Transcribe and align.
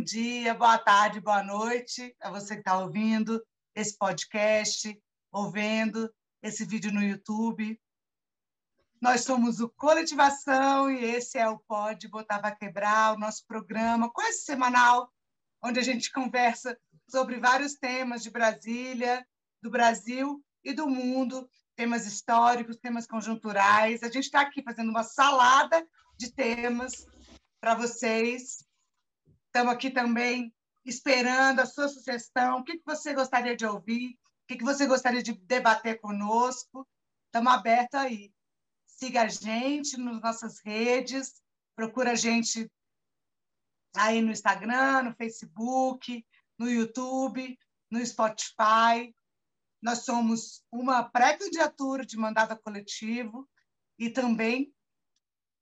Bom 0.00 0.04
dia, 0.04 0.54
boa 0.54 0.78
tarde, 0.78 1.20
boa 1.20 1.42
noite 1.42 2.16
a 2.22 2.30
você 2.30 2.54
que 2.54 2.60
está 2.60 2.78
ouvindo 2.78 3.38
esse 3.74 3.98
podcast, 3.98 4.98
ouvindo 5.30 6.10
esse 6.42 6.64
vídeo 6.64 6.90
no 6.90 7.02
YouTube. 7.02 7.78
Nós 8.98 9.24
somos 9.24 9.60
o 9.60 9.68
Coletivação 9.68 10.90
e 10.90 11.04
esse 11.04 11.36
é 11.36 11.46
o 11.46 11.58
Pode 11.58 12.08
Botar 12.08 12.38
para 12.38 12.56
Quebrar, 12.56 13.12
o 13.14 13.18
nosso 13.18 13.44
programa 13.46 14.10
quase 14.10 14.38
semanal, 14.38 15.12
onde 15.62 15.78
a 15.78 15.82
gente 15.82 16.10
conversa 16.10 16.74
sobre 17.06 17.38
vários 17.38 17.74
temas 17.74 18.22
de 18.22 18.30
Brasília, 18.30 19.22
do 19.60 19.68
Brasil 19.68 20.42
e 20.64 20.72
do 20.72 20.88
mundo, 20.88 21.46
temas 21.76 22.06
históricos, 22.06 22.78
temas 22.78 23.06
conjunturais. 23.06 24.02
A 24.02 24.06
gente 24.06 24.24
está 24.24 24.40
aqui 24.40 24.62
fazendo 24.62 24.88
uma 24.88 25.02
salada 25.02 25.86
de 26.16 26.32
temas 26.32 27.06
para 27.60 27.74
vocês. 27.74 28.69
Estamos 29.50 29.74
aqui 29.74 29.90
também 29.90 30.54
esperando 30.84 31.58
a 31.58 31.66
sua 31.66 31.88
sugestão. 31.88 32.60
O 32.60 32.64
que, 32.64 32.80
você 32.86 33.12
gostaria 33.12 33.56
de 33.56 33.66
ouvir? 33.66 34.10
O 34.12 34.46
que, 34.46 34.62
você 34.62 34.86
gostaria 34.86 35.24
de 35.24 35.32
debater 35.32 36.00
conosco? 36.00 36.88
Estamos 37.26 37.52
abertos 37.52 37.98
aí. 37.98 38.32
Siga 38.86 39.22
a 39.22 39.28
gente 39.28 39.96
nas 39.96 40.20
nossas 40.20 40.60
redes, 40.60 41.42
procura 41.74 42.12
a 42.12 42.14
gente 42.14 42.70
aí 43.96 44.22
no 44.22 44.30
Instagram, 44.30 45.02
no 45.02 45.16
Facebook, 45.16 46.24
no 46.56 46.70
YouTube, 46.70 47.58
no 47.90 48.06
Spotify. 48.06 49.12
Nós 49.82 50.04
somos 50.04 50.62
uma 50.70 51.02
pré-candidatura 51.02 52.06
de 52.06 52.16
mandato 52.16 52.56
coletivo 52.62 53.50
e 53.98 54.10
também 54.10 54.72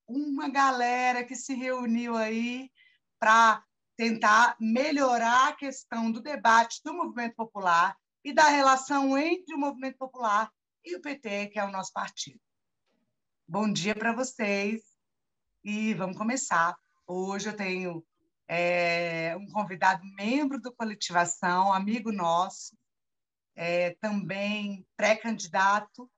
uma 0.06 0.50
galera 0.50 1.24
que 1.24 1.34
se 1.34 1.54
reuniu 1.54 2.18
aí 2.18 2.70
para 3.18 3.64
tentar 3.98 4.56
melhorar 4.60 5.48
a 5.48 5.52
questão 5.52 6.12
do 6.12 6.22
debate 6.22 6.80
do 6.84 6.94
movimento 6.94 7.34
popular 7.34 7.98
e 8.24 8.32
da 8.32 8.44
relação 8.44 9.18
entre 9.18 9.52
o 9.56 9.58
movimento 9.58 9.98
popular 9.98 10.52
e 10.84 10.94
o 10.94 11.00
PT, 11.00 11.48
que 11.48 11.58
é 11.58 11.64
o 11.64 11.72
nosso 11.72 11.92
partido. 11.92 12.40
Bom 13.48 13.68
dia 13.72 13.96
para 13.96 14.12
vocês 14.12 14.84
e 15.64 15.94
vamos 15.94 16.16
começar. 16.16 16.78
Hoje 17.08 17.48
eu 17.48 17.56
tenho 17.56 18.06
é, 18.46 19.36
um 19.36 19.48
convidado 19.48 20.04
membro 20.14 20.60
do 20.60 20.72
Coletivação, 20.72 21.72
amigo 21.72 22.12
nosso, 22.12 22.78
é, 23.56 23.96
também 24.00 24.86
pré-candidato 24.96 26.08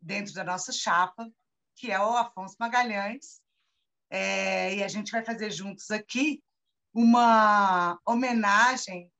dentro 0.00 0.34
da 0.34 0.42
nossa 0.42 0.72
chapa, 0.72 1.30
que 1.76 1.92
é 1.92 2.00
o 2.00 2.16
Afonso 2.16 2.56
Magalhães, 2.58 3.40
é, 4.10 4.74
e 4.74 4.82
a 4.82 4.88
gente 4.88 5.12
vai 5.12 5.24
fazer 5.24 5.52
juntos 5.52 5.92
aqui 5.92 6.42
uma 6.94 7.98
homenagem 8.06 9.10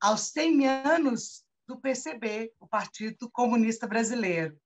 aos 0.00 0.20
100 0.30 0.68
anos 0.68 1.44
do 1.66 1.80
PCB, 1.80 2.52
o 2.60 2.66
Partido 2.66 3.28
Comunista 3.30 3.88
Brasileiro. 3.88 4.56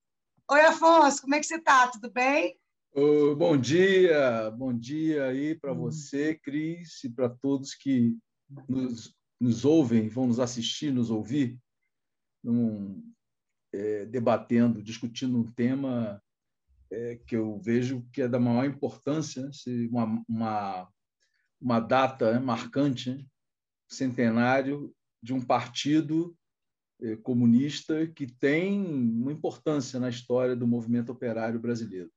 Oi, 0.51 0.61
Afonso, 0.61 1.21
como 1.23 1.33
é 1.33 1.39
que 1.39 1.47
você 1.47 1.55
está? 1.55 1.87
Tudo 1.87 2.11
bem? 2.11 2.55
Oh, 2.93 3.35
bom 3.35 3.57
dia, 3.57 4.51
bom 4.51 4.71
dia 4.71 5.25
aí 5.25 5.55
para 5.55 5.73
hum. 5.73 5.79
você, 5.79 6.35
Cris, 6.35 7.03
e 7.03 7.09
para 7.09 7.29
todos 7.29 7.73
que 7.73 8.15
nos, 8.69 9.15
nos 9.39 9.65
ouvem, 9.65 10.07
vão 10.07 10.27
nos 10.27 10.39
assistir, 10.39 10.91
nos 10.91 11.09
ouvir, 11.09 11.57
num, 12.43 13.01
é, 13.73 14.05
debatendo, 14.05 14.83
discutindo 14.83 15.39
um 15.39 15.51
tema 15.51 16.21
é, 16.91 17.15
que 17.25 17.35
eu 17.35 17.57
vejo 17.59 18.05
que 18.11 18.21
é 18.21 18.27
da 18.27 18.39
maior 18.39 18.65
importância, 18.65 19.41
né? 19.41 19.49
uma, 19.89 20.23
uma, 20.27 20.89
uma 21.61 21.79
data 21.79 22.33
né, 22.33 22.39
marcante, 22.39 23.13
né? 23.13 23.25
centenário 23.87 24.93
de 25.21 25.33
um 25.33 25.41
partido 25.41 26.35
é, 27.01 27.15
comunista 27.17 28.07
que 28.07 28.25
tem 28.25 28.81
uma 28.81 29.31
importância 29.31 29.99
na 29.99 30.09
história 30.09 30.55
do 30.55 30.67
movimento 30.67 31.11
operário 31.11 31.59
brasileiro. 31.59 32.11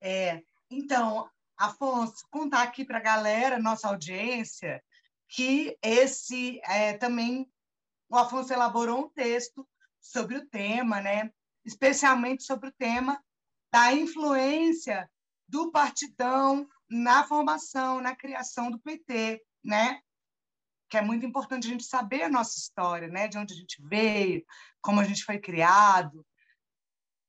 É, 0.00 0.42
então, 0.70 1.30
Afonso, 1.56 2.26
contar 2.30 2.62
aqui 2.62 2.84
para 2.84 2.98
a 2.98 3.02
galera, 3.02 3.58
nossa 3.58 3.88
audiência, 3.88 4.82
que 5.28 5.78
esse 5.82 6.60
é, 6.64 6.92
também 6.94 7.50
o 8.10 8.16
Afonso 8.16 8.52
elaborou 8.52 9.06
um 9.06 9.08
texto 9.08 9.66
sobre 10.00 10.36
o 10.36 10.46
tema, 10.46 11.00
né? 11.00 11.32
especialmente 11.64 12.42
sobre 12.42 12.68
o 12.68 12.72
tema 12.72 13.22
da 13.72 13.92
influência 13.92 15.10
do 15.48 15.70
partidão 15.70 16.68
na 16.88 17.24
formação, 17.24 18.00
na 18.00 18.14
criação 18.14 18.70
do 18.70 18.78
PT, 18.78 19.42
né? 19.62 20.00
que 20.88 20.98
é 20.98 21.02
muito 21.02 21.26
importante 21.26 21.66
a 21.66 21.70
gente 21.70 21.84
saber 21.84 22.22
a 22.22 22.28
nossa 22.28 22.58
história, 22.58 23.08
né? 23.08 23.26
de 23.26 23.38
onde 23.38 23.54
a 23.54 23.56
gente 23.56 23.82
veio, 23.82 24.44
como 24.80 25.00
a 25.00 25.04
gente 25.04 25.24
foi 25.24 25.38
criado. 25.38 26.24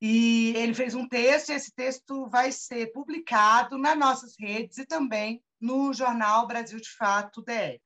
E 0.00 0.52
ele 0.56 0.74
fez 0.74 0.94
um 0.94 1.08
texto, 1.08 1.48
e 1.48 1.54
esse 1.54 1.72
texto 1.72 2.28
vai 2.28 2.52
ser 2.52 2.92
publicado 2.92 3.78
nas 3.78 3.98
nossas 3.98 4.36
redes 4.38 4.78
e 4.78 4.86
também 4.86 5.42
no 5.60 5.92
jornal 5.92 6.46
Brasil 6.46 6.78
de 6.78 6.90
Fato 6.90 7.42
DR. 7.42 7.80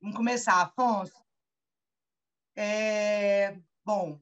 Vamos 0.00 0.16
começar, 0.16 0.60
Afonso? 0.60 1.22
É, 2.56 3.56
bom, 3.84 4.20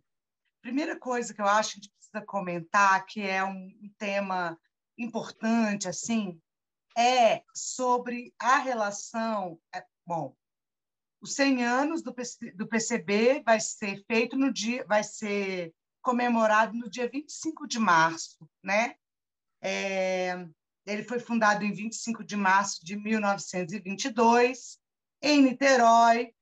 primeira 0.60 0.98
coisa 0.98 1.34
que 1.34 1.40
eu 1.40 1.46
acho 1.46 1.72
que 1.72 1.78
a 1.78 1.82
gente 1.82 1.92
precisa 1.92 2.26
comentar, 2.26 3.04
que 3.06 3.22
é 3.22 3.44
um 3.44 3.70
tema 3.98 4.58
importante, 4.98 5.88
assim, 5.88 6.40
é 6.96 7.42
sobre 7.54 8.34
a 8.38 8.58
relação. 8.58 9.58
É, 9.74 9.84
bom, 10.06 10.34
os 11.20 11.34
100 11.34 11.64
anos 11.64 12.02
do, 12.02 12.12
PC, 12.12 12.52
do 12.52 12.66
PCB 12.66 13.42
vai 13.44 13.60
ser 13.60 14.02
feito 14.06 14.36
no 14.36 14.52
dia, 14.52 14.84
vai 14.86 15.02
ser 15.04 15.74
comemorado 16.02 16.76
no 16.76 16.88
dia 16.88 17.08
25 17.08 17.66
de 17.66 17.78
março, 17.78 18.48
né? 18.62 18.94
É, 19.62 20.46
ele 20.86 21.04
foi 21.04 21.18
fundado 21.18 21.64
em 21.64 21.72
25 21.72 22.24
de 22.24 22.36
março 22.36 22.84
de 22.84 22.96
1922 22.96 24.78
em 25.22 25.42
Niterói 25.42 26.34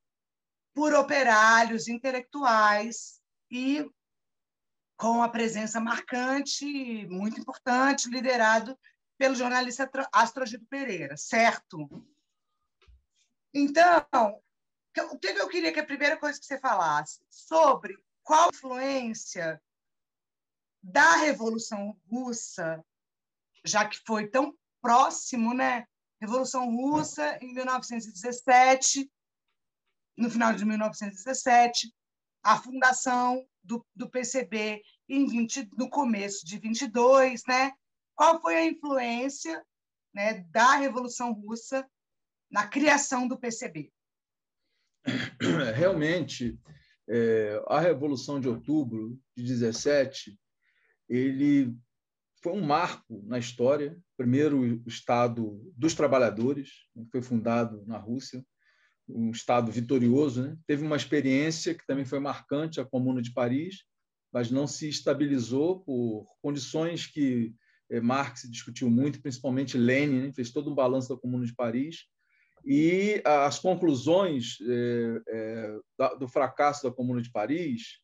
por 0.72 0.94
operários 0.94 1.88
intelectuais 1.88 3.20
e 3.50 3.84
com 4.98 5.22
a 5.22 5.28
presença 5.28 5.80
marcante, 5.80 7.06
muito 7.06 7.40
importante, 7.40 8.10
liderado 8.10 8.76
pelo 9.16 9.36
jornalista 9.36 9.88
Astrogito 10.12 10.66
Pereira, 10.66 11.16
certo? 11.16 11.88
Então, 13.54 14.42
o 15.10 15.18
que 15.18 15.28
eu 15.28 15.48
queria 15.48 15.72
que 15.72 15.78
a 15.78 15.86
primeira 15.86 16.16
coisa 16.16 16.38
que 16.38 16.44
você 16.44 16.58
falasse 16.58 17.20
sobre 17.30 17.96
qual 18.24 18.46
a 18.46 18.52
influência 18.52 19.62
da 20.82 21.16
Revolução 21.16 21.96
Russa, 22.10 22.84
já 23.64 23.88
que 23.88 24.00
foi 24.04 24.26
tão 24.26 24.52
próximo, 24.82 25.54
né? 25.54 25.86
Revolução 26.20 26.68
Russa 26.74 27.38
em 27.40 27.54
1917 27.54 29.08
no 30.16 30.28
final 30.28 30.52
de 30.52 30.64
1917, 30.64 31.94
a 32.42 32.58
fundação 32.58 33.46
do, 33.68 33.86
do 33.94 34.10
PCB 34.10 34.82
em 35.08 35.26
20, 35.26 35.68
no 35.76 35.90
começo 35.90 36.44
de 36.44 36.58
22, 36.58 37.42
né? 37.46 37.70
Qual 38.14 38.40
foi 38.40 38.56
a 38.56 38.64
influência 38.64 39.62
né, 40.12 40.44
da 40.50 40.76
Revolução 40.76 41.32
Russa 41.32 41.86
na 42.50 42.66
criação 42.66 43.28
do 43.28 43.38
PCB? 43.38 43.92
Realmente, 45.76 46.58
é, 47.08 47.62
a 47.68 47.78
Revolução 47.78 48.40
de 48.40 48.48
Outubro 48.48 49.18
de 49.36 49.44
17, 49.44 50.38
ele 51.08 51.76
foi 52.42 52.52
um 52.52 52.64
marco 52.64 53.22
na 53.26 53.38
história. 53.38 53.96
Primeiro, 54.16 54.60
o 54.60 54.88
Estado 54.88 55.60
dos 55.76 55.94
Trabalhadores, 55.94 56.70
que 56.94 57.10
foi 57.12 57.22
fundado 57.22 57.84
na 57.86 57.98
Rússia, 57.98 58.44
um 59.08 59.30
Estado 59.30 59.72
vitorioso, 59.72 60.42
né? 60.42 60.56
teve 60.66 60.84
uma 60.84 60.96
experiência 60.96 61.74
que 61.74 61.86
também 61.86 62.04
foi 62.04 62.18
marcante, 62.18 62.80
a 62.80 62.84
Comuna 62.84 63.22
de 63.22 63.32
Paris, 63.32 63.84
mas 64.32 64.50
não 64.50 64.66
se 64.66 64.88
estabilizou 64.88 65.80
por 65.80 66.26
condições 66.42 67.06
que 67.06 67.54
eh, 67.90 68.00
Marx 68.00 68.42
discutiu 68.50 68.90
muito, 68.90 69.22
principalmente 69.22 69.78
Lenin, 69.78 70.26
né? 70.26 70.32
fez 70.32 70.50
todo 70.50 70.70
um 70.70 70.74
balanço 70.74 71.08
da 71.08 71.20
Comuna 71.20 71.46
de 71.46 71.54
Paris, 71.54 72.04
e 72.64 73.22
as 73.24 73.58
conclusões 73.58 74.58
eh, 74.60 75.22
eh, 75.28 75.78
do 76.18 76.28
fracasso 76.28 76.82
da 76.82 76.94
Comuna 76.94 77.22
de 77.22 77.30
Paris, 77.30 78.00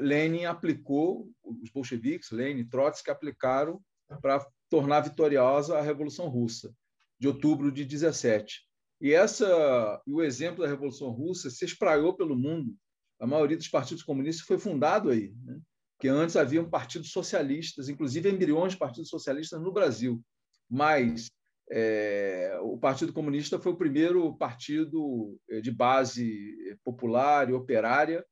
Lenin 0.00 0.46
aplicou, 0.46 1.30
os 1.42 1.70
bolcheviques, 1.70 2.30
Lenin 2.30 2.66
Trotsky 2.66 3.10
aplicaram 3.10 3.78
para 4.22 4.46
tornar 4.70 5.02
vitoriosa 5.02 5.78
a 5.78 5.82
Revolução 5.82 6.28
Russa, 6.28 6.74
de 7.18 7.28
outubro 7.28 7.70
de 7.70 7.84
17. 7.84 8.62
E 9.00 9.12
essa, 9.12 10.02
o 10.06 10.22
exemplo 10.22 10.62
da 10.62 10.70
Revolução 10.70 11.10
Russa 11.10 11.50
se 11.50 11.64
espraiou 11.64 12.14
pelo 12.14 12.36
mundo. 12.36 12.74
A 13.20 13.26
maioria 13.26 13.56
dos 13.56 13.68
partidos 13.68 14.02
comunistas 14.02 14.46
foi 14.46 14.58
fundado 14.58 15.10
aí. 15.10 15.34
Né? 15.44 15.60
que 16.04 16.08
antes 16.08 16.36
haviam 16.36 16.68
partidos 16.68 17.10
socialistas, 17.10 17.88
inclusive 17.88 18.30
embriões 18.30 18.72
de 18.72 18.78
partidos 18.78 19.08
socialistas 19.08 19.60
no 19.60 19.72
Brasil, 19.72 20.22
mas 20.68 21.30
é, 21.70 22.58
o 22.62 22.76
Partido 22.76 23.10
Comunista 23.10 23.58
foi 23.58 23.72
o 23.72 23.76
primeiro 23.76 24.36
partido 24.36 25.40
eh, 25.48 25.62
de 25.62 25.70
base 25.70 26.76
popular 26.84 27.48
e 27.48 27.54
operária 27.54 28.22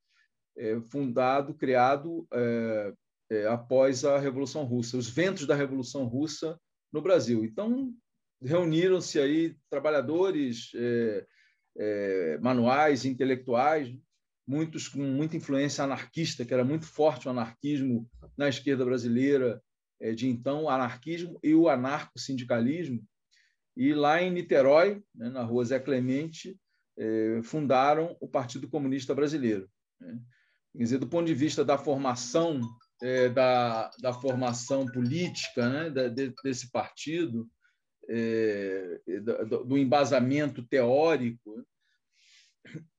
é, 0.55 0.79
fundado, 0.83 1.55
criado 1.55 2.27
é, 2.31 2.93
é, 3.31 3.47
após 3.47 4.05
a 4.05 4.19
Revolução 4.19 4.65
Russa, 4.65 4.99
os 4.99 5.09
ventos 5.09 5.47
da 5.47 5.55
Revolução 5.55 6.05
Russa 6.05 6.61
no 6.93 7.01
Brasil. 7.01 7.43
Então, 7.43 7.91
reuniram-se 8.45 9.19
aí 9.19 9.57
trabalhadores 9.71 10.71
é, 10.75 11.27
é, 11.79 12.39
manuais, 12.39 13.05
intelectuais, 13.05 13.95
muitos 14.47 14.89
com 14.89 15.03
muita 15.03 15.37
influência 15.37 15.85
anarquista, 15.85 16.45
que 16.45 16.53
era 16.53 16.65
muito 16.65 16.87
forte 16.87 17.27
o 17.27 17.31
anarquismo 17.31 18.09
na 18.37 18.49
esquerda 18.49 18.85
brasileira 18.85 19.63
é, 20.01 20.13
de 20.13 20.29
então, 20.29 20.65
o 20.65 20.69
anarquismo 20.69 21.39
e 21.43 21.55
o 21.55 21.69
anarco-sindicalismo. 21.69 23.03
E 23.77 23.95
lá 23.95 24.21
em 24.21 24.31
Niterói, 24.31 25.03
né, 25.15 25.31
na 25.31 25.43
rua 25.43 25.65
Zé 25.65 25.79
Clemente, 25.79 26.59
é, 26.99 27.41
fundaram 27.43 28.17
o 28.21 28.29
Partido 28.29 28.69
Comunista 28.69 29.15
Brasileiro. 29.15 29.69
Né? 30.01 30.19
Quer 30.73 30.83
dizer, 30.83 30.99
do 30.99 31.07
ponto 31.07 31.27
de 31.27 31.35
vista 31.35 31.65
da 31.65 31.79
formação 31.79 32.61
é, 33.03 33.29
da, 33.29 33.91
da 34.01 34.13
formação 34.13 34.87
política 34.87 35.69
né, 35.69 36.09
de, 36.09 36.33
desse 36.43 36.71
partido, 36.71 37.49
do, 39.49 39.65
do, 39.65 39.79
embasamento 39.79 40.63
teórico, 40.63 41.65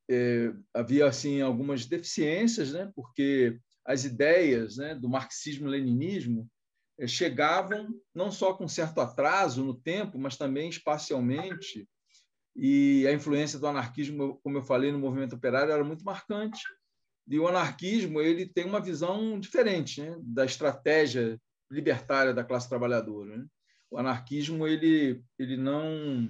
é, 0.09 0.53
havia 0.73 1.05
assim 1.05 1.41
algumas 1.41 1.85
deficiências, 1.85 2.73
né, 2.73 2.91
porque 2.95 3.59
as 3.85 4.05
ideias 4.05 4.77
né, 4.77 4.95
do 4.95 5.09
marxismo-leninismo 5.09 6.49
é, 6.99 7.07
chegavam 7.07 7.89
não 8.13 8.31
só 8.31 8.53
com 8.53 8.67
certo 8.67 9.01
atraso 9.01 9.63
no 9.63 9.73
tempo, 9.73 10.17
mas 10.17 10.37
também 10.37 10.69
espacialmente, 10.69 11.87
e 12.55 13.05
a 13.07 13.13
influência 13.13 13.57
do 13.57 13.67
anarquismo, 13.67 14.39
como 14.43 14.57
eu 14.57 14.63
falei, 14.63 14.91
no 14.91 14.99
movimento 14.99 15.35
operário 15.35 15.71
era 15.71 15.83
muito 15.83 16.05
marcante 16.05 16.61
e 17.27 17.39
o 17.39 17.47
anarquismo 17.47 18.21
ele 18.21 18.45
tem 18.45 18.65
uma 18.65 18.81
visão 18.81 19.39
diferente 19.39 20.01
né, 20.01 20.15
da 20.21 20.45
estratégia 20.45 21.39
libertária 21.71 22.33
da 22.33 22.43
classe 22.43 22.69
trabalhadora. 22.69 23.37
Né? 23.37 23.45
O 23.93 23.97
anarquismo 23.99 24.65
ele, 24.65 25.23
ele 25.37 25.55
não 25.55 26.27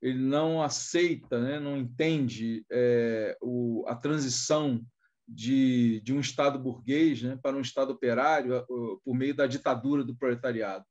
ele 0.00 0.18
não 0.18 0.62
aceita, 0.62 1.40
né, 1.40 1.58
não 1.58 1.76
entende 1.76 2.64
é, 2.70 3.36
o, 3.40 3.82
a 3.88 3.96
transição 3.96 4.80
de, 5.26 6.00
de 6.02 6.12
um 6.12 6.20
Estado 6.20 6.58
burguês 6.58 7.22
né, 7.22 7.36
para 7.42 7.56
um 7.56 7.62
Estado 7.62 7.94
operário 7.94 8.62
por 9.02 9.14
meio 9.14 9.34
da 9.34 9.46
ditadura 9.46 10.04
do 10.04 10.14
proletariado. 10.14 10.84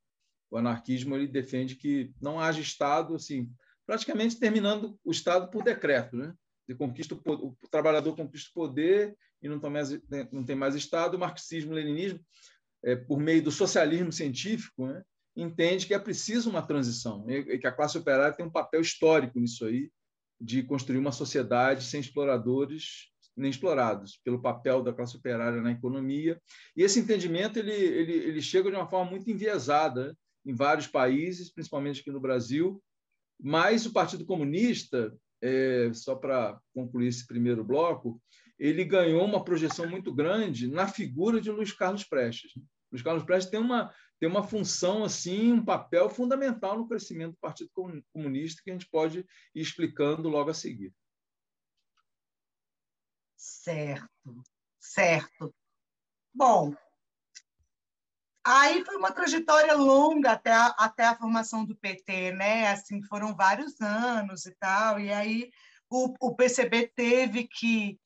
O 0.50 0.58
anarquismo 0.58 1.16
ele 1.16 1.28
defende 1.28 1.76
que 1.76 2.12
não 2.20 2.40
haja 2.40 2.62
Estado, 2.62 3.16
assim, 3.16 3.50
praticamente 3.86 4.40
terminando 4.40 5.00
o 5.06 5.12
Estado 5.12 5.52
por 5.52 5.64
decreto, 5.64 6.18
né? 6.18 6.34
De 6.68 6.74
conquista, 6.76 7.16
o 7.16 7.56
trabalhador 7.70 8.16
conquista 8.16 8.50
o 8.50 8.54
poder 8.54 9.16
e 9.42 9.48
não 9.48 9.60
tem 9.60 9.70
mais, 9.70 9.90
não 10.32 10.44
tem 10.44 10.56
mais 10.56 10.76
Estado, 10.76 11.16
o 11.16 11.20
marxismo-leninismo, 11.20 12.20
é, 12.84 12.96
por 12.96 13.20
meio 13.20 13.44
do 13.44 13.52
socialismo 13.52 14.12
científico, 14.12 14.88
né, 14.88 15.04
entende 15.38 15.86
que 15.86 15.94
é 15.94 16.00
preciso 16.00 16.50
uma 16.50 16.62
transição 16.62 17.30
e 17.30 17.60
que 17.60 17.68
a 17.68 17.72
classe 17.72 17.98
operária 17.98 18.36
tem 18.36 18.46
um 18.46 18.52
papel 18.52 18.82
histórico 18.82 19.40
nisso 19.40 19.66
aí, 19.66 19.92
de 20.42 20.64
construir 20.64 20.98
uma 20.98 21.12
sociedade 21.12 21.84
sem 21.84 22.00
exploradores 22.00 23.12
nem 23.36 23.52
explorados, 23.52 24.20
pelo 24.24 24.42
papel 24.42 24.82
da 24.82 24.92
classe 24.92 25.16
operária 25.16 25.62
na 25.62 25.72
economia. 25.72 26.42
E 26.76 26.82
esse 26.82 27.00
entendimento 27.00 27.60
ele, 27.60 27.72
ele, 27.72 28.14
ele 28.14 28.42
chega 28.42 28.72
de 28.72 28.76
uma 28.76 28.88
forma 28.88 29.12
muito 29.12 29.30
enviesada 29.30 30.18
em 30.44 30.56
vários 30.56 30.88
países, 30.88 31.54
principalmente 31.54 32.02
aqui 32.02 32.10
no 32.10 32.20
Brasil, 32.20 32.82
mas 33.40 33.86
o 33.86 33.94
Partido 33.94 34.26
Comunista, 34.26 35.16
é, 35.40 35.92
só 35.94 36.16
para 36.16 36.60
concluir 36.74 37.10
esse 37.10 37.28
primeiro 37.28 37.64
bloco, 37.64 38.20
ele 38.58 38.84
ganhou 38.84 39.24
uma 39.24 39.44
projeção 39.44 39.88
muito 39.88 40.12
grande 40.12 40.68
na 40.68 40.88
figura 40.88 41.40
de 41.40 41.52
Luiz 41.52 41.72
Carlos 41.72 42.04
Prestes. 42.04 42.52
Luiz 42.92 43.04
Carlos 43.04 43.24
Prestes 43.24 43.52
tem 43.52 43.60
uma, 43.60 43.94
tem 44.20 44.28
uma 44.28 44.44
função, 44.44 45.04
assim, 45.04 45.52
um 45.54 45.64
papel 45.64 46.10
fundamental 46.10 46.78
no 46.78 46.88
crescimento 46.88 47.32
do 47.32 47.40
Partido 47.40 47.70
Comunista 48.12 48.62
que 48.64 48.72
a 48.72 48.74
gente 48.74 48.90
pode 48.90 49.20
ir 49.20 49.62
explicando 49.62 50.28
logo 50.30 50.50
a 50.50 50.54
seguir. 50.54 50.94
Certo, 53.36 54.44
certo. 54.80 55.54
Bom, 56.34 56.74
aí 58.44 58.84
foi 58.84 58.96
uma 58.98 59.12
trajetória 59.12 59.76
longa 59.76 60.32
até 60.32 60.52
a, 60.52 60.68
até 60.80 61.06
a 61.06 61.18
formação 61.18 61.64
do 61.64 61.76
PT, 61.76 62.32
né? 62.32 62.70
Assim, 62.70 63.04
foram 63.04 63.36
vários 63.36 63.80
anos 63.80 64.46
e 64.46 64.56
tal, 64.56 65.00
e 65.00 65.12
aí 65.12 65.52
o, 65.90 66.14
o 66.20 66.36
PCB 66.36 66.92
teve 66.96 67.48
que 67.48 68.00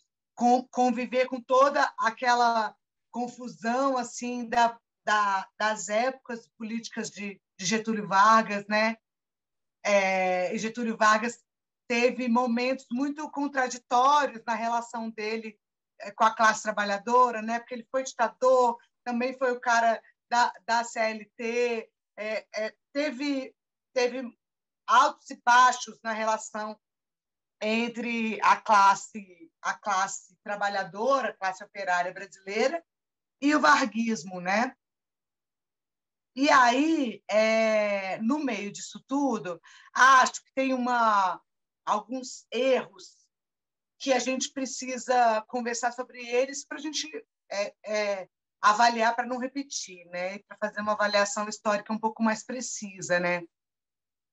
conviver 0.72 1.28
com 1.28 1.40
toda 1.42 1.94
aquela 2.00 2.76
confusão 3.12 3.98
assim 3.98 4.48
da, 4.48 4.80
da, 5.12 5.50
das 5.58 5.90
épocas 5.90 6.48
políticas 6.58 7.10
de, 7.10 7.42
de 7.60 7.66
Getúlio 7.66 8.08
Vargas, 8.08 8.66
né? 8.68 8.96
É, 9.84 10.58
Getúlio 10.58 10.96
Vargas 10.96 11.44
teve 11.86 12.30
momentos 12.30 12.86
muito 12.90 13.30
contraditórios 13.30 14.42
na 14.46 14.56
relação 14.56 15.10
dele 15.10 15.60
é, 16.00 16.12
com 16.12 16.24
a 16.24 16.34
classe 16.34 16.64
trabalhadora, 16.64 17.42
né? 17.42 17.60
Porque 17.60 17.74
ele 17.74 17.88
foi 17.92 18.04
ditador, 18.04 18.78
também 19.04 19.38
foi 19.38 19.52
o 19.52 19.60
cara 19.60 20.02
da, 20.30 20.54
da 20.66 20.84
CLT, 20.86 21.90
é, 22.18 22.48
é, 22.56 22.76
teve 22.94 23.54
teve 23.94 24.34
altos 24.88 25.30
e 25.30 25.42
baixos 25.44 26.00
na 26.02 26.14
relação 26.14 26.80
entre 27.62 28.40
a 28.42 28.56
classe 28.56 29.52
a 29.62 29.74
classe 29.74 30.38
trabalhadora, 30.42 31.30
a 31.30 31.34
classe 31.34 31.64
operária 31.64 32.14
brasileira 32.14 32.82
e 33.42 33.54
o 33.54 33.60
varguismo, 33.60 34.40
né? 34.40 34.74
E 36.36 36.50
aí, 36.50 37.22
é, 37.30 38.18
no 38.20 38.40
meio 38.40 38.72
disso 38.72 39.04
tudo, 39.08 39.62
acho 39.94 40.44
que 40.44 40.54
tem 40.54 40.74
uma, 40.74 41.42
alguns 41.86 42.46
erros 42.52 43.18
que 44.00 44.14
a 44.14 44.20
gente 44.20 44.52
precisa 44.52 45.42
conversar 45.48 45.92
sobre 45.92 46.26
eles 46.26 46.66
para 46.66 46.78
a 46.78 46.82
gente 46.82 47.08
é, 47.52 47.76
é, 47.86 48.30
avaliar 48.62 49.16
para 49.16 49.28
não 49.28 49.38
repetir, 49.38 50.06
né? 50.08 50.40
Para 50.40 50.58
fazer 50.58 50.82
uma 50.82 50.94
avaliação 50.94 51.48
histórica 51.50 51.92
um 51.92 52.00
pouco 52.00 52.24
mais 52.24 52.44
precisa, 52.44 53.20
né? 53.20 53.44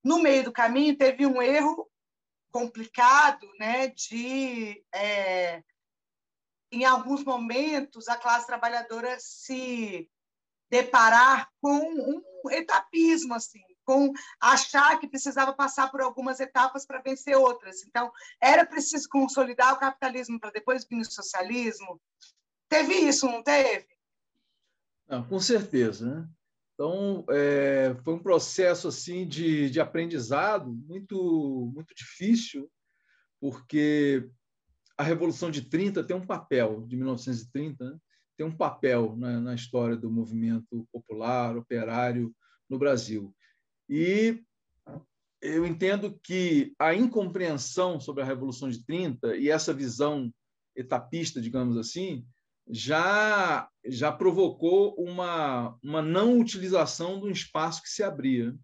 No 0.03 0.23
meio 0.23 0.45
do 0.45 0.53
caminho 0.53 0.97
teve 0.97 1.27
um 1.27 1.43
erro 1.43 1.91
complicado 2.51 3.47
né, 3.59 3.89
de, 3.89 4.83
é, 4.95 5.63
em 6.73 6.85
alguns 6.85 7.25
momentos, 7.25 8.09
a 8.09 8.17
classe 8.17 8.47
trabalhadora 8.47 9.17
se 9.19 10.11
deparar 10.71 11.49
com 11.61 11.79
um 11.79 12.51
etapismo, 12.51 13.35
assim, 13.35 13.63
com 13.85 14.13
achar 14.41 14.99
que 15.01 15.09
precisava 15.09 15.53
passar 15.55 15.91
por 15.91 16.01
algumas 16.01 16.41
etapas 16.41 16.85
para 16.85 17.01
vencer 17.01 17.37
outras. 17.37 17.83
Então, 17.85 18.13
era 18.41 18.67
preciso 18.67 19.09
consolidar 19.09 19.73
o 19.73 19.79
capitalismo 19.79 20.39
para 20.39 20.51
depois 20.51 20.87
vir 20.87 21.01
o 21.01 21.11
socialismo. 21.11 22.01
Teve 22.69 22.95
isso, 22.95 23.27
não 23.27 23.43
teve? 23.43 23.87
Não, 25.09 25.27
com 25.27 25.41
certeza. 25.41 26.07
Né? 26.07 26.29
Então, 26.75 27.25
é, 27.31 27.97
foi 28.05 28.15
um 28.15 28.23
processo 28.23 28.89
assim 28.89 29.27
de, 29.27 29.71
de 29.71 29.81
aprendizado 29.81 30.71
muito, 30.71 31.73
muito 31.75 31.95
difícil, 31.95 32.71
porque 33.41 34.31
a 34.99 35.03
Revolução 35.03 35.51
de 35.51 35.63
30 35.63 36.05
tem 36.05 36.17
um 36.17 36.27
papel, 36.27 36.85
de 36.87 36.97
1930, 36.97 37.85
né? 37.85 37.99
Tem 38.39 38.47
um 38.47 38.57
papel 38.57 39.17
na, 39.17 39.41
na 39.41 39.55
história 39.55 39.97
do 39.97 40.09
movimento 40.09 40.87
popular, 40.93 41.57
operário 41.57 42.33
no 42.71 42.79
Brasil. 42.79 43.35
E 43.89 44.41
eu 45.43 45.67
entendo 45.67 46.17
que 46.23 46.73
a 46.79 46.95
incompreensão 46.95 47.99
sobre 47.99 48.23
a 48.23 48.27
Revolução 48.27 48.71
de 48.71 48.85
30 48.85 49.37
e 49.37 49.51
essa 49.51 49.75
visão 49.75 50.33
etapista, 50.77 51.41
digamos 51.41 51.77
assim, 51.77 52.25
já 52.71 53.69
já 53.85 54.13
provocou 54.13 54.95
uma, 54.95 55.77
uma 55.83 56.03
não 56.03 56.39
utilização 56.39 57.19
do 57.19 57.31
espaço 57.31 57.83
que 57.83 57.89
se 57.89 58.05
abria. 58.05 58.55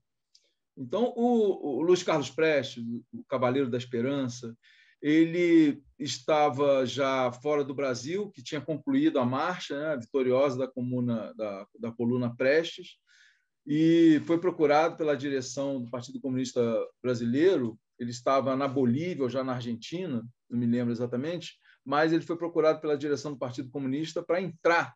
Então, 0.76 1.12
o, 1.16 1.78
o 1.78 1.82
Luiz 1.82 2.02
Carlos 2.02 2.30
Prestes, 2.30 2.84
o 3.12 3.24
Cavaleiro 3.24 3.70
da 3.70 3.78
Esperança, 3.78 4.56
ele 5.04 5.82
estava 5.98 6.86
já 6.86 7.30
fora 7.30 7.62
do 7.62 7.74
Brasil, 7.74 8.30
que 8.30 8.42
tinha 8.42 8.58
concluído 8.58 9.18
a 9.18 9.26
marcha 9.26 9.78
né, 9.78 9.98
vitoriosa 9.98 10.56
da, 10.56 10.66
comuna, 10.66 11.34
da, 11.34 11.66
da 11.78 11.92
coluna 11.92 12.34
Prestes, 12.34 12.96
e 13.66 14.22
foi 14.24 14.40
procurado 14.40 14.96
pela 14.96 15.14
direção 15.14 15.82
do 15.82 15.90
Partido 15.90 16.18
Comunista 16.22 16.62
Brasileiro. 17.02 17.78
Ele 17.98 18.10
estava 18.10 18.56
na 18.56 18.66
Bolívia 18.66 19.24
ou 19.24 19.28
já 19.28 19.44
na 19.44 19.56
Argentina, 19.56 20.26
não 20.48 20.58
me 20.58 20.64
lembro 20.64 20.90
exatamente, 20.90 21.58
mas 21.84 22.10
ele 22.10 22.24
foi 22.24 22.38
procurado 22.38 22.80
pela 22.80 22.96
direção 22.96 23.32
do 23.32 23.38
Partido 23.38 23.68
Comunista 23.68 24.22
para 24.22 24.40
entrar 24.40 24.94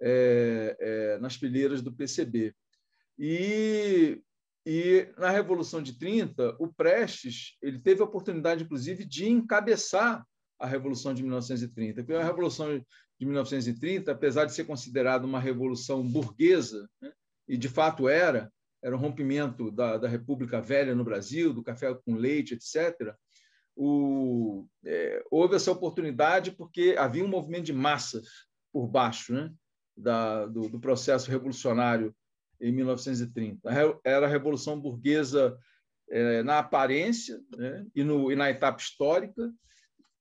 é, 0.00 0.76
é, 0.80 1.18
nas 1.18 1.36
fileiras 1.36 1.82
do 1.82 1.92
PCB. 1.92 2.52
E, 3.16 4.20
e 4.66 5.08
na 5.16 5.30
Revolução 5.30 5.80
de 5.80 5.96
30, 5.96 6.56
o 6.58 6.66
Prestes 6.66 7.56
ele 7.62 7.78
teve 7.78 8.02
a 8.02 8.04
oportunidade, 8.04 8.64
inclusive, 8.64 9.04
de 9.04 9.28
encabeçar 9.28 10.26
a 10.58 10.66
Revolução 10.66 11.14
de 11.14 11.22
1930. 11.22 12.02
Porque 12.02 12.20
a 12.20 12.24
Revolução 12.24 12.76
de 13.16 13.24
1930, 13.24 14.10
apesar 14.10 14.44
de 14.44 14.52
ser 14.52 14.64
considerada 14.64 15.24
uma 15.24 15.38
revolução 15.38 16.02
burguesa, 16.02 16.90
né, 17.00 17.12
e 17.48 17.56
de 17.56 17.68
fato 17.68 18.08
era, 18.08 18.52
era 18.82 18.96
um 18.96 18.98
rompimento 18.98 19.70
da, 19.70 19.98
da 19.98 20.08
República 20.08 20.60
Velha 20.60 20.96
no 20.96 21.04
Brasil, 21.04 21.54
do 21.54 21.62
café 21.62 21.94
com 21.94 22.16
leite, 22.16 22.54
etc., 22.54 23.14
o, 23.78 24.66
é, 24.84 25.22
houve 25.30 25.54
essa 25.54 25.70
oportunidade 25.70 26.50
porque 26.50 26.96
havia 26.98 27.22
um 27.22 27.28
movimento 27.28 27.66
de 27.66 27.74
massas 27.74 28.26
por 28.72 28.88
baixo 28.88 29.34
né, 29.34 29.52
da, 29.96 30.46
do, 30.46 30.68
do 30.68 30.80
processo 30.80 31.30
revolucionário 31.30 32.14
em 32.60 32.72
1930. 32.72 33.68
Era 34.04 34.26
a 34.26 34.30
Revolução 34.30 34.80
Burguesa 34.80 35.58
é, 36.08 36.42
na 36.42 36.58
aparência 36.58 37.40
né, 37.56 37.86
e, 37.94 38.04
no, 38.04 38.30
e 38.30 38.36
na 38.36 38.50
etapa 38.50 38.80
histórica, 38.80 39.52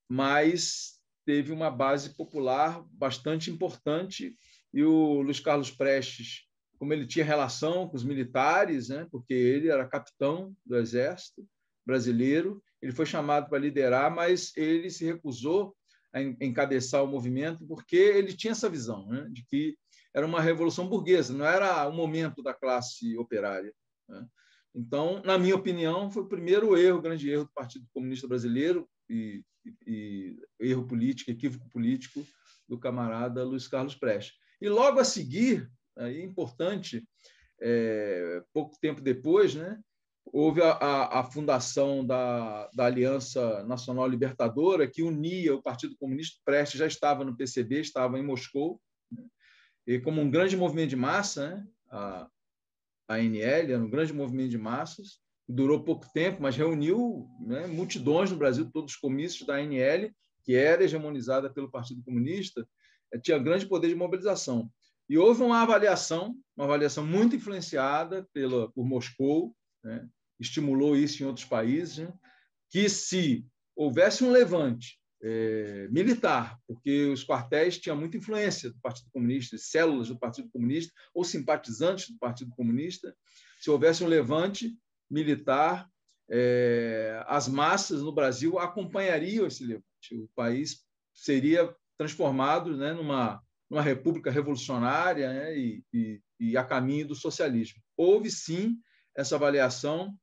mas 0.10 1.00
teve 1.26 1.52
uma 1.52 1.70
base 1.70 2.16
popular 2.16 2.84
bastante 2.92 3.50
importante 3.50 4.36
e 4.74 4.84
o 4.84 5.22
Luiz 5.22 5.40
Carlos 5.40 5.72
Prestes, 5.72 6.44
como 6.78 6.94
ele 6.94 7.08
tinha 7.08 7.24
relação 7.24 7.88
com 7.88 7.96
os 7.96 8.04
militares, 8.04 8.90
né, 8.90 9.08
porque 9.10 9.34
ele 9.34 9.70
era 9.70 9.88
capitão 9.88 10.56
do 10.66 10.78
Exército 10.78 11.48
brasileiro, 11.86 12.62
ele 12.82 12.92
foi 12.92 13.06
chamado 13.06 13.50
para 13.50 13.60
liderar, 13.60 14.14
mas 14.14 14.52
ele 14.58 14.90
se 14.90 15.06
recusou 15.06 15.76
a 16.14 16.22
encabeçar 16.22 17.04
o 17.04 17.08
movimento 17.08 17.66
porque 17.68 17.96
ele 17.96 18.34
tinha 18.34 18.52
essa 18.52 18.70
visão 18.70 19.08
né, 19.08 19.28
de 19.32 19.46
que 19.46 19.78
era 20.16 20.26
uma 20.26 20.40
revolução 20.40 20.88
burguesa, 20.88 21.34
não 21.34 21.46
era 21.46 21.86
o 21.90 21.92
momento 21.92 22.42
da 22.42 22.54
classe 22.54 23.18
operária. 23.18 23.74
Né? 24.08 24.26
Então, 24.74 25.22
na 25.26 25.38
minha 25.38 25.56
opinião, 25.56 26.10
foi 26.10 26.24
o 26.24 26.28
primeiro 26.28 26.78
erro, 26.78 27.00
o 27.00 27.02
grande 27.02 27.30
erro 27.30 27.44
do 27.44 27.52
Partido 27.54 27.86
Comunista 27.94 28.26
Brasileiro 28.26 28.90
e, 29.10 29.44
e, 29.66 30.38
e 30.58 30.70
erro 30.70 30.88
político, 30.88 31.32
equívoco 31.32 31.70
político 31.70 32.26
do 32.68 32.80
camarada 32.80 33.44
Luiz 33.44 33.68
Carlos 33.68 33.94
Prestes. 33.94 34.36
E 34.62 34.70
logo 34.70 35.02
a 35.02 35.04
seguir, 35.04 35.70
aí 35.98 36.24
importante, 36.24 37.06
é, 37.62 38.42
pouco 38.54 38.78
tempo 38.80 39.02
depois, 39.02 39.54
né, 39.54 39.78
houve 40.26 40.62
a, 40.62 40.72
a, 40.72 41.20
a, 41.20 41.24
fundação 41.26 42.06
da, 42.06 42.70
da 42.74 42.86
Aliança 42.86 43.64
Nacional 43.66 44.08
Libertadora, 44.08 44.88
que 44.88 45.04
unia 45.04 45.56
o 45.56 45.62
Partido 45.62 45.96
Comunista. 45.98 46.40
Prestes 46.46 46.80
já 46.80 46.88
estava 46.88 47.26
no 47.26 47.36
PCB, 47.36 47.82
estava 47.82 48.18
em 48.18 48.24
Moscou, 48.24 48.80
e 49.86 50.00
como 50.00 50.22
um 50.22 50.30
grande 50.30 50.58
movimento 50.58 50.90
de 50.90 50.96
massa, 50.96 51.50
né? 51.50 51.68
a, 51.90 52.30
ANL 53.08 53.72
era 53.72 53.78
um 53.78 53.90
grande 53.90 54.14
movimento 54.14 54.50
de 54.50 54.58
massas, 54.58 55.20
durou 55.48 55.84
pouco 55.84 56.12
tempo, 56.12 56.42
mas 56.42 56.56
reuniu 56.56 57.30
né, 57.40 57.68
multidões 57.68 58.32
no 58.32 58.38
Brasil, 58.38 58.70
todos 58.72 58.94
os 58.94 59.00
comícios 59.00 59.46
da 59.46 59.56
ANL, 59.56 60.10
que 60.44 60.56
era 60.56 60.84
hegemonizada 60.84 61.50
pelo 61.50 61.70
Partido 61.70 62.02
Comunista, 62.04 62.68
eh, 63.14 63.20
tinha 63.20 63.38
grande 63.38 63.68
poder 63.68 63.88
de 63.88 63.96
mobilização. 63.96 64.72
E 65.08 65.20
houve 65.20 65.44
uma 65.44 65.62
avaliação, 65.62 66.36
uma 66.58 66.66
avaliação 66.66 67.06
muito 67.06 67.36
influenciada 67.36 68.28
pela, 68.34 68.72
por 68.72 68.84
Moscou, 68.86 69.56
né, 69.84 70.08
estimulou 70.40 70.98
isso 70.98 71.22
em 71.22 71.28
outros 71.28 71.46
países, 71.46 72.00
né, 72.00 72.14
que 72.72 72.90
se 72.90 73.46
houvesse 73.76 74.24
um 74.24 74.32
levante 74.32 75.00
é, 75.22 75.88
militar, 75.90 76.60
porque 76.68 77.06
os 77.06 77.26
quartéis 77.26 77.78
tinham 77.78 77.98
muita 77.98 78.18
influência 78.18 78.70
do 78.70 78.80
Partido 78.80 79.10
Comunista, 79.12 79.58
células 79.58 80.10
do 80.10 80.20
Partido 80.20 80.50
Comunista 80.50 80.94
ou 81.14 81.24
simpatizantes 81.24 82.10
do 82.10 82.18
Partido 82.18 82.52
Comunista. 82.52 83.16
Se 83.60 83.70
houvesse 83.70 84.04
um 84.04 84.08
levante 84.08 84.78
militar, 85.10 85.90
é, 86.30 87.24
as 87.28 87.48
massas 87.48 88.02
no 88.02 88.12
Brasil 88.12 88.60
acompanhariam 88.60 89.48
esse 89.48 89.64
levante. 89.64 89.86
O 90.14 90.30
país 90.36 90.84
seria 91.14 91.74
transformado 91.98 92.76
né, 92.76 92.94
numa, 92.94 93.42
numa 93.70 93.82
república 93.82 94.30
revolucionária 94.30 95.32
né, 95.32 95.58
e, 95.58 95.84
e, 95.94 96.22
e 96.40 96.58
a 96.58 96.64
caminho 96.64 97.08
do 97.08 97.16
socialismo. 97.16 97.82
Houve, 97.96 98.30
sim, 98.30 98.78
essa 99.16 99.36
avaliação 99.36 100.14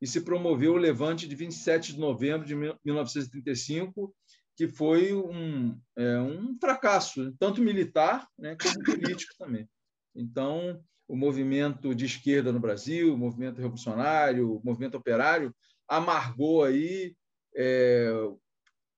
e 0.00 0.06
se 0.06 0.20
promoveu 0.20 0.72
o 0.72 0.78
levante 0.78 1.28
de 1.28 1.36
27 1.36 1.92
de 1.92 2.00
novembro 2.00 2.44
de 2.46 2.56
1935, 2.56 4.12
que 4.56 4.68
foi 4.68 5.14
um, 5.14 5.78
é, 5.96 6.18
um 6.20 6.56
fracasso, 6.60 7.34
tanto 7.38 7.62
militar 7.62 8.28
né, 8.38 8.56
como 8.60 8.74
político 8.84 9.34
também. 9.38 9.68
Então, 10.14 10.82
o 11.08 11.16
movimento 11.16 11.94
de 11.94 12.06
esquerda 12.06 12.52
no 12.52 12.60
Brasil, 12.60 13.14
o 13.14 13.18
movimento 13.18 13.60
revolucionário, 13.60 14.56
o 14.56 14.62
movimento 14.64 14.96
operário, 14.96 15.54
amargou 15.88 16.64
aí 16.64 17.14
é, 17.56 18.10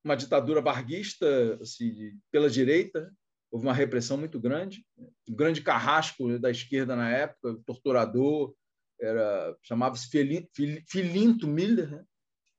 uma 0.05 0.17
ditadura 0.17 0.61
barguista 0.61 1.59
assim, 1.61 2.13
pela 2.31 2.51
direita, 2.51 3.11
houve 3.51 3.67
uma 3.67 3.73
repressão 3.73 4.17
muito 4.17 4.41
grande, 4.41 4.85
um 4.99 5.35
grande 5.35 5.63
carrasco 5.63 6.39
da 6.39 6.51
esquerda 6.51 6.95
na 6.97 7.11
época, 7.11 7.59
torturador, 7.65 8.55
era 9.01 9.57
chamava-se 9.63 10.09
Filinto 10.09 11.49
Miller, 11.49 11.91
né? 11.91 12.05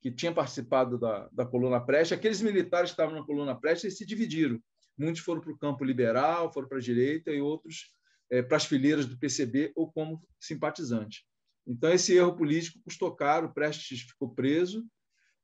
Que 0.06 0.12
tinha 0.12 0.32
participado 0.32 1.00
da, 1.00 1.28
da 1.32 1.48
coluna 1.48 1.82
Preste, 1.82 2.14
aqueles 2.14 2.40
militares 2.40 2.92
que 2.92 2.94
estavam 2.94 3.16
na 3.16 3.26
coluna 3.26 3.60
Preste 3.60 3.90
se 3.90 4.06
dividiram. 4.06 4.62
Muitos 4.96 5.24
foram 5.24 5.42
para 5.42 5.52
o 5.52 5.58
campo 5.58 5.84
liberal, 5.84 6.54
foram 6.54 6.68
para 6.68 6.78
a 6.78 6.82
direita, 6.82 7.32
e 7.32 7.42
outros 7.42 7.92
é, 8.30 8.44
para 8.44 8.58
as 8.58 8.66
fileiras 8.66 9.08
do 9.08 9.18
PCB 9.18 9.74
ou 9.76 9.92
como 9.92 10.24
simpatizante. 10.40 11.26
Então, 11.66 11.92
esse 11.92 12.16
erro 12.16 12.36
político 12.36 12.80
custou 12.84 13.16
caro, 13.16 13.52
Prestes 13.52 14.02
ficou 14.02 14.30
preso 14.30 14.86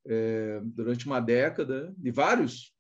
é, 0.06 0.62
durante 0.64 1.08
uma 1.08 1.20
década, 1.20 1.92
e 2.04 2.12
vários 2.12 2.72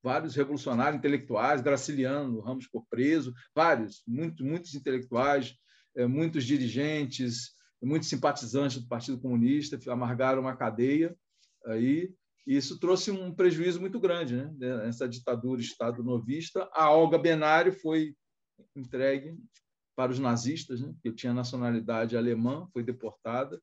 vários 0.00 0.36
revolucionários 0.36 0.98
intelectuais, 0.98 1.62
Graciliano 1.62 2.38
Ramos 2.38 2.66
ficou 2.66 2.86
preso, 2.88 3.34
vários, 3.52 4.04
muito, 4.06 4.44
muitos 4.44 4.72
intelectuais, 4.76 5.52
é, 5.96 6.06
muitos 6.06 6.44
dirigentes, 6.44 7.56
muitos 7.82 8.08
simpatizantes 8.08 8.80
do 8.80 8.86
Partido 8.86 9.18
Comunista 9.18 9.76
amargaram 9.90 10.40
uma 10.40 10.54
cadeia 10.54 11.16
aí 11.66 12.12
isso 12.46 12.78
trouxe 12.78 13.10
um 13.10 13.34
prejuízo 13.34 13.80
muito 13.80 13.98
grande, 13.98 14.36
né? 14.36 14.86
Essa 14.86 15.08
ditadura 15.08 15.60
Estado 15.60 16.02
novista, 16.02 16.68
a 16.72 16.90
Olga 16.90 17.16
Benário 17.16 17.72
foi 17.72 18.14
entregue 18.76 19.38
para 19.96 20.12
os 20.12 20.18
nazistas, 20.18 20.80
né? 20.80 20.94
Que 21.02 21.12
tinha 21.12 21.32
nacionalidade 21.32 22.16
alemã, 22.16 22.68
foi 22.72 22.82
deportada. 22.82 23.60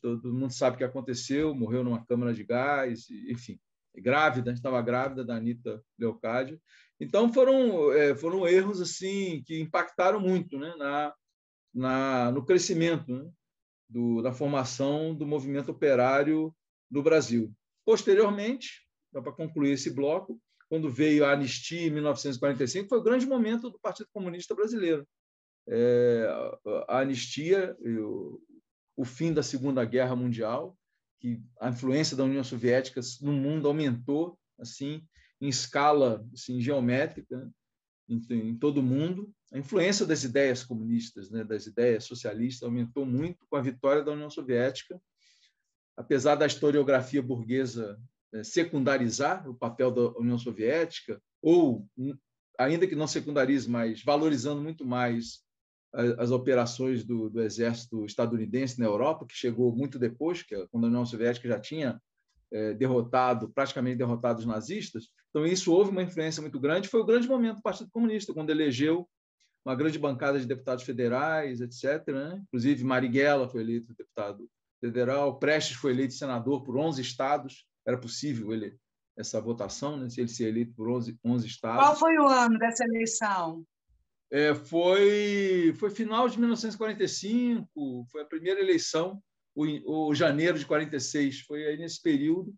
todo 0.00 0.32
mundo 0.32 0.52
sabe 0.52 0.74
o 0.74 0.78
que 0.78 0.84
aconteceu, 0.84 1.54
morreu 1.54 1.84
numa 1.84 2.04
câmara 2.04 2.34
de 2.34 2.42
gás, 2.42 3.08
enfim, 3.28 3.60
grávida, 3.94 4.52
estava 4.52 4.82
grávida 4.82 5.24
da 5.24 5.36
Anitta 5.36 5.80
Leocádia. 5.96 6.60
Então 6.98 7.32
foram 7.32 7.92
é, 7.92 8.14
foram 8.16 8.46
erros 8.46 8.80
assim 8.80 9.42
que 9.46 9.60
impactaram 9.60 10.18
muito, 10.20 10.58
né? 10.58 10.74
Na, 10.76 11.14
na 11.72 12.32
no 12.32 12.44
crescimento 12.44 13.12
né? 13.12 13.30
do, 13.88 14.20
da 14.20 14.32
formação 14.32 15.14
do 15.14 15.24
movimento 15.24 15.70
operário 15.70 16.52
do 16.90 17.02
Brasil. 17.02 17.52
Posteriormente, 17.84 18.86
para 19.12 19.32
concluir 19.32 19.72
esse 19.72 19.90
bloco, 19.90 20.40
quando 20.68 20.90
veio 20.90 21.24
a 21.24 21.32
anistia 21.32 21.86
em 21.86 21.90
1945, 21.90 22.88
foi 22.88 22.98
o 22.98 23.02
grande 23.02 23.26
momento 23.26 23.70
do 23.70 23.78
Partido 23.80 24.08
Comunista 24.12 24.54
Brasileiro. 24.54 25.06
É, 25.68 26.26
a 26.88 27.00
anistia, 27.00 27.76
o, 27.80 28.40
o 28.96 29.04
fim 29.04 29.32
da 29.32 29.42
Segunda 29.42 29.84
Guerra 29.84 30.14
Mundial, 30.14 30.76
que 31.20 31.42
a 31.60 31.68
influência 31.68 32.16
da 32.16 32.24
União 32.24 32.42
Soviética 32.42 33.00
no 33.20 33.32
mundo 33.32 33.68
aumentou 33.68 34.38
assim 34.58 35.04
em 35.40 35.48
escala 35.48 36.24
assim, 36.32 36.60
geométrica 36.60 37.36
né, 37.36 37.50
em, 38.08 38.50
em 38.50 38.56
todo 38.56 38.78
o 38.78 38.82
mundo. 38.82 39.32
A 39.52 39.58
influência 39.58 40.06
das 40.06 40.22
ideias 40.22 40.62
comunistas, 40.62 41.30
né, 41.30 41.42
das 41.44 41.66
ideias 41.66 42.04
socialistas, 42.04 42.62
aumentou 42.62 43.04
muito 43.04 43.44
com 43.48 43.56
a 43.56 43.62
vitória 43.62 44.02
da 44.02 44.12
União 44.12 44.30
Soviética 44.30 45.00
apesar 46.00 46.34
da 46.34 46.46
historiografia 46.46 47.22
burguesa 47.22 48.00
é, 48.32 48.42
secundarizar 48.42 49.46
o 49.48 49.54
papel 49.54 49.90
da 49.90 50.18
União 50.18 50.38
Soviética, 50.38 51.20
ou, 51.42 51.86
ainda 52.58 52.86
que 52.86 52.96
não 52.96 53.06
secundarize, 53.06 53.68
mas 53.68 54.02
valorizando 54.02 54.62
muito 54.62 54.84
mais 54.84 55.40
as 56.18 56.30
operações 56.30 57.02
do, 57.04 57.28
do, 57.28 57.42
exército 57.42 58.06
estadunidense 58.06 58.78
na 58.78 58.86
Europa, 58.86 59.26
que 59.26 59.34
chegou 59.34 59.74
muito 59.74 59.98
depois, 59.98 60.42
que 60.42 60.54
é 60.54 60.66
quando 60.70 60.84
a 60.84 60.88
União 60.88 61.04
Soviética 61.04 61.48
já 61.48 61.58
tinha 61.58 62.00
é, 62.52 62.72
derrotado, 62.74 63.50
praticamente 63.50 63.98
derrotado 63.98 64.38
os 64.38 64.46
nazistas. 64.46 65.08
Então, 65.30 65.44
isso 65.44 65.72
houve 65.72 65.90
uma 65.90 66.02
influência 66.02 66.40
muito 66.40 66.60
grande. 66.60 66.88
Foi 66.88 67.00
o 67.00 67.04
grande 67.04 67.26
momento 67.26 67.56
do 67.56 67.62
Partido 67.62 67.90
Comunista, 67.90 68.32
quando 68.32 68.50
elegeu 68.50 69.08
uma 69.64 69.74
grande 69.74 69.98
bancada 69.98 70.38
de 70.38 70.46
deputados 70.46 70.84
federais, 70.84 71.60
etc. 71.60 72.06
Né? 72.06 72.40
Inclusive, 72.46 72.84
Marighella 72.84 73.48
foi 73.48 73.60
eleito 73.60 73.92
deputado 73.94 74.48
federal. 74.80 75.38
Prestes 75.38 75.76
foi 75.76 75.92
eleito 75.92 76.14
senador 76.14 76.62
por 76.62 76.76
11 76.76 77.00
estados. 77.00 77.66
Era 77.86 77.98
possível 77.98 78.52
ele 78.52 78.78
essa 79.16 79.40
votação, 79.40 79.98
né? 79.98 80.08
se 80.08 80.20
ele 80.20 80.28
ser 80.28 80.48
eleito 80.48 80.72
por 80.74 80.88
11, 80.88 81.18
11 81.24 81.46
estados. 81.46 81.84
Qual 81.84 81.96
foi 81.96 82.16
o 82.18 82.26
ano 82.26 82.58
dessa 82.58 82.84
eleição? 82.84 83.64
É, 84.30 84.54
foi, 84.54 85.74
foi 85.76 85.90
final 85.90 86.28
de 86.28 86.38
1945, 86.38 88.06
foi 88.10 88.22
a 88.22 88.24
primeira 88.24 88.60
eleição, 88.60 89.20
o, 89.54 90.08
o 90.08 90.14
janeiro 90.14 90.58
de 90.58 90.64
46, 90.64 91.40
foi 91.40 91.66
aí 91.66 91.76
nesse 91.76 92.00
período 92.00 92.54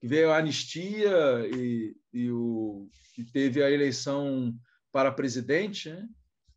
que 0.00 0.06
veio 0.06 0.30
a 0.30 0.38
anistia 0.38 1.10
e, 1.54 1.96
e, 2.12 2.30
o, 2.30 2.88
e 3.18 3.24
teve 3.24 3.62
a 3.62 3.70
eleição 3.70 4.54
para 4.92 5.10
presidente. 5.10 5.90
Né? 5.90 6.06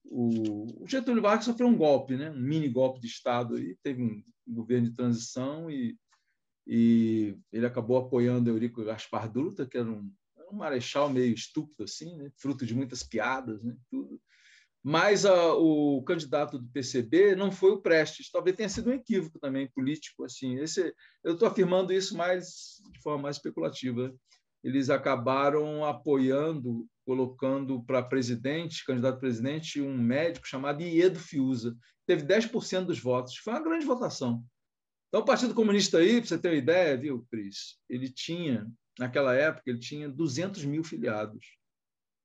O, 0.06 0.84
o, 0.84 0.88
Getúlio 0.88 1.22
Vargas 1.22 1.46
sofreu 1.46 1.68
um 1.68 1.76
golpe, 1.76 2.16
né? 2.16 2.30
um 2.30 2.40
mini 2.40 2.70
golpe 2.70 3.00
de 3.00 3.08
Estado, 3.08 3.56
aí, 3.56 3.76
teve 3.82 4.04
um 4.04 4.24
governo 4.54 4.90
de 4.90 4.96
transição 4.96 5.70
e, 5.70 5.98
e 6.68 7.38
ele 7.52 7.66
acabou 7.66 7.98
apoiando 7.98 8.50
Eurico 8.50 8.84
Gaspar 8.84 9.32
Dutra, 9.32 9.66
que 9.66 9.78
era 9.78 9.90
um, 9.90 10.12
um 10.52 10.56
marechal 10.56 11.10
meio 11.10 11.34
estúpido, 11.34 11.84
assim, 11.84 12.16
né? 12.16 12.32
fruto 12.38 12.66
de 12.66 12.76
muitas 12.76 13.04
piadas, 13.04 13.64
né? 13.64 13.76
tudo. 13.90 14.20
Mas 14.82 15.26
a, 15.26 15.54
o 15.56 16.02
candidato 16.04 16.58
do 16.58 16.68
PCB 16.70 17.36
não 17.36 17.52
foi 17.52 17.72
o 17.72 17.82
Prestes. 17.82 18.32
Talvez 18.32 18.56
tenha 18.56 18.70
sido 18.70 18.90
um 18.90 18.94
equívoco 18.94 19.38
também 19.40 19.70
político. 19.72 20.24
assim. 20.24 20.58
Esse, 20.58 20.94
eu 21.24 21.34
estou 21.34 21.48
afirmando 21.48 21.92
isso 21.92 22.16
mais 22.16 22.82
de 22.92 23.02
forma 23.02 23.24
mais 23.24 23.36
especulativa. 23.36 24.14
Eles 24.64 24.90
acabaram 24.90 25.86
apoiando, 25.86 26.88
colocando 27.10 27.82
para 27.82 28.04
presidente, 28.04 28.86
candidato 28.86 29.16
a 29.16 29.20
presidente, 29.20 29.82
um 29.82 29.98
médico 29.98 30.48
chamado 30.48 30.84
Iedo 30.84 31.18
Fiuza. 31.18 31.76
Teve 32.06 32.24
10% 32.24 32.86
dos 32.86 33.00
votos. 33.00 33.36
Foi 33.38 33.52
uma 33.52 33.64
grande 33.64 33.84
votação. 33.84 34.46
Então, 35.08 35.22
o 35.22 35.26
Partido 35.26 35.56
Comunista 35.56 35.98
aí, 35.98 36.20
para 36.20 36.28
você 36.28 36.38
ter 36.38 36.50
uma 36.50 36.58
ideia, 36.58 36.96
viu, 36.96 37.26
Cris? 37.32 37.80
Ele 37.90 38.08
tinha, 38.10 38.72
naquela 39.00 39.34
época, 39.34 39.64
ele 39.72 39.80
tinha 39.80 40.08
200 40.08 40.64
mil 40.66 40.84
filiados. 40.84 41.58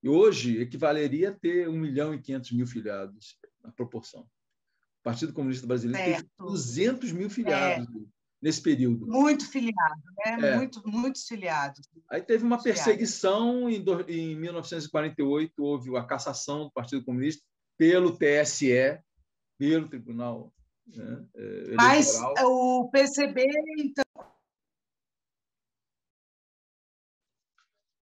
E 0.03 0.07
hoje 0.07 0.61
equivaleria 0.61 1.29
a 1.29 1.33
ter 1.33 1.67
1 1.67 1.71
milhão 1.71 2.13
e 2.13 2.21
500 2.21 2.51
mil 2.51 2.67
filiados, 2.67 3.39
na 3.63 3.71
proporção. 3.71 4.21
O 4.21 5.03
Partido 5.03 5.33
Comunista 5.33 5.65
Brasileiro 5.65 6.11
certo. 6.11 6.27
teve 6.37 6.47
200 6.51 7.11
mil 7.11 7.27
filiados 7.31 7.87
é. 7.87 7.99
Nesse 8.45 8.61
período. 8.61 9.07
Muito 9.07 9.49
filiado, 9.49 10.03
né? 10.23 10.51
É. 10.51 10.55
Muito, 10.55 10.87
muitos 10.87 11.23
filiados. 11.23 11.89
Aí 12.07 12.21
teve 12.21 12.43
uma 12.43 12.61
perseguição 12.61 13.67
em, 13.67 13.83
em 14.07 14.35
1948, 14.35 15.51
houve 15.57 15.97
a 15.97 16.03
cassação 16.03 16.65
do 16.65 16.71
Partido 16.71 17.03
Comunista 17.03 17.43
pelo 17.75 18.15
TSE, 18.15 19.01
pelo 19.57 19.89
Tribunal 19.89 20.53
né, 20.85 21.27
é, 21.35 21.75
Mas 21.75 22.21
o 22.43 22.87
PCB, 22.91 23.47
então, 23.79 24.05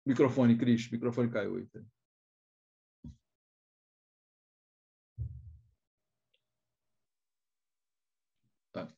Microfone, 0.07 0.57
Cris, 0.57 0.90
microfone 0.90 1.31
caiu. 1.31 1.68
Tá. 8.72 8.88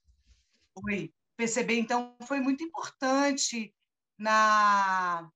Oi. 0.87 1.12
Perceber, 1.42 1.76
então, 1.76 2.14
foi 2.22 2.38
muito 2.38 2.62
importante 2.62 3.74
na 4.16 5.28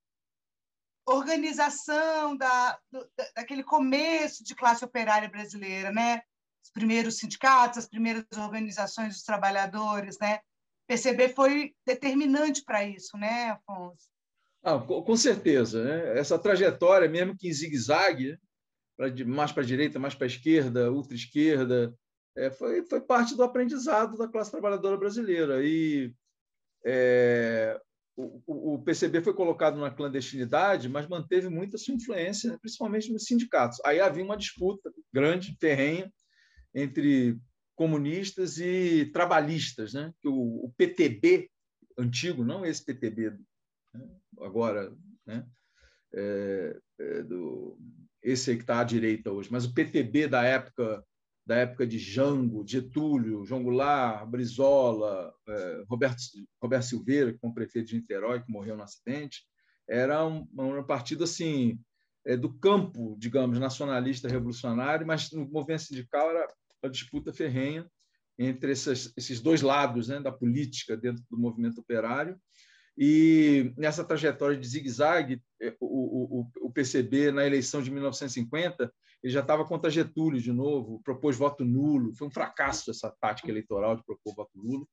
organização 1.05 2.37
da, 2.37 2.79
do, 2.92 3.11
daquele 3.35 3.64
começo 3.64 4.45
de 4.45 4.55
classe 4.55 4.85
operária 4.85 5.29
brasileira, 5.29 5.90
né? 5.90 6.23
Os 6.64 6.71
primeiros 6.71 7.19
sindicatos, 7.19 7.79
as 7.79 7.88
primeiras 7.88 8.25
organizações 8.38 9.14
dos 9.14 9.25
trabalhadores, 9.25 10.16
né? 10.21 10.38
Perceber 10.87 11.35
foi 11.35 11.75
determinante 11.85 12.62
para 12.62 12.85
isso, 12.85 13.16
né, 13.16 13.51
Afonso? 13.51 14.07
Ah, 14.62 14.79
com 14.79 15.16
certeza. 15.16 15.83
Né? 15.83 16.21
Essa 16.21 16.38
trajetória, 16.38 17.09
mesmo 17.09 17.37
que 17.37 17.49
em 17.49 17.53
zigue-zague, 17.53 18.38
mais 19.27 19.51
para 19.51 19.64
a 19.64 19.66
direita, 19.66 19.99
mais 19.99 20.14
para 20.14 20.27
a 20.27 20.29
esquerda, 20.29 20.88
ultra-esquerda, 20.92 21.92
é, 22.37 22.51
foi, 22.51 22.85
foi 22.85 23.01
parte 23.01 23.35
do 23.35 23.42
aprendizado 23.42 24.16
da 24.16 24.29
classe 24.29 24.51
trabalhadora 24.51 24.96
brasileira. 24.96 25.64
E 25.64 26.14
é, 26.85 27.81
o, 28.14 28.75
o, 28.75 28.83
PCB 28.83 29.22
foi 29.22 29.35
colocado 29.35 29.79
na 29.79 29.90
clandestinidade, 29.90 30.88
mas 30.88 31.09
manteve 31.09 31.49
muita 31.49 31.79
sua 31.79 31.94
influência, 31.94 32.59
principalmente 32.61 33.11
nos 33.12 33.25
sindicatos. 33.25 33.81
Aí 33.85 34.01
havia 34.01 34.22
uma 34.22 34.37
disputa 34.37 34.92
grande, 35.12 35.57
ferrenha, 35.59 36.12
entre 36.75 37.38
comunistas 37.75 38.59
e 38.59 39.07
trabalhistas. 39.12 39.94
Né? 39.94 40.12
O, 40.25 40.66
o 40.66 40.72
PTB 40.77 41.51
antigo, 41.99 42.44
não 42.44 42.66
esse 42.66 42.85
PTB 42.85 43.35
agora, 44.40 44.94
né? 45.27 45.46
É, 46.14 46.79
é 46.99 47.22
do, 47.22 47.79
esse 48.22 48.55
que 48.55 48.62
está 48.62 48.81
à 48.81 48.85
direita 48.85 49.31
hoje, 49.33 49.51
mas 49.51 49.64
o 49.64 49.75
PTB 49.75 50.29
da 50.29 50.42
época 50.42 51.05
da 51.47 51.57
época 51.57 51.87
de 51.87 51.97
Jango, 51.97 52.67
Getúlio, 52.67 53.45
João 53.45 53.63
Goulart, 53.63 54.29
Brizola, 54.29 55.33
é, 55.49 55.85
Roberto, 55.89 56.21
Roberto 56.61 56.83
Silveira, 56.83 57.33
que 57.33 57.39
foi 57.39 57.53
prefeito 57.53 57.89
de 57.89 57.97
Niterói, 57.97 58.43
que 58.43 58.51
morreu 58.51 58.77
no 58.77 58.83
acidente, 58.83 59.45
era 59.89 60.27
um, 60.27 60.47
um 60.59 60.83
partido 60.83 61.23
assim 61.23 61.79
é, 62.27 62.37
do 62.37 62.53
campo, 62.59 63.17
digamos, 63.17 63.61
nacionalista 63.61 64.29
revolucionário, 64.29 65.07
mas 65.07 65.31
no 65.31 65.49
movimento 65.49 65.83
sindical 65.83 66.31
era 66.31 66.49
a 66.83 66.89
disputa 66.89 67.33
ferrenha 67.33 67.89
entre 68.37 68.73
esses, 68.73 69.13
esses 69.17 69.41
dois 69.41 69.63
lados 69.63 70.09
né, 70.09 70.21
da 70.21 70.33
política 70.33 70.97
dentro 70.97 71.25
do 71.31 71.39
movimento 71.39 71.81
operário 71.81 72.39
e 72.97 73.75
nessa 73.77 74.05
trajetória 74.05 74.57
de 74.57 74.67
zigue-zague, 74.67 75.43
é, 75.61 75.77
o, 75.79 76.41
o, 76.41 76.51
o, 76.63 76.73
PCB, 76.73 77.31
na 77.31 77.47
eleição 77.47 77.83
de 77.83 77.91
1950, 77.91 78.93
ele 79.23 79.33
já 79.33 79.41
estava 79.41 79.67
contra 79.67 79.91
Getúlio 79.91 80.41
de 80.41 80.53
novo, 80.53 81.01
propôs 81.05 81.37
voto 81.37 81.65
nulo. 81.65 82.15
Foi 82.15 82.27
um 82.27 82.31
fracasso 82.31 82.91
essa 82.91 83.15
tática 83.21 83.51
eleitoral 83.51 83.97
de 83.97 84.05
propor 84.05 84.35
voto 84.35 84.51
nulo, 84.55 84.89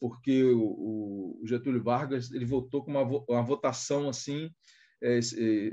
porque 0.00 0.44
o, 0.44 1.40
o 1.42 1.46
Getúlio 1.46 1.82
Vargas 1.82 2.30
ele 2.30 2.44
votou 2.44 2.84
com 2.84 2.92
uma, 2.92 3.02
uma 3.02 3.42
votação 3.42 4.08
assim 4.08 4.50
é, 5.02 5.18
é, 5.18 5.70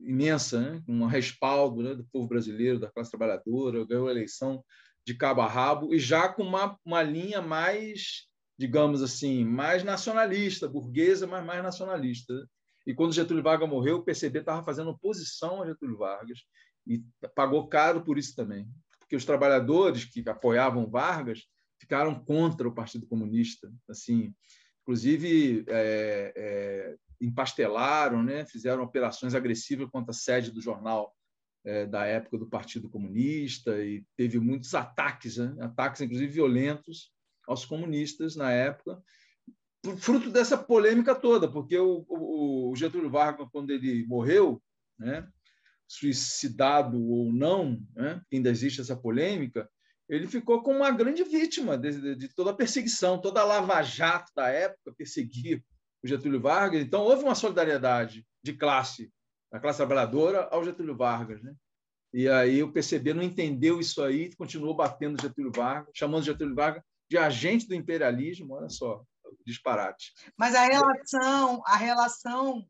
imensa, 0.00 0.60
né? 0.60 0.82
um 0.88 1.06
respaldo 1.06 1.82
né? 1.82 1.94
do 1.94 2.04
povo 2.12 2.26
brasileiro, 2.26 2.80
da 2.80 2.90
classe 2.90 3.10
trabalhadora, 3.10 3.86
ganhou 3.86 4.08
a 4.08 4.12
eleição 4.12 4.64
de 5.06 5.14
cabo 5.14 5.40
a 5.40 5.46
rabo 5.46 5.94
e 5.94 5.98
já 5.98 6.28
com 6.28 6.42
uma, 6.42 6.78
uma 6.84 7.02
linha 7.02 7.40
mais 7.40 8.27
digamos 8.58 9.02
assim, 9.02 9.44
mais 9.44 9.84
nacionalista, 9.84 10.68
burguesa, 10.68 11.26
mas 11.26 11.44
mais 11.44 11.62
nacionalista. 11.62 12.34
E 12.84 12.92
quando 12.92 13.12
Getúlio 13.12 13.42
Vargas 13.42 13.68
morreu, 13.68 13.98
o 13.98 14.02
PCB 14.02 14.40
estava 14.40 14.64
fazendo 14.64 14.90
oposição 14.90 15.62
a 15.62 15.66
Getúlio 15.66 15.96
Vargas 15.96 16.40
e 16.86 17.04
pagou 17.34 17.68
caro 17.68 18.02
por 18.02 18.18
isso 18.18 18.34
também, 18.34 18.66
porque 18.98 19.14
os 19.14 19.24
trabalhadores 19.24 20.04
que 20.04 20.28
apoiavam 20.28 20.90
Vargas 20.90 21.44
ficaram 21.78 22.18
contra 22.24 22.66
o 22.66 22.74
Partido 22.74 23.06
Comunista, 23.06 23.72
assim, 23.88 24.34
inclusive 24.82 25.64
é, 25.68 26.32
é, 26.34 26.96
empastelaram, 27.20 28.22
né, 28.22 28.44
fizeram 28.46 28.82
operações 28.82 29.34
agressivas 29.34 29.88
contra 29.90 30.10
a 30.10 30.14
sede 30.14 30.50
do 30.50 30.60
jornal 30.60 31.14
é, 31.64 31.86
da 31.86 32.06
época 32.06 32.38
do 32.38 32.48
Partido 32.48 32.88
Comunista 32.88 33.84
e 33.84 34.04
teve 34.16 34.40
muitos 34.40 34.74
ataques, 34.74 35.36
né, 35.36 35.54
ataques 35.60 36.00
inclusive 36.00 36.32
violentos 36.32 37.12
aos 37.48 37.64
comunistas 37.64 38.36
na 38.36 38.52
época, 38.52 39.02
fruto 39.98 40.30
dessa 40.30 40.56
polêmica 40.56 41.14
toda, 41.14 41.50
porque 41.50 41.78
o, 41.78 42.04
o, 42.08 42.70
o 42.70 42.76
Getúlio 42.76 43.10
Vargas, 43.10 43.48
quando 43.50 43.70
ele 43.70 44.06
morreu, 44.06 44.62
né, 44.98 45.26
suicidado 45.88 47.02
ou 47.02 47.32
não, 47.32 47.80
né, 47.96 48.20
ainda 48.30 48.50
existe 48.50 48.80
essa 48.80 48.94
polêmica, 48.94 49.68
ele 50.08 50.26
ficou 50.26 50.62
como 50.62 50.78
uma 50.78 50.90
grande 50.90 51.24
vítima 51.24 51.76
de, 51.76 52.14
de, 52.14 52.28
toda 52.34 52.50
a 52.50 52.54
perseguição, 52.54 53.20
toda 53.20 53.40
a 53.40 53.44
lava-jato 53.44 54.30
da 54.34 54.48
época 54.48 54.94
perseguia 54.96 55.62
o 56.02 56.08
Getúlio 56.08 56.40
Vargas. 56.40 56.82
Então, 56.82 57.02
houve 57.02 57.24
uma 57.24 57.34
solidariedade 57.34 58.26
de 58.42 58.54
classe, 58.54 59.12
da 59.52 59.60
classe 59.60 59.78
trabalhadora, 59.78 60.48
ao 60.50 60.64
Getúlio 60.64 60.96
Vargas. 60.96 61.42
Né? 61.42 61.54
E 62.14 62.26
aí 62.26 62.62
o 62.62 62.72
PCB 62.72 63.12
não 63.12 63.22
entendeu 63.22 63.80
isso 63.80 64.02
aí, 64.02 64.34
continuou 64.34 64.74
batendo 64.74 65.20
Getúlio 65.20 65.52
Vargas, 65.54 65.92
chamando 65.94 66.24
Getúlio 66.24 66.54
Vargas 66.54 66.82
de 67.08 67.16
agente 67.16 67.66
do 67.66 67.74
imperialismo, 67.74 68.54
olha 68.54 68.68
só, 68.68 69.02
disparate. 69.44 70.12
Mas 70.36 70.54
a 70.54 70.64
relação, 70.64 71.62
a 71.66 71.76
relação 71.76 72.66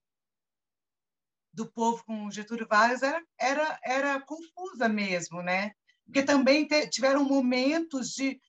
do 1.52 1.70
povo 1.70 2.04
com 2.04 2.30
Getúlio 2.30 2.68
Vargas 2.68 3.02
era, 3.02 3.22
era, 3.38 3.80
era 3.82 4.20
confusa 4.20 4.88
mesmo, 4.88 5.42
né? 5.42 5.72
Porque 6.04 6.22
também 6.22 6.66
te, 6.66 6.88
tiveram 6.88 7.24
momentos 7.24 8.10
de, 8.10 8.40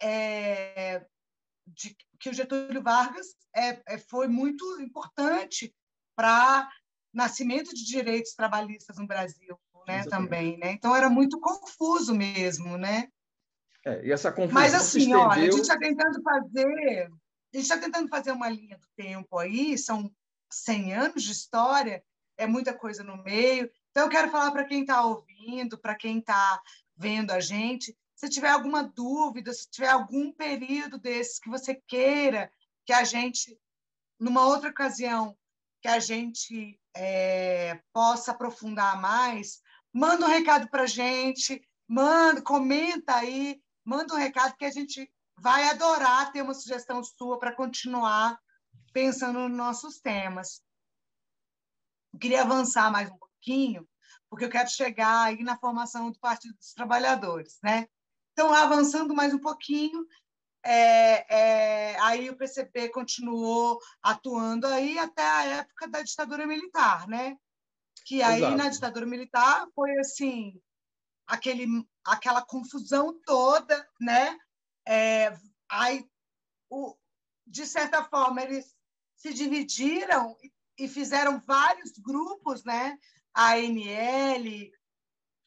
é, 0.00 1.04
de, 1.66 1.96
que 2.20 2.30
o 2.30 2.34
Getúlio 2.34 2.82
Vargas 2.82 3.26
é, 3.54 3.82
é, 3.94 3.98
foi 3.98 4.28
muito 4.28 4.80
importante 4.80 5.74
para 6.14 6.70
nascimento 7.12 7.74
de 7.74 7.84
direitos 7.84 8.32
trabalhistas 8.34 8.96
no 8.96 9.06
Brasil, 9.06 9.58
né? 9.86 10.04
Também, 10.04 10.56
né? 10.56 10.72
Então 10.72 10.94
era 10.94 11.10
muito 11.10 11.40
confuso 11.40 12.14
mesmo, 12.14 12.78
né? 12.78 13.08
É, 13.84 14.06
e 14.06 14.12
essa 14.12 14.30
confusão 14.30 14.60
Mas 14.60 14.74
assim, 14.74 15.00
estendeu... 15.00 15.20
olha, 15.20 15.42
a 15.42 15.50
gente 15.50 15.60
está 15.60 15.78
tentando 15.78 16.22
fazer, 16.22 17.10
a 17.52 17.56
gente 17.56 17.62
está 17.62 17.78
tentando 17.78 18.08
fazer 18.08 18.32
uma 18.32 18.48
linha 18.48 18.78
do 18.78 18.86
tempo 18.96 19.38
aí, 19.38 19.76
são 19.76 20.10
100 20.50 20.94
anos 20.94 21.22
de 21.22 21.32
história, 21.32 22.02
é 22.36 22.46
muita 22.46 22.72
coisa 22.72 23.02
no 23.02 23.22
meio, 23.22 23.70
Então, 23.90 24.04
eu 24.04 24.08
quero 24.08 24.30
falar 24.30 24.50
para 24.52 24.64
quem 24.64 24.82
está 24.82 25.04
ouvindo, 25.04 25.78
para 25.78 25.94
quem 25.94 26.18
está 26.18 26.60
vendo 26.96 27.30
a 27.30 27.40
gente, 27.40 27.96
se 28.14 28.28
tiver 28.28 28.50
alguma 28.50 28.84
dúvida, 28.84 29.52
se 29.52 29.68
tiver 29.68 29.88
algum 29.88 30.32
período 30.32 30.98
desses 30.98 31.40
que 31.40 31.50
você 31.50 31.74
queira 31.74 32.50
que 32.84 32.92
a 32.92 33.04
gente, 33.04 33.58
numa 34.18 34.46
outra 34.46 34.70
ocasião, 34.70 35.36
que 35.80 35.88
a 35.88 35.98
gente 35.98 36.78
é, 36.94 37.80
possa 37.92 38.30
aprofundar 38.30 39.00
mais, 39.00 39.60
manda 39.92 40.24
um 40.24 40.28
recado 40.28 40.68
para 40.68 40.84
a 40.84 40.86
gente, 40.86 41.62
manda, 41.88 42.40
comenta 42.40 43.16
aí, 43.16 43.60
manda 43.84 44.14
um 44.14 44.18
recado 44.18 44.56
que 44.56 44.64
a 44.64 44.70
gente 44.70 45.12
vai 45.38 45.68
adorar 45.68 46.32
ter 46.32 46.42
uma 46.42 46.54
sugestão 46.54 47.02
sua 47.02 47.38
para 47.38 47.54
continuar 47.54 48.38
pensando 48.92 49.48
nos 49.48 49.56
nossos 49.56 50.00
temas. 50.00 50.62
Eu 52.12 52.18
queria 52.20 52.42
avançar 52.42 52.90
mais 52.90 53.10
um 53.10 53.16
pouquinho, 53.16 53.88
porque 54.28 54.44
eu 54.44 54.50
quero 54.50 54.68
chegar 54.68 55.24
aí 55.24 55.42
na 55.42 55.58
formação 55.58 56.10
do 56.10 56.18
Partido 56.18 56.54
dos 56.54 56.72
Trabalhadores, 56.72 57.58
né? 57.62 57.88
Então, 58.32 58.52
avançando 58.52 59.14
mais 59.14 59.34
um 59.34 59.38
pouquinho, 59.38 60.06
é, 60.64 61.26
é, 61.92 62.00
aí 62.00 62.30
o 62.30 62.36
PCB 62.36 62.90
continuou 62.90 63.80
atuando 64.02 64.66
aí 64.66 64.98
até 64.98 65.22
a 65.22 65.44
época 65.44 65.88
da 65.88 66.02
ditadura 66.02 66.46
militar, 66.46 67.08
né? 67.08 67.36
Que 68.06 68.22
aí 68.22 68.38
Exato. 68.38 68.56
na 68.56 68.68
ditadura 68.68 69.06
militar 69.06 69.66
foi 69.74 69.98
assim 69.98 70.60
aquele, 71.26 71.66
aquela 72.04 72.42
confusão 72.42 73.18
toda, 73.24 73.88
né? 74.00 74.38
É, 74.86 75.36
aí, 75.68 76.08
o, 76.70 76.96
de 77.46 77.66
certa 77.66 78.04
forma, 78.04 78.42
eles 78.42 78.74
se 79.16 79.32
dividiram 79.32 80.36
e, 80.78 80.88
fizeram 80.88 81.40
vários 81.40 81.92
grupos, 81.98 82.64
né? 82.64 82.98
ANL, 83.34 84.70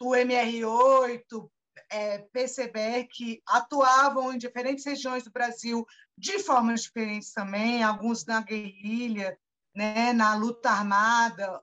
o 0.02 0.12
MR8, 0.12 1.52
é, 1.90 2.20
PCB, 2.20 3.08
que 3.12 3.42
atuavam 3.46 4.34
em 4.34 4.38
diferentes 4.38 4.86
regiões 4.86 5.24
do 5.24 5.32
Brasil 5.32 5.86
de 6.18 6.40
formas 6.40 6.84
diferentes 6.84 7.34
também, 7.34 7.84
alguns 7.84 8.26
na 8.26 8.42
guerrilha, 8.42 9.38
né, 9.76 10.14
na 10.14 10.36
luta 10.36 10.70
armada, 10.70 11.62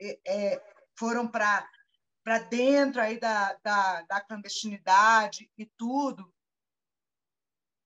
é, 0.00 0.62
foram 0.96 1.26
para 1.26 1.68
dentro 2.50 3.00
aí 3.00 3.20
da, 3.20 3.54
da, 3.62 4.02
da 4.02 4.20
clandestinidade 4.20 5.50
e 5.56 5.64
tudo. 5.64 6.32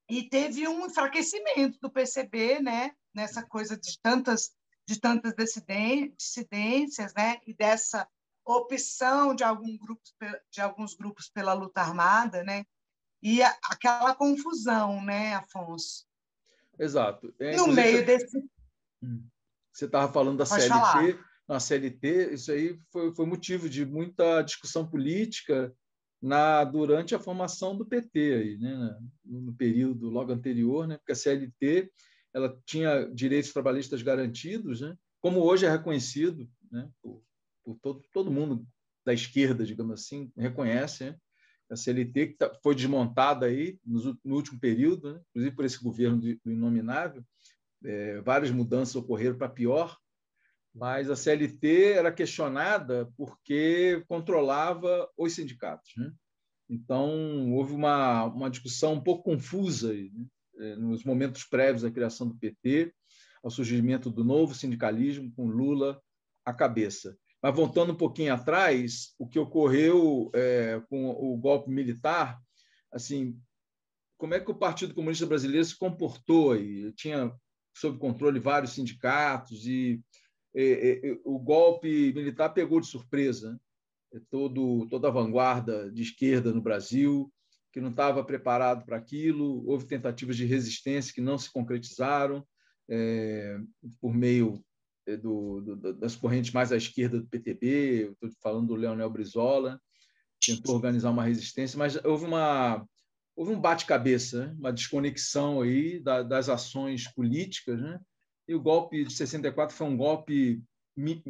E 0.09 0.29
teve 0.29 0.67
um 0.67 0.87
enfraquecimento 0.87 1.79
do 1.79 1.91
PCB, 1.91 2.61
né, 2.61 2.97
nessa 3.15 3.45
coisa 3.45 3.77
de 3.77 3.99
tantas 4.01 4.51
de 4.87 4.99
tantas 4.99 5.35
dissidências, 6.19 7.15
né, 7.15 7.39
e 7.47 7.55
dessa 7.55 8.09
opção 8.45 9.35
de, 9.37 9.45
algum 9.45 9.79
grupo, 9.79 10.03
de 10.51 10.61
alguns 10.61 10.95
grupos 10.95 11.29
pela 11.29 11.53
luta 11.53 11.81
armada, 11.81 12.43
né? 12.43 12.65
E 13.23 13.41
a, 13.41 13.57
aquela 13.65 14.15
confusão, 14.17 15.01
né, 15.05 15.35
Afonso? 15.35 16.05
Exato. 16.77 17.33
É, 17.39 17.55
no 17.55 17.69
meio 17.69 18.05
desse. 18.05 18.39
Hum. 19.03 19.29
Você 19.73 19.85
estava 19.85 20.13
falando 20.13 20.39
da 20.39 20.47
Pode 20.47 20.63
CLT. 20.63 20.81
Falar. 20.81 21.30
Na 21.51 21.59
CLT, 21.59 22.35
isso 22.35 22.53
aí 22.53 22.79
foi, 22.93 23.13
foi 23.13 23.27
motivo 23.27 23.69
de 23.69 23.85
muita 23.85 24.41
discussão 24.43 24.89
política 24.89 25.75
na 26.23 26.63
durante 26.63 27.13
a 27.13 27.19
formação 27.19 27.77
do 27.77 27.85
PT 27.85 28.35
aí, 28.35 28.57
né, 28.57 28.97
no 29.25 29.53
período 29.55 30.09
logo 30.09 30.31
anterior, 30.31 30.87
né, 30.87 30.97
porque 30.99 31.11
a 31.11 31.17
CLT 31.17 31.91
ela 32.33 32.57
tinha 32.65 33.05
direitos 33.13 33.53
trabalhistas 33.53 34.01
garantidos, 34.01 34.81
né, 34.81 34.97
como 35.21 35.41
hoje 35.41 35.67
é 35.67 35.71
reconhecido, 35.71 36.49
né, 36.71 36.89
por, 37.03 37.21
por 37.65 37.77
todo, 37.83 38.05
todo 38.13 38.31
mundo 38.31 38.65
da 39.05 39.13
esquerda, 39.13 39.67
digamos 39.67 40.01
assim, 40.01 40.31
reconhece 40.37 41.07
né? 41.07 41.17
a 41.69 41.75
CLT, 41.75 42.27
que 42.29 42.35
tá, 42.35 42.57
foi 42.63 42.77
desmontada 42.77 43.47
aí 43.47 43.77
no, 43.85 44.17
no 44.25 44.37
último 44.37 44.61
período, 44.61 45.15
né? 45.15 45.21
inclusive 45.31 45.57
por 45.57 45.65
esse 45.65 45.83
governo 45.83 46.21
do, 46.21 46.41
do 46.45 46.53
Inominável, 46.53 47.25
é, 47.83 48.21
várias 48.21 48.53
mudanças 48.53 48.95
ocorreram 48.95 49.37
para 49.37 49.49
pior, 49.49 49.99
mas 50.75 51.11
a 51.11 51.17
CLT 51.17 51.93
era 51.95 52.13
questionada 52.13 53.11
porque 53.17 54.05
controlava 54.09 55.09
os 55.17 55.33
sindicatos. 55.33 55.93
Né? 55.97 56.13
Então, 56.69 57.53
houve 57.53 57.73
uma, 57.73 58.25
uma 58.25 58.51
discussão 58.51 58.95
um 58.95 59.03
pouco 59.03 59.25
confusa 59.25 59.93
né? 59.93 60.27
É, 60.59 60.77
nos 60.77 61.05
momentos 61.05 61.45
prévios 61.45 61.85
à 61.85 61.91
criação 61.91 62.29
do 62.29 62.37
PT, 62.37 62.93
ao 63.43 63.51
surgimento 63.51 64.11
do 64.11 64.23
novo 64.23 64.55
sindicalismo, 64.55 65.33
com 65.35 65.47
Lula 65.47 66.01
à 66.45 66.53
cabeça. 66.53 67.17
Mas 67.43 67.57
voltando 67.57 67.93
um 67.93 67.97
pouquinho 67.97 68.35
atrás, 68.35 69.15
o 69.19 69.27
que 69.27 69.39
ocorreu 69.39 70.31
é, 70.35 70.83
com 70.91 71.09
o 71.11 71.37
golpe 71.39 71.71
militar, 71.71 72.39
assim, 72.93 73.41
como 74.19 74.35
é 74.35 74.41
que 74.41 74.51
o 74.51 74.55
Partido 74.55 74.95
Comunista 74.95 75.27
Brasileiro 75.27 75.65
se 75.65 75.77
comportou 75.77 76.53
aí? 76.53 76.93
Tinha 76.93 77.33
sob 77.75 77.99
controle 77.99 78.39
vários 78.39 78.73
sindicatos 78.73 79.67
e, 79.67 79.99
e, 79.99 80.03
e 80.29 80.30
o 81.25 81.39
golpe 81.39 82.13
militar 82.13 82.51
pegou 82.51 82.81
de 82.81 82.87
surpresa 82.87 83.53
né? 83.53 84.21
todo 84.29 84.87
toda 84.89 85.09
a 85.09 85.13
vanguarda 85.13 85.91
de 85.91 86.03
esquerda 86.03 86.53
no 86.53 86.61
Brasil 86.61 87.33
que 87.73 87.81
não 87.81 87.91
estava 87.91 88.25
preparado 88.25 88.85
para 88.85 88.97
aquilo. 88.97 89.65
Houve 89.67 89.87
tentativas 89.87 90.37
de 90.37 90.45
resistência 90.45 91.15
que 91.15 91.21
não 91.21 91.39
se 91.39 91.51
concretizaram 91.53 92.47
é, 92.89 93.59
por 94.01 94.13
meio 94.13 94.65
é, 95.07 95.17
do, 95.17 95.61
do, 95.61 95.95
das 95.95 96.17
correntes 96.17 96.53
mais 96.53 96.73
à 96.73 96.77
esquerda 96.77 97.21
do 97.21 97.29
PTB, 97.29 98.11
estou 98.13 98.31
falando 98.43 98.69
do 98.69 98.75
Leonel 98.75 99.11
Brizola, 99.11 99.81
tentou 100.45 100.75
organizar 100.75 101.11
uma 101.11 101.25
resistência, 101.25 101.79
mas 101.79 102.03
houve 102.05 102.25
uma 102.25 102.85
houve 103.37 103.53
um 103.53 103.61
bate-cabeça, 103.61 104.47
né? 104.47 104.57
uma 104.59 104.73
desconexão 104.73 105.63
aí 105.63 106.01
da, 106.01 106.23
das 106.23 106.49
ações 106.49 107.09
políticas, 107.15 107.81
né? 107.81 107.99
E 108.51 108.55
o 108.55 108.61
golpe 108.61 109.05
de 109.05 109.13
64 109.13 109.77
foi 109.77 109.87
um 109.87 109.97
golpe 109.97 110.61
mi, 110.97 111.23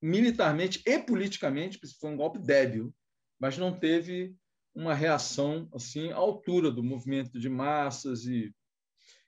militarmente 0.00 0.80
e 0.86 0.96
politicamente, 1.00 1.80
foi 2.00 2.10
um 2.10 2.16
golpe 2.16 2.38
débil, 2.38 2.94
mas 3.36 3.58
não 3.58 3.76
teve 3.76 4.36
uma 4.72 4.94
reação 4.94 5.68
assim 5.74 6.12
à 6.12 6.16
altura 6.16 6.70
do 6.70 6.80
movimento 6.80 7.36
de 7.36 7.48
massas 7.48 8.26
e 8.26 8.54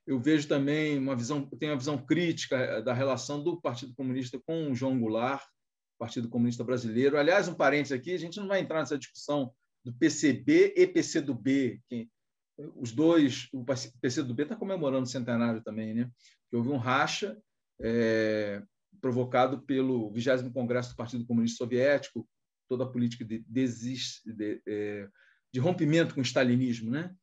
eu 0.07 0.21
vejo 0.21 0.47
também 0.47 0.97
uma 0.97 1.17
visão, 1.17 1.45
tenho 1.59 1.73
uma 1.73 1.79
visão 1.79 1.99
crítica 1.99 2.57
eh, 2.57 2.83
da 2.83 2.95
relação 2.95 3.43
do 3.43 3.61
Partido 3.61 3.97
Comunista 3.97 4.41
com 4.47 4.71
o 4.71 4.75
João 4.77 5.01
Goulart, 5.01 5.43
Partido 5.99 6.29
Comunista 6.29 6.63
Brasileiro. 6.63 7.19
Aliás, 7.19 7.49
um 7.49 7.55
parênteses 7.55 7.99
aqui, 7.99 8.15
a 8.15 8.19
gente 8.19 8.39
não 8.39 8.47
vai 8.47 8.61
entrar 8.61 8.79
nessa 8.79 8.97
discussão 8.97 9.53
do 9.85 9.93
PCB 9.93 10.73
e 10.77 10.87
PCdoB, 10.87 11.81
que 11.89 12.09
os 12.77 12.93
dois, 12.93 13.49
o 13.53 13.65
PCdoB 14.01 14.45
está 14.45 14.55
comemorando 14.55 15.03
o 15.03 15.11
centenário 15.11 15.61
também, 15.65 15.95
né? 15.95 16.11
Que 16.51 16.57
houve 16.57 16.69
um 16.69 16.77
racha 16.77 17.39
é, 17.81 18.63
provocado 19.01 19.63
pelo 19.63 20.11
20 20.11 20.51
Congresso 20.53 20.91
do 20.91 20.97
Partido 20.97 21.27
Comunista 21.27 21.59
Soviético, 21.59 22.29
toda 22.69 22.85
a 22.85 22.89
política 22.89 23.25
de, 23.25 23.45
de, 23.49 24.63
é, 24.67 25.09
de 25.53 25.61
rompimento 25.61 26.15
com 26.15 26.21
o 26.21 26.25
stalinismo, 26.25 26.91
né? 26.91 27.15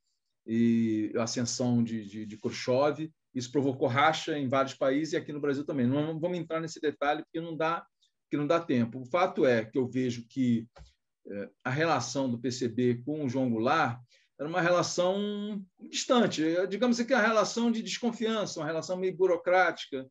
e 0.48 1.12
a 1.18 1.24
ascensão 1.24 1.84
de, 1.84 2.06
de, 2.06 2.26
de 2.26 2.38
Khrushchev. 2.38 3.12
Isso 3.36 3.52
provocou 3.52 3.88
racha 3.88 4.38
em 4.40 4.48
vários 4.48 4.74
países 4.74 5.14
e 5.14 5.18
aqui 5.18 5.34
no 5.34 5.42
Brasil 5.42 5.66
também. 5.66 5.86
Não 5.86 6.18
vamos 6.20 6.38
entrar 6.38 6.62
nesse 6.62 6.80
detalhe 6.80 7.22
porque 7.24 7.42
não 7.42 7.56
dá, 7.56 7.86
que 8.32 8.38
não 8.38 8.48
dá 8.48 8.60
tempo. 8.60 9.02
O 9.02 9.06
fato 9.06 9.46
é 9.46 9.66
que 9.66 9.78
eu 9.78 9.88
vejo 9.88 10.26
que 10.28 10.66
é, 11.28 11.50
a 11.64 11.70
relação 11.70 12.32
do 12.32 12.40
PCB 12.40 13.04
com 13.06 13.26
o 13.26 13.30
João 13.30 13.50
Goulart 13.50 14.00
era 14.40 14.48
uma 14.48 14.62
relação 14.62 15.64
distante, 15.90 16.44
digamos 16.70 17.02
que 17.02 17.14
a 17.14 17.22
relação 17.22 17.72
de 17.72 17.82
desconfiança, 17.82 18.60
uma 18.60 18.68
relação 18.68 18.96
meio 18.96 19.16
burocrática. 19.16 20.08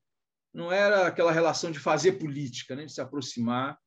Não 0.52 0.72
era 0.72 1.06
aquela 1.06 1.30
relação 1.30 1.70
de 1.70 1.78
fazer 1.78 2.12
política, 2.12 2.74
né, 2.74 2.86
de 2.86 2.92
se 2.92 3.00
aproximar, 3.00 3.78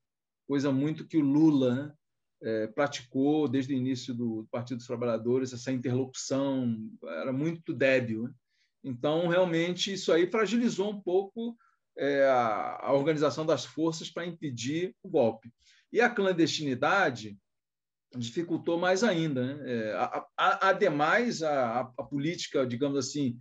coisa 0.48 0.72
muito 0.72 1.08
que 1.08 1.18
o 1.18 1.22
Lula 1.22 1.76
né, 1.76 1.94
é, 2.42 2.68
praticou 2.68 3.48
desde 3.48 3.74
o 3.74 3.78
início 3.78 4.14
do 4.14 4.48
Partido 4.50 4.78
dos 4.78 4.88
Trabalhadores 4.88 5.52
essa 5.52 5.72
interlocução 5.72 6.76
era 7.04 7.34
muito 7.34 7.74
débil. 7.74 8.24
Né? 8.24 8.34
Então, 8.84 9.28
realmente, 9.28 9.92
isso 9.94 10.12
aí 10.12 10.30
fragilizou 10.30 10.90
um 10.92 11.02
pouco 11.02 11.58
é, 11.98 12.24
a, 12.26 12.88
a, 12.88 12.94
organização 12.94 13.46
das 13.46 13.66
forças 13.66 14.10
para 14.10 14.26
impedir 14.26 14.96
o 15.04 15.10
golpe. 15.10 15.52
E 15.92 16.00
a 16.00 16.10
clandestinidade 16.10 17.38
dificultou 18.18 18.78
mais 18.78 19.04
ainda. 19.04 19.56
Né? 19.56 19.72
É, 19.72 19.94
a, 19.94 20.26
a, 20.38 20.70
ademais, 20.70 21.44
a, 21.44 21.82
a 21.82 22.04
política, 22.04 22.66
digamos 22.66 22.98
assim, 22.98 23.38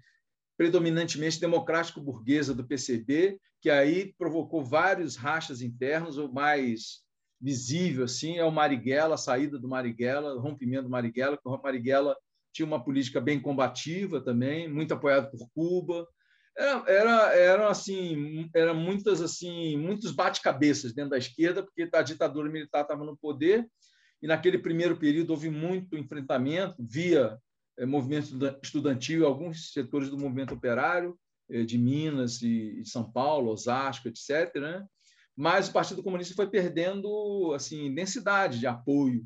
predominantemente 0.56 1.40
democrático-burguesa 1.40 2.54
do 2.54 2.66
PCB, 2.66 3.38
que 3.60 3.70
aí 3.70 4.14
provocou 4.18 4.64
vários 4.64 5.16
rachas 5.16 5.62
internos, 5.62 6.18
ou 6.18 6.32
mais 6.32 7.02
visível 7.40 8.04
assim 8.04 8.36
é 8.36 8.44
o 8.44 8.50
Marighella, 8.50 9.14
a 9.14 9.18
saída 9.18 9.58
do 9.58 9.68
Marighella, 9.68 10.34
o 10.34 10.40
rompimento 10.40 10.84
do 10.84 10.90
Marighella, 10.90 11.36
que 11.36 11.48
o 11.48 11.62
Marighella 11.62 12.16
tinha 12.52 12.66
uma 12.66 12.82
política 12.82 13.20
bem 13.20 13.40
combativa 13.40 14.20
também, 14.20 14.68
muito 14.68 14.92
apoiado 14.92 15.30
por 15.30 15.48
Cuba. 15.54 16.06
era, 16.56 17.32
era, 17.34 17.68
assim, 17.68 18.50
era 18.54 18.74
muitas 18.74 19.20
assim, 19.20 19.76
muitos 19.76 20.10
bate-cabeças 20.10 20.92
dentro 20.92 21.10
da 21.10 21.18
esquerda, 21.18 21.62
porque 21.62 21.88
a 21.92 22.02
ditadura 22.02 22.50
militar 22.50 22.82
estava 22.82 23.04
no 23.04 23.16
poder 23.16 23.68
e 24.22 24.26
naquele 24.26 24.58
primeiro 24.58 24.96
período 24.96 25.30
houve 25.30 25.50
muito 25.50 25.96
enfrentamento 25.96 26.76
via 26.78 27.38
é, 27.78 27.86
movimento 27.86 28.36
estudantil, 28.62 29.26
alguns 29.26 29.72
setores 29.72 30.10
do 30.10 30.18
movimento 30.18 30.54
operário 30.54 31.18
é, 31.48 31.62
de 31.62 31.78
Minas 31.78 32.42
e, 32.42 32.82
São 32.84 33.10
Paulo, 33.10 33.52
Osasco, 33.52 34.08
etc. 34.08 34.54
Né? 34.56 34.86
Mas 35.36 35.68
o 35.68 35.72
Partido 35.72 36.02
Comunista 36.02 36.34
foi 36.34 36.50
perdendo 36.50 37.52
assim 37.54 37.94
densidade 37.94 38.58
de 38.58 38.66
apoio 38.66 39.24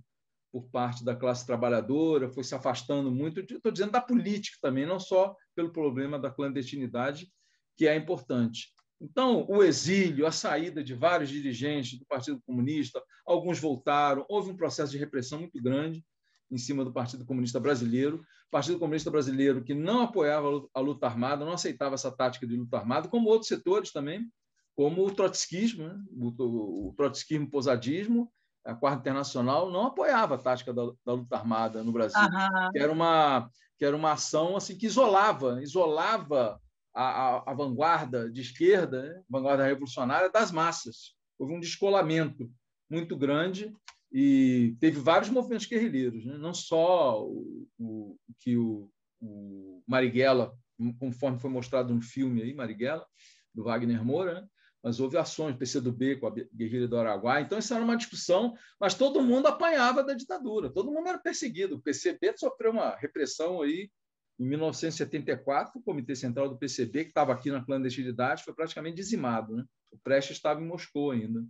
por 0.52 0.68
parte 0.68 1.02
da 1.02 1.16
classe 1.16 1.46
trabalhadora, 1.46 2.28
foi 2.28 2.44
se 2.44 2.55
afastando 2.55 3.11
muito, 3.11 3.40
estou 3.40 3.72
dizendo 3.72 3.92
da 3.92 4.02
política 4.02 4.59
também, 4.61 4.85
não 4.85 5.00
só 5.00 5.35
pelo 5.55 5.72
problema 5.72 6.18
da 6.18 6.31
clandestinidade, 6.31 7.33
que 7.74 7.88
é 7.88 7.96
importante. 7.96 8.68
Então, 9.03 9.45
o 9.49 9.62
exílio, 9.62 10.27
a 10.27 10.33
saída 10.33 10.83
de 10.83 10.95
vários 10.95 11.29
dirigentes 11.29 11.99
do 11.99 12.07
Partido 12.07 12.41
Comunista, 12.47 13.03
alguns 13.27 13.59
voltaram, 13.59 14.25
houve 14.29 14.51
um 14.51 14.57
processo 14.57 14.93
de 14.93 14.99
repressão 14.99 15.41
muito 15.41 15.61
grande 15.61 16.05
em 16.51 16.57
cima 16.57 16.85
do 16.85 16.93
Partido 16.93 17.27
Comunista 17.27 17.59
Brasileiro. 17.59 18.19
O 18.19 18.51
Partido 18.51 18.79
Comunista 18.79 19.11
Brasileiro 19.11 19.65
que 19.65 19.75
não 19.75 20.03
apoiava 20.03 20.49
a 20.73 20.81
luta 20.81 21.07
armada, 21.07 21.45
não 21.45 21.53
aceitava 21.53 21.95
essa 21.95 22.12
tática 22.12 22.47
de 22.47 22.57
luta 22.57 22.79
armada, 22.79 23.09
como 23.09 23.29
outros 23.29 23.49
setores 23.49 23.91
também, 23.91 24.31
como 24.77 25.05
o 25.05 25.11
trotskismo, 25.11 25.88
né? 25.88 25.99
o, 26.17 26.88
o 26.88 26.95
trotskismo 26.97 27.51
posadismo 27.51 28.31
a 28.65 28.75
Quarta 28.75 29.01
Internacional 29.01 29.71
não 29.71 29.87
apoiava 29.87 30.37
a 30.37 30.38
tática 30.38 30.73
da, 30.73 30.83
da 31.05 31.12
luta 31.15 31.37
armada 31.37 31.83
no 31.83 31.93
Brasil, 31.93 32.21
uhum. 32.21 32.71
que 32.71 32.79
era 32.79 32.93
uma 32.93 33.51
que 33.77 33.85
era 33.85 33.97
uma 33.97 34.12
ação 34.12 34.57
assim 34.57 34.79
que 34.79 34.87
isolava, 34.87 35.61
isolava 35.61 36.61
a, 36.94 37.02
a, 37.02 37.50
a 37.50 37.55
vanguarda 37.55 38.31
de 38.31 38.40
esquerda, 38.40 39.02
né? 39.02 39.22
vanguarda 39.28 39.64
revolucionária 39.64 40.31
das 40.31 40.52
massas. 40.52 41.14
Houve 41.38 41.55
um 41.55 41.61
descolamento 41.61 42.50
muito 42.90 43.16
grande 43.16 43.74
e 44.12 44.76
teve 44.78 45.00
vários 45.00 45.31
movimentos 45.31 45.66
guerrilheiros, 45.66 46.24
né? 46.24 46.37
não 46.37 46.52
só 46.52 47.24
o, 47.24 47.66
o 47.78 48.16
que 48.38 48.57
o, 48.57 48.90
o 49.20 49.83
Marighella, 49.87 50.55
conforme 50.98 51.38
foi 51.38 51.50
mostrado 51.50 51.94
no 51.94 52.02
filme 52.02 52.42
aí, 52.42 52.55
Marighella, 52.55 53.07
do 53.55 53.64
Wagner 53.64 54.05
Moura, 54.05 54.42
né? 54.42 54.48
mas 54.83 54.98
houve 54.98 55.16
ações, 55.16 55.57
PCdoB 55.57 56.16
com 56.16 56.26
a 56.26 56.31
guerrilha 56.31 56.88
do 56.88 56.96
Araguaia. 56.96 57.42
Então, 57.42 57.59
isso 57.59 57.72
era 57.72 57.85
uma 57.85 57.96
discussão, 57.96 58.55
mas 58.81 58.94
todo 58.94 59.22
mundo 59.22 59.46
apanhava 59.46 60.02
da 60.02 60.12
ditadura, 60.12 60.70
todo 60.70 60.90
mundo 60.90 61.09
era 61.09 61.18
perseguido. 61.18 61.76
O 61.76 61.81
PCB 61.81 62.37
sofreu 62.37 62.72
uma 62.72 62.96
repressão 62.96 63.62
aí 63.62 63.90
em 64.38 64.47
1974, 64.47 65.79
o 65.79 65.83
Comitê 65.83 66.14
Central 66.16 66.49
do 66.49 66.57
PCB, 66.59 67.05
que 67.05 67.11
estava 67.11 67.33
aqui 67.33 67.51
na 67.51 67.64
clandestinidade, 67.64 68.45
foi 68.45 68.55
praticamente 68.55 68.97
dizimado. 68.97 69.57
Né? 69.57 69.64
O 69.90 69.99
Prestes 69.99 70.37
estava 70.37 70.61
em 70.61 70.66
Moscou 70.66 71.11
ainda. 71.11 71.45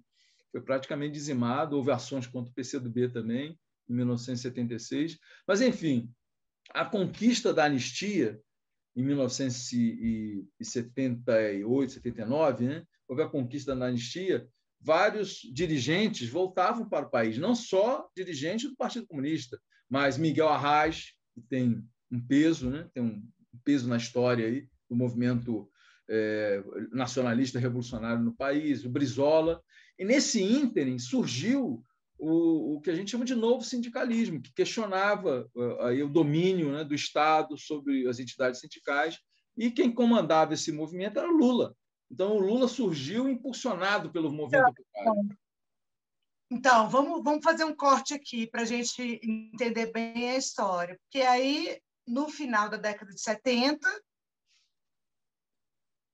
Foi 0.50 0.60
praticamente 0.60 1.14
dizimado, 1.14 1.76
houve 1.76 1.90
ações 1.90 2.26
contra 2.26 2.50
o 2.50 2.54
PCdoB 2.54 3.08
também, 3.08 3.58
em 3.88 3.94
1976. 3.94 5.18
Mas, 5.46 5.62
enfim, 5.62 6.12
a 6.70 6.84
conquista 6.84 7.54
da 7.54 7.64
anistia, 7.64 8.38
em 8.94 9.02
1978, 9.02 11.92
79, 11.92 12.66
né? 12.66 12.84
houve 13.08 13.22
a 13.22 13.28
conquista 13.28 13.74
da 13.74 13.86
anistia, 13.86 14.46
vários 14.80 15.40
dirigentes 15.52 16.28
voltavam 16.28 16.88
para 16.88 17.06
o 17.06 17.10
país, 17.10 17.38
não 17.38 17.54
só 17.54 18.08
dirigentes 18.14 18.68
do 18.68 18.76
Partido 18.76 19.06
Comunista, 19.06 19.58
mas 19.88 20.18
Miguel 20.18 20.48
Arraes, 20.48 21.14
que 21.34 21.40
tem 21.40 21.82
um 22.12 22.20
peso, 22.20 22.70
né? 22.70 22.88
tem 22.92 23.02
um 23.02 23.22
peso 23.64 23.88
na 23.88 23.96
história 23.96 24.46
aí, 24.46 24.68
do 24.88 24.94
movimento 24.94 25.68
é, 26.08 26.62
nacionalista 26.92 27.58
revolucionário 27.58 28.22
no 28.22 28.34
país, 28.34 28.84
o 28.84 28.90
Brizola. 28.90 29.62
E 29.98 30.04
nesse 30.04 30.42
ínterim 30.42 30.98
surgiu 30.98 31.82
o, 32.18 32.76
o, 32.76 32.80
que 32.80 32.90
a 32.90 32.94
gente 32.94 33.10
chama 33.10 33.24
de 33.24 33.34
novo 33.34 33.64
sindicalismo, 33.64 34.40
que 34.40 34.52
questionava 34.52 35.48
uh, 35.54 35.80
aí, 35.80 36.02
o 36.02 36.08
domínio 36.08 36.70
né, 36.70 36.84
do 36.84 36.94
Estado 36.94 37.58
sobre 37.58 38.06
as 38.06 38.20
entidades 38.20 38.60
sindicais, 38.60 39.18
e 39.56 39.70
quem 39.70 39.92
comandava 39.92 40.54
esse 40.54 40.70
movimento 40.70 41.18
era 41.18 41.28
Lula. 41.28 41.74
Então, 42.10 42.36
o 42.36 42.40
Lula 42.40 42.68
surgiu 42.68 43.28
impulsionado 43.28 44.12
pelo 44.12 44.30
movimento 44.30 44.68
operário. 44.68 45.36
Então, 46.50 46.88
vamos, 46.90 47.24
vamos 47.24 47.42
fazer 47.42 47.64
um 47.64 47.74
corte 47.74 48.12
aqui 48.12 48.46
para 48.46 48.62
a 48.62 48.66
gente 48.66 49.18
entender 49.24 49.90
bem 49.90 50.30
a 50.30 50.36
história. 50.36 50.98
Porque 51.02 51.22
aí, 51.26 51.80
no 52.06 52.28
final 52.28 52.68
da 52.68 52.76
década 52.76 53.12
de 53.12 53.20
70, 53.20 53.88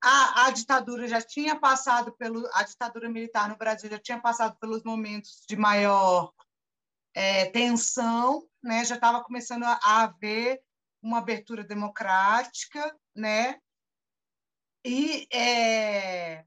a, 0.01 0.45
a 0.45 0.51
ditadura 0.51 1.07
já 1.07 1.21
tinha 1.21 1.59
passado 1.59 2.11
pelo. 2.13 2.47
A 2.53 2.63
ditadura 2.63 3.09
militar 3.09 3.49
no 3.49 3.57
Brasil 3.57 3.89
já 3.89 3.99
tinha 3.99 4.19
passado 4.19 4.57
pelos 4.57 4.83
momentos 4.83 5.43
de 5.47 5.57
maior 5.57 6.33
é, 7.13 7.45
tensão, 7.45 8.47
né? 8.63 8.85
já 8.85 8.95
estava 8.95 9.23
começando 9.23 9.63
a 9.63 9.79
haver 9.83 10.61
uma 11.01 11.17
abertura 11.17 11.63
democrática, 11.63 12.97
né? 13.15 13.59
E 14.85 15.27
é, 15.33 16.45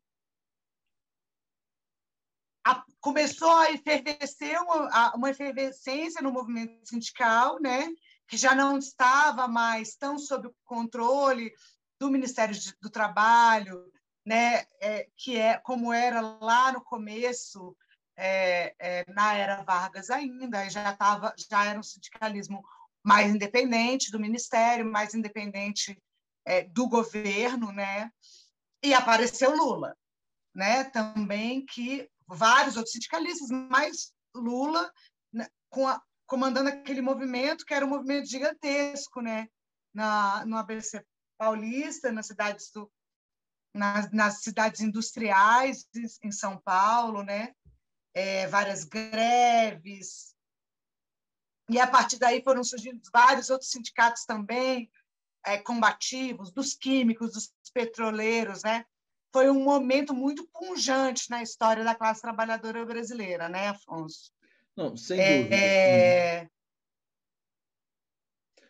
a, 2.64 2.82
começou 3.00 3.50
a 3.50 3.70
efervescer 3.70 4.58
uma, 4.62 5.14
uma 5.14 5.30
efervescência 5.30 6.22
no 6.22 6.32
movimento 6.32 6.88
sindical, 6.88 7.60
né? 7.60 7.86
Que 8.28 8.36
já 8.36 8.54
não 8.54 8.78
estava 8.78 9.46
mais 9.48 9.94
tão 9.94 10.18
sob 10.18 10.48
o 10.48 10.54
controle 10.64 11.52
do 12.00 12.10
Ministério 12.10 12.56
do 12.80 12.90
Trabalho, 12.90 13.90
né? 14.24 14.64
É, 14.80 15.08
que 15.16 15.36
é 15.36 15.58
como 15.58 15.92
era 15.92 16.20
lá 16.20 16.72
no 16.72 16.82
começo, 16.82 17.76
é, 18.16 18.74
é, 18.78 19.04
na 19.12 19.34
era 19.34 19.62
Vargas 19.62 20.10
ainda, 20.10 20.68
já 20.68 20.92
estava, 20.92 21.34
já 21.36 21.64
era 21.64 21.78
um 21.78 21.82
sindicalismo 21.82 22.62
mais 23.02 23.34
independente 23.34 24.10
do 24.10 24.20
Ministério, 24.20 24.84
mais 24.84 25.14
independente 25.14 25.98
é, 26.44 26.62
do 26.62 26.88
governo, 26.88 27.72
né? 27.72 28.10
E 28.82 28.94
apareceu 28.94 29.54
Lula, 29.54 29.96
né? 30.54 30.84
Também 30.84 31.64
que 31.66 32.08
vários 32.26 32.76
outros 32.76 32.92
sindicalistas, 32.92 33.48
mas 33.50 34.12
Lula 34.34 34.90
né, 35.32 35.48
com 35.68 35.86
a, 35.86 36.00
comandando 36.32 36.70
aquele 36.70 37.02
movimento 37.02 37.66
que 37.66 37.74
era 37.74 37.84
um 37.84 37.90
movimento 37.90 38.26
gigantesco, 38.26 39.20
né? 39.20 39.48
Na, 39.92 40.46
no 40.46 40.56
ABC 40.56 41.04
Paulista, 41.36 42.10
nas 42.10 42.26
cidades 42.26 42.70
do, 42.70 42.90
nas, 43.74 44.10
nas 44.10 44.40
cidades 44.40 44.80
industriais 44.80 45.86
em 46.22 46.32
São 46.32 46.58
Paulo, 46.58 47.22
né? 47.22 47.54
É, 48.14 48.46
várias 48.46 48.82
greves. 48.84 50.34
E 51.68 51.78
a 51.78 51.86
partir 51.86 52.18
daí 52.18 52.42
foram 52.42 52.64
surgindo 52.64 53.02
vários 53.12 53.50
outros 53.50 53.70
sindicatos 53.70 54.24
também, 54.24 54.90
é, 55.44 55.58
combativos, 55.58 56.50
dos 56.50 56.72
químicos, 56.72 57.32
dos 57.32 57.52
petroleiros, 57.74 58.62
né? 58.62 58.86
Foi 59.34 59.50
um 59.50 59.62
momento 59.62 60.14
muito 60.14 60.48
punjante 60.48 61.28
na 61.28 61.42
história 61.42 61.84
da 61.84 61.94
classe 61.94 62.22
trabalhadora 62.22 62.86
brasileira, 62.86 63.50
né, 63.50 63.68
Afonso? 63.68 64.32
Não, 64.76 64.96
sem 64.96 65.20
é, 65.20 65.38
dúvida. 65.38 65.56
É... 65.56 66.48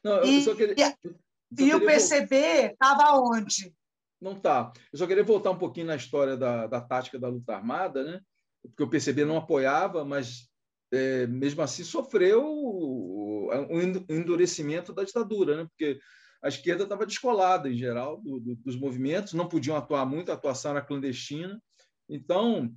Não, 0.05 0.25
e, 0.25 0.43
só 0.43 0.55
queria... 0.55 0.75
e, 0.77 1.63
e 1.63 1.75
o 1.75 1.81
PCB 1.81 2.37
estava 2.73 3.19
onde? 3.21 3.73
Não 4.21 4.33
está. 4.33 4.73
Eu 4.93 4.99
só 4.99 5.07
queria 5.07 5.25
voltar 5.25 5.51
um 5.51 5.59
pouquinho 5.59 5.87
na 5.87 5.97
história 5.97 6.37
da, 6.37 6.67
da 6.67 6.81
tática 6.81 7.19
da 7.19 7.29
luta 7.29 7.55
armada, 7.55 8.05
né? 8.05 8.21
porque 8.63 8.83
o 8.83 8.89
PCB 8.89 9.25
não 9.25 9.37
apoiava, 9.37 10.05
mas 10.05 10.49
é, 10.93 11.27
mesmo 11.27 11.63
assim 11.63 11.83
sofreu 11.83 12.45
um 12.45 13.81
endurecimento 14.09 14.93
da 14.93 15.05
ditadura, 15.05 15.57
né? 15.57 15.65
porque 15.65 15.99
a 16.43 16.49
esquerda 16.49 16.85
estava 16.85 17.07
descolada, 17.07 17.69
em 17.69 17.77
geral, 17.77 18.21
do, 18.21 18.41
do, 18.41 18.57
dos 18.57 18.77
movimentos, 18.77 19.33
não 19.33 19.49
podiam 19.49 19.77
atuar 19.77 20.05
muito, 20.07 20.31
a 20.31 20.35
atuação 20.35 20.73
era 20.73 20.83
clandestina. 20.83 21.61
Então, 22.09 22.73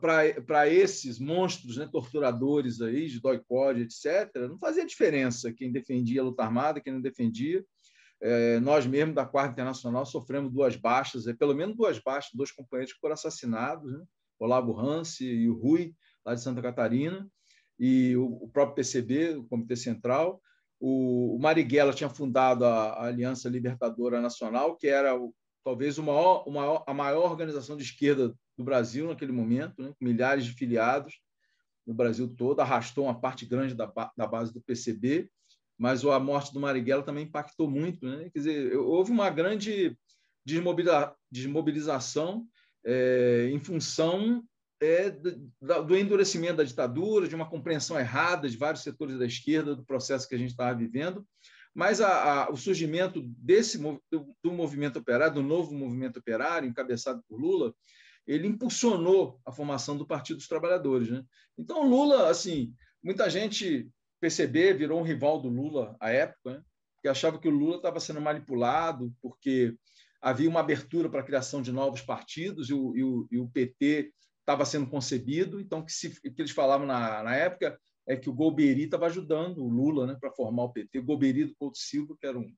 para 0.00 0.68
esses 0.68 1.18
monstros 1.18 1.76
né, 1.76 1.88
torturadores 1.90 2.80
aí, 2.80 3.08
de 3.08 3.20
doi 3.20 3.40
etc., 3.76 4.48
não 4.48 4.58
fazia 4.58 4.86
diferença 4.86 5.52
quem 5.52 5.72
defendia 5.72 6.20
a 6.20 6.24
luta 6.24 6.42
armada, 6.42 6.80
quem 6.80 6.92
não 6.92 7.00
defendia. 7.00 7.64
É, 8.20 8.58
nós 8.60 8.86
mesmos, 8.86 9.14
da 9.14 9.26
Quarta 9.26 9.52
Internacional, 9.52 10.06
sofremos 10.06 10.52
duas 10.52 10.76
baixas, 10.76 11.26
é, 11.26 11.34
pelo 11.34 11.54
menos 11.54 11.76
duas 11.76 11.98
baixas, 11.98 12.30
dois 12.34 12.50
companheiros 12.50 12.92
que 12.92 13.00
foram 13.00 13.14
assassinados, 13.14 13.92
né? 13.92 14.02
Olavo 14.38 14.78
Hansi 14.78 15.26
e 15.26 15.48
o 15.48 15.54
Rui, 15.58 15.94
lá 16.24 16.34
de 16.34 16.42
Santa 16.42 16.62
Catarina, 16.62 17.28
e 17.78 18.16
o, 18.16 18.26
o 18.26 18.48
próprio 18.48 18.76
PCB, 18.76 19.36
o 19.36 19.44
Comitê 19.44 19.76
Central, 19.76 20.40
o, 20.80 21.38
Marighella 21.40 21.92
tinha 21.92 22.10
fundado 22.10 22.64
a, 22.64 22.90
a 22.90 23.06
Aliança 23.06 23.48
Libertadora 23.48 24.20
Nacional, 24.20 24.76
que 24.76 24.86
era 24.86 25.16
o, 25.16 25.34
talvez 25.64 25.98
o 25.98 26.02
maior, 26.02 26.44
o 26.46 26.52
maior, 26.52 26.84
a 26.86 26.94
maior 26.94 27.30
organização 27.30 27.76
de 27.76 27.84
esquerda 27.84 28.34
do 28.56 28.64
Brasil 28.64 29.08
naquele 29.08 29.32
momento, 29.32 29.82
né, 29.82 29.92
milhares 30.00 30.44
de 30.44 30.52
filiados 30.52 31.20
no 31.86 31.94
Brasil 31.94 32.28
todo, 32.28 32.60
arrastou 32.60 33.04
uma 33.04 33.20
parte 33.20 33.44
grande 33.44 33.74
da, 33.74 33.92
da 34.16 34.26
base 34.26 34.52
do 34.52 34.62
PCB, 34.62 35.28
mas 35.78 36.04
a 36.04 36.18
morte 36.18 36.52
do 36.52 36.60
Marighella 36.60 37.02
também 37.02 37.24
impactou 37.24 37.68
muito. 37.70 38.06
Né? 38.06 38.30
Quer 38.32 38.38
dizer, 38.38 38.76
houve 38.76 39.10
uma 39.10 39.28
grande 39.28 39.96
desmobilização 41.30 42.46
é, 42.84 43.50
em 43.52 43.58
função 43.58 44.42
é, 44.80 45.10
do 45.10 45.96
endurecimento 45.96 46.56
da 46.56 46.64
ditadura, 46.64 47.28
de 47.28 47.34
uma 47.34 47.48
compreensão 47.48 47.98
errada 47.98 48.48
de 48.48 48.56
vários 48.56 48.82
setores 48.82 49.18
da 49.18 49.26
esquerda 49.26 49.74
do 49.74 49.84
processo 49.84 50.28
que 50.28 50.34
a 50.34 50.38
gente 50.38 50.50
estava 50.50 50.76
vivendo, 50.76 51.26
mas 51.74 52.00
a, 52.00 52.44
a, 52.44 52.50
o 52.50 52.56
surgimento 52.56 53.22
desse 53.22 53.78
do, 53.78 54.00
do, 54.42 54.52
movimento 54.52 54.98
operário, 54.98 55.34
do 55.34 55.42
novo 55.42 55.74
movimento 55.74 56.18
operário, 56.18 56.68
encabeçado 56.68 57.22
por 57.28 57.40
Lula, 57.40 57.74
ele 58.26 58.46
impulsionou 58.46 59.40
a 59.44 59.52
formação 59.52 59.96
do 59.96 60.06
Partido 60.06 60.38
dos 60.38 60.48
Trabalhadores. 60.48 61.10
Né? 61.10 61.22
Então, 61.58 61.88
Lula, 61.88 62.28
assim, 62.28 62.72
muita 63.02 63.28
gente 63.28 63.88
PCB 64.20 64.74
virou 64.74 65.00
um 65.00 65.04
rival 65.04 65.40
do 65.40 65.48
Lula 65.48 65.96
à 66.00 66.10
época, 66.10 66.52
né? 66.52 66.62
que 67.02 67.08
achava 67.08 67.38
que 67.38 67.48
o 67.48 67.50
Lula 67.50 67.76
estava 67.76 68.00
sendo 68.00 68.20
manipulado 68.20 69.14
porque 69.20 69.76
havia 70.22 70.48
uma 70.48 70.60
abertura 70.60 71.10
para 71.10 71.20
a 71.20 71.24
criação 71.24 71.60
de 71.60 71.70
novos 71.70 72.00
partidos 72.00 72.70
e 72.70 72.72
o, 72.72 72.96
e 72.96 73.04
o, 73.04 73.28
e 73.30 73.38
o 73.38 73.48
PT 73.48 74.10
estava 74.40 74.64
sendo 74.64 74.86
concebido. 74.86 75.60
Então, 75.60 75.84
que, 75.84 75.92
se, 75.92 76.18
que 76.18 76.40
eles 76.40 76.52
falavam 76.52 76.86
na, 76.86 77.22
na 77.22 77.36
época 77.36 77.78
é 78.06 78.16
que 78.16 78.30
o 78.30 78.34
Golbery 78.34 78.84
estava 78.84 79.06
ajudando 79.06 79.58
o 79.58 79.68
Lula 79.68 80.06
né, 80.06 80.16
para 80.18 80.32
formar 80.32 80.64
o 80.64 80.72
PT. 80.72 80.98
O 80.98 81.04
Golbery 81.04 81.44
do 81.44 81.54
Couto 81.56 81.76
Silva, 81.76 82.16
que 82.18 82.26
era 82.26 82.38
um, 82.38 82.50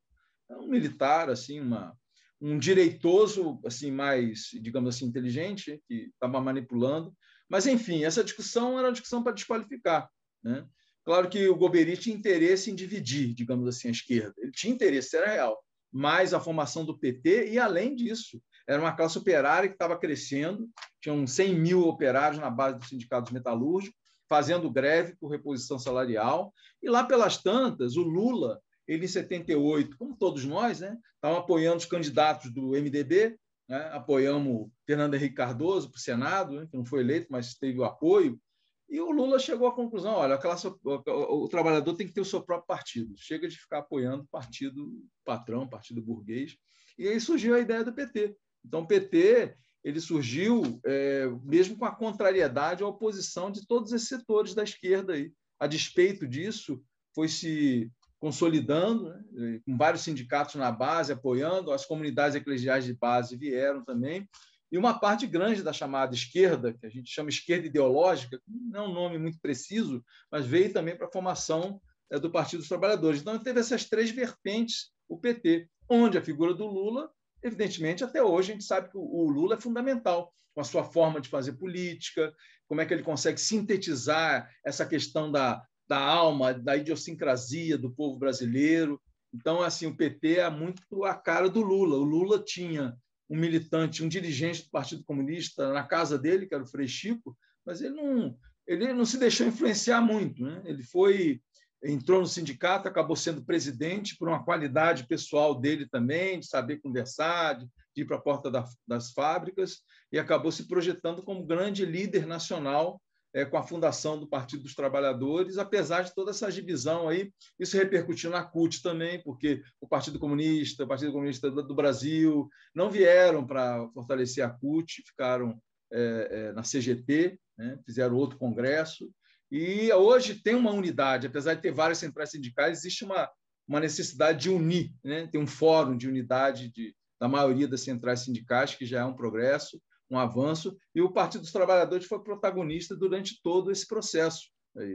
era 0.48 0.61
um 0.61 0.68
militar, 0.68 1.29
assim, 1.29 1.61
uma, 1.61 1.96
um 2.40 2.59
direitoso 2.59 3.61
assim 3.64 3.90
mais, 3.90 4.51
digamos 4.61 4.94
assim, 4.94 5.07
inteligente, 5.07 5.81
que 5.88 6.11
estava 6.12 6.40
manipulando. 6.40 7.14
Mas, 7.49 7.66
enfim, 7.66 8.05
essa 8.05 8.25
discussão 8.25 8.79
era 8.79 8.88
uma 8.88 8.92
discussão 8.92 9.22
para 9.22 9.33
desqualificar. 9.33 10.09
Né? 10.42 10.66
Claro 11.05 11.29
que 11.29 11.49
o 11.49 11.57
Golbery 11.57 11.96
tinha 11.96 12.16
interesse 12.16 12.70
em 12.70 12.75
dividir, 12.75 13.35
digamos 13.35 13.68
assim, 13.68 13.88
a 13.88 13.92
esquerda. 13.92 14.35
Ele 14.38 14.51
tinha 14.51 14.75
interesse, 14.75 15.16
era 15.16 15.31
real. 15.31 15.57
Mas 15.92 16.35
a 16.35 16.40
formação 16.40 16.85
do 16.85 16.99
PT, 16.99 17.51
e 17.51 17.59
além 17.59 17.94
disso, 17.94 18.42
era 18.68 18.83
uma 18.83 18.94
classe 18.94 19.16
operária 19.16 19.68
que 19.68 19.77
estava 19.77 19.99
crescendo, 19.99 20.68
tinham 21.01 21.25
100 21.27 21.55
mil 21.55 21.87
operários 21.87 22.40
na 22.40 22.51
base 22.51 22.79
dos 22.79 22.88
sindicatos 22.88 23.33
metalúrgicos, 23.33 23.96
fazendo 24.29 24.70
greve 24.70 25.14
por 25.20 25.31
reposição 25.31 25.79
salarial. 25.79 26.53
E 26.83 26.90
lá 26.90 27.05
pelas 27.05 27.40
tantas, 27.40 27.96
o 27.96 28.03
Lula, 28.03 28.61
ele 28.87 29.05
em 29.05 29.09
78, 29.09 29.96
como 29.96 30.16
todos 30.16 30.44
nós, 30.44 30.81
né, 30.81 30.96
estava 31.14 31.38
apoiando 31.38 31.79
os 31.79 31.87
candidatos 31.87 32.53
do 32.53 32.70
MDB, 32.70 33.38
né, 33.68 33.90
apoiamos 33.92 34.68
Fernando 34.87 35.14
Henrique 35.14 35.35
Cardoso 35.35 35.90
para 35.90 35.99
o 35.99 36.01
Senado, 36.01 36.61
né, 36.61 36.66
que 36.70 36.77
não 36.77 36.85
foi 36.85 37.01
eleito, 37.01 37.29
mas 37.31 37.55
teve 37.55 37.79
o 37.79 37.85
apoio. 37.85 38.40
E 38.88 39.01
o 39.01 39.11
Lula 39.11 39.38
chegou 39.38 39.66
à 39.66 39.75
conclusão: 39.75 40.14
olha, 40.14 40.37
a 40.37 40.38
classe, 40.38 40.68
o, 40.68 41.49
trabalhador 41.49 41.94
tem 41.94 42.07
que 42.07 42.12
ter 42.12 42.20
o 42.20 42.25
seu 42.25 42.40
próprio 42.40 42.68
partido. 42.68 43.14
Chega 43.16 43.49
de 43.49 43.57
ficar 43.57 43.79
apoiando 43.79 44.22
o 44.22 44.29
partido 44.29 45.05
patrão, 45.25 45.68
partido 45.68 46.01
burguês. 46.01 46.57
E 46.96 47.09
aí 47.09 47.20
surgiu 47.20 47.57
a 47.57 47.61
ideia 47.61 47.83
do 47.83 47.92
PT. 47.92 48.37
Então, 48.64 48.83
o 48.83 48.87
PT 48.87 49.57
ele 49.83 50.01
surgiu 50.01 50.81
é, 50.85 51.27
mesmo 51.44 51.77
com 51.77 51.85
a 51.85 51.94
contrariedade 51.94 52.83
à 52.83 52.87
oposição 52.87 53.51
de 53.51 53.66
todos 53.66 53.92
esses 53.92 54.09
setores 54.09 54.55
da 54.55 54.62
esquerda. 54.62 55.14
Aí. 55.14 55.33
A 55.59 55.66
despeito 55.66 56.27
disso, 56.27 56.83
foi 57.14 57.29
se 57.29 57.90
consolidando, 58.20 59.14
né, 59.33 59.61
com 59.64 59.76
vários 59.76 60.02
sindicatos 60.02 60.55
na 60.55 60.72
base 60.72 61.12
apoiando, 61.12 61.72
as 61.72 61.85
comunidades 61.85 62.35
eclesiais 62.35 62.85
de 62.85 62.94
base 62.94 63.37
vieram 63.37 63.85
também, 63.85 64.29
e 64.70 64.79
uma 64.79 64.98
parte 64.98 65.26
grande 65.26 65.62
da 65.62 65.72
chamada 65.72 66.14
esquerda, 66.14 66.72
que 66.72 66.87
a 66.87 66.88
gente 66.88 67.11
chama 67.11 67.29
esquerda 67.29 67.66
ideológica, 67.66 68.40
não 68.48 68.85
é 68.85 68.88
um 68.88 68.92
nome 68.92 69.18
muito 69.18 69.38
preciso, 69.40 70.05
mas 70.31 70.44
veio 70.44 70.72
também 70.72 70.96
para 70.96 71.07
a 71.07 71.12
formação 71.12 71.81
é, 72.11 72.18
do 72.18 72.31
Partido 72.31 72.61
dos 72.61 72.68
Trabalhadores. 72.68 73.20
Então, 73.20 73.38
teve 73.38 73.61
essas 73.61 73.85
três 73.85 74.11
vertentes, 74.11 74.90
o 75.09 75.18
PT, 75.18 75.68
onde 75.88 76.18
a 76.18 76.22
figura 76.22 76.52
do 76.52 76.66
Lula, 76.66 77.11
evidentemente, 77.42 78.02
até 78.02 78.22
hoje 78.22 78.50
a 78.50 78.55
gente 78.55 78.64
sabe 78.64 78.90
que 78.90 78.96
o 78.96 79.31
Lula 79.31 79.55
é 79.55 79.61
fundamental, 79.61 80.33
com 80.52 80.61
a 80.61 80.64
sua 80.64 80.83
forma 80.83 81.20
de 81.20 81.29
fazer 81.29 81.52
política, 81.52 82.35
como 82.66 82.81
é 82.81 82.87
que 82.87 82.92
ele 82.92 83.02
consegue 83.02 83.38
sintetizar 83.38 84.50
essa 84.64 84.85
questão 84.85 85.31
da, 85.31 85.62
da 85.88 85.99
alma, 85.99 86.53
da 86.53 86.77
idiosincrasia 86.77 87.79
do 87.79 87.90
povo 87.90 88.18
brasileiro. 88.18 89.01
Então, 89.33 89.62
assim, 89.62 89.87
o 89.87 89.96
PT 89.96 90.37
é 90.37 90.51
muito 90.51 91.05
a 91.05 91.14
cara 91.14 91.49
do 91.49 91.61
Lula. 91.61 91.96
O 91.96 92.05
Lula 92.05 92.42
tinha 92.42 92.96
um 93.29 93.37
militante, 93.37 94.05
um 94.05 94.09
dirigente 94.09 94.64
do 94.64 94.70
Partido 94.70 95.05
Comunista 95.05 95.72
na 95.72 95.83
casa 95.83 96.18
dele, 96.18 96.46
que 96.46 96.55
era 96.55 96.62
o 96.62 96.68
Frei 96.68 96.88
Chico, 96.88 97.37
mas 97.64 97.81
ele 97.81 97.94
não, 97.94 98.37
ele 98.66 98.92
não 98.92 99.05
se 99.05 99.18
deixou 99.18 99.46
influenciar 99.46 100.01
muito. 100.01 100.42
Né? 100.42 100.62
Ele 100.64 100.83
foi 100.83 101.40
entrou 101.83 102.20
no 102.20 102.27
sindicato, 102.27 102.88
acabou 102.88 103.16
sendo 103.16 103.44
presidente 103.44 104.16
por 104.16 104.29
uma 104.29 104.44
qualidade 104.44 105.07
pessoal 105.07 105.55
dele 105.55 105.87
também, 105.88 106.40
de 106.40 106.46
saber 106.46 106.81
conversar, 106.81 107.55
de, 107.59 107.68
ir 107.96 108.05
para 108.05 108.16
a 108.16 108.20
porta 108.20 108.51
da, 108.51 108.64
das 108.87 109.12
fábricas, 109.12 109.79
e 110.12 110.18
acabou 110.18 110.53
se 110.53 110.66
projetando 110.66 111.22
como 111.22 111.46
grande 111.46 111.85
líder 111.85 112.27
nacional 112.27 113.01
é, 113.37 113.44
com 113.44 113.59
a 113.59 113.62
fundação 113.62 114.18
do 114.18 114.27
Partido 114.27 114.62
dos 114.62 114.75
Trabalhadores, 114.75 115.59
apesar 115.59 116.01
de 116.01 116.14
toda 116.14 116.31
essa 116.31 116.51
divisão 116.51 117.07
aí, 117.07 117.31
isso 117.61 117.77
repercutiu 117.77 118.31
na 118.31 118.42
CUT 118.42 118.83
também, 118.83 119.22
porque 119.22 119.62
o 119.79 119.87
Partido 119.87 120.18
Comunista, 120.18 120.85
o 120.85 120.88
Partido 120.88 121.12
Comunista 121.12 121.51
do 121.51 121.75
Brasil, 121.75 122.49
não 122.75 122.90
vieram 122.90 123.46
para 123.46 123.87
fortalecer 123.92 124.42
a 124.42 124.49
CUT, 124.49 125.03
ficaram 125.07 125.61
é, 125.92 126.29
é, 126.31 126.53
na 126.55 126.62
CGT, 126.62 127.38
né? 127.59 127.79
fizeram 127.85 128.16
outro 128.16 128.38
congresso, 128.38 129.12
e 129.53 129.92
hoje 129.92 130.37
tem 130.37 130.55
uma 130.55 130.72
unidade, 130.72 131.27
apesar 131.27 131.53
de 131.53 131.61
ter 131.61 131.72
várias 131.72 131.99
centrais 131.99 132.31
sindicais, 132.31 132.79
existe 132.79 133.05
uma, 133.05 133.31
uma 133.68 133.81
necessidade 133.81 134.40
de 134.40 134.49
unir, 134.49 134.94
né? 135.05 135.29
tem 135.31 135.38
um 135.38 135.46
fórum 135.46 135.94
de 135.94 136.09
unidade 136.09 136.72
de, 136.72 136.96
da 137.20 137.29
maioria 137.29 137.68
das 137.68 137.83
centrais 137.83 138.20
sindicais, 138.20 138.75
que 138.75 138.87
já 138.87 139.01
é 139.01 139.05
um 139.05 139.14
progresso, 139.14 139.79
um 140.11 140.19
avanço, 140.19 140.77
e 140.95 141.01
o 141.01 141.11
Partido 141.11 141.42
dos 141.42 141.53
Trabalhadores 141.53 142.07
foi 142.07 142.23
protagonista 142.23 142.95
durante 142.95 143.40
todo 143.42 143.71
esse 143.71 143.87
processo, 143.87 144.49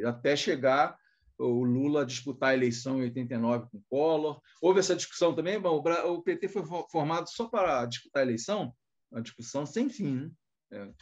até 0.06 0.36
chegar 0.36 0.96
o 1.38 1.64
Lula 1.64 2.02
a 2.02 2.06
disputar 2.06 2.50
a 2.50 2.54
eleição 2.54 3.00
em 3.00 3.04
89 3.04 3.68
com 3.70 3.78
o 3.78 3.84
Collor. 3.90 4.42
Houve 4.62 4.80
essa 4.80 4.96
discussão 4.96 5.34
também, 5.34 5.60
bom, 5.60 5.82
o 6.06 6.22
PT 6.22 6.48
foi 6.48 6.64
formado 6.90 7.28
só 7.30 7.48
para 7.48 7.86
disputar 7.86 8.22
a 8.22 8.26
eleição, 8.26 8.74
uma 9.12 9.22
discussão 9.22 9.66
sem 9.66 9.90
fim, 9.90 10.16
né? 10.16 10.32
é. 10.72 10.94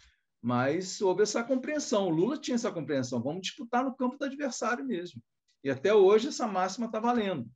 mas 0.42 1.02
houve 1.02 1.24
essa 1.24 1.44
compreensão, 1.44 2.08
o 2.08 2.10
Lula 2.10 2.38
tinha 2.38 2.56
essa 2.56 2.72
compreensão, 2.72 3.22
vamos 3.22 3.42
disputar 3.42 3.84
no 3.84 3.96
campo 3.96 4.18
do 4.18 4.26
adversário 4.26 4.86
mesmo. 4.86 5.22
E 5.64 5.70
até 5.70 5.94
hoje 5.94 6.30
essa 6.30 6.48
máxima 6.48 6.86
está 6.86 7.00
valendo. 7.00 7.50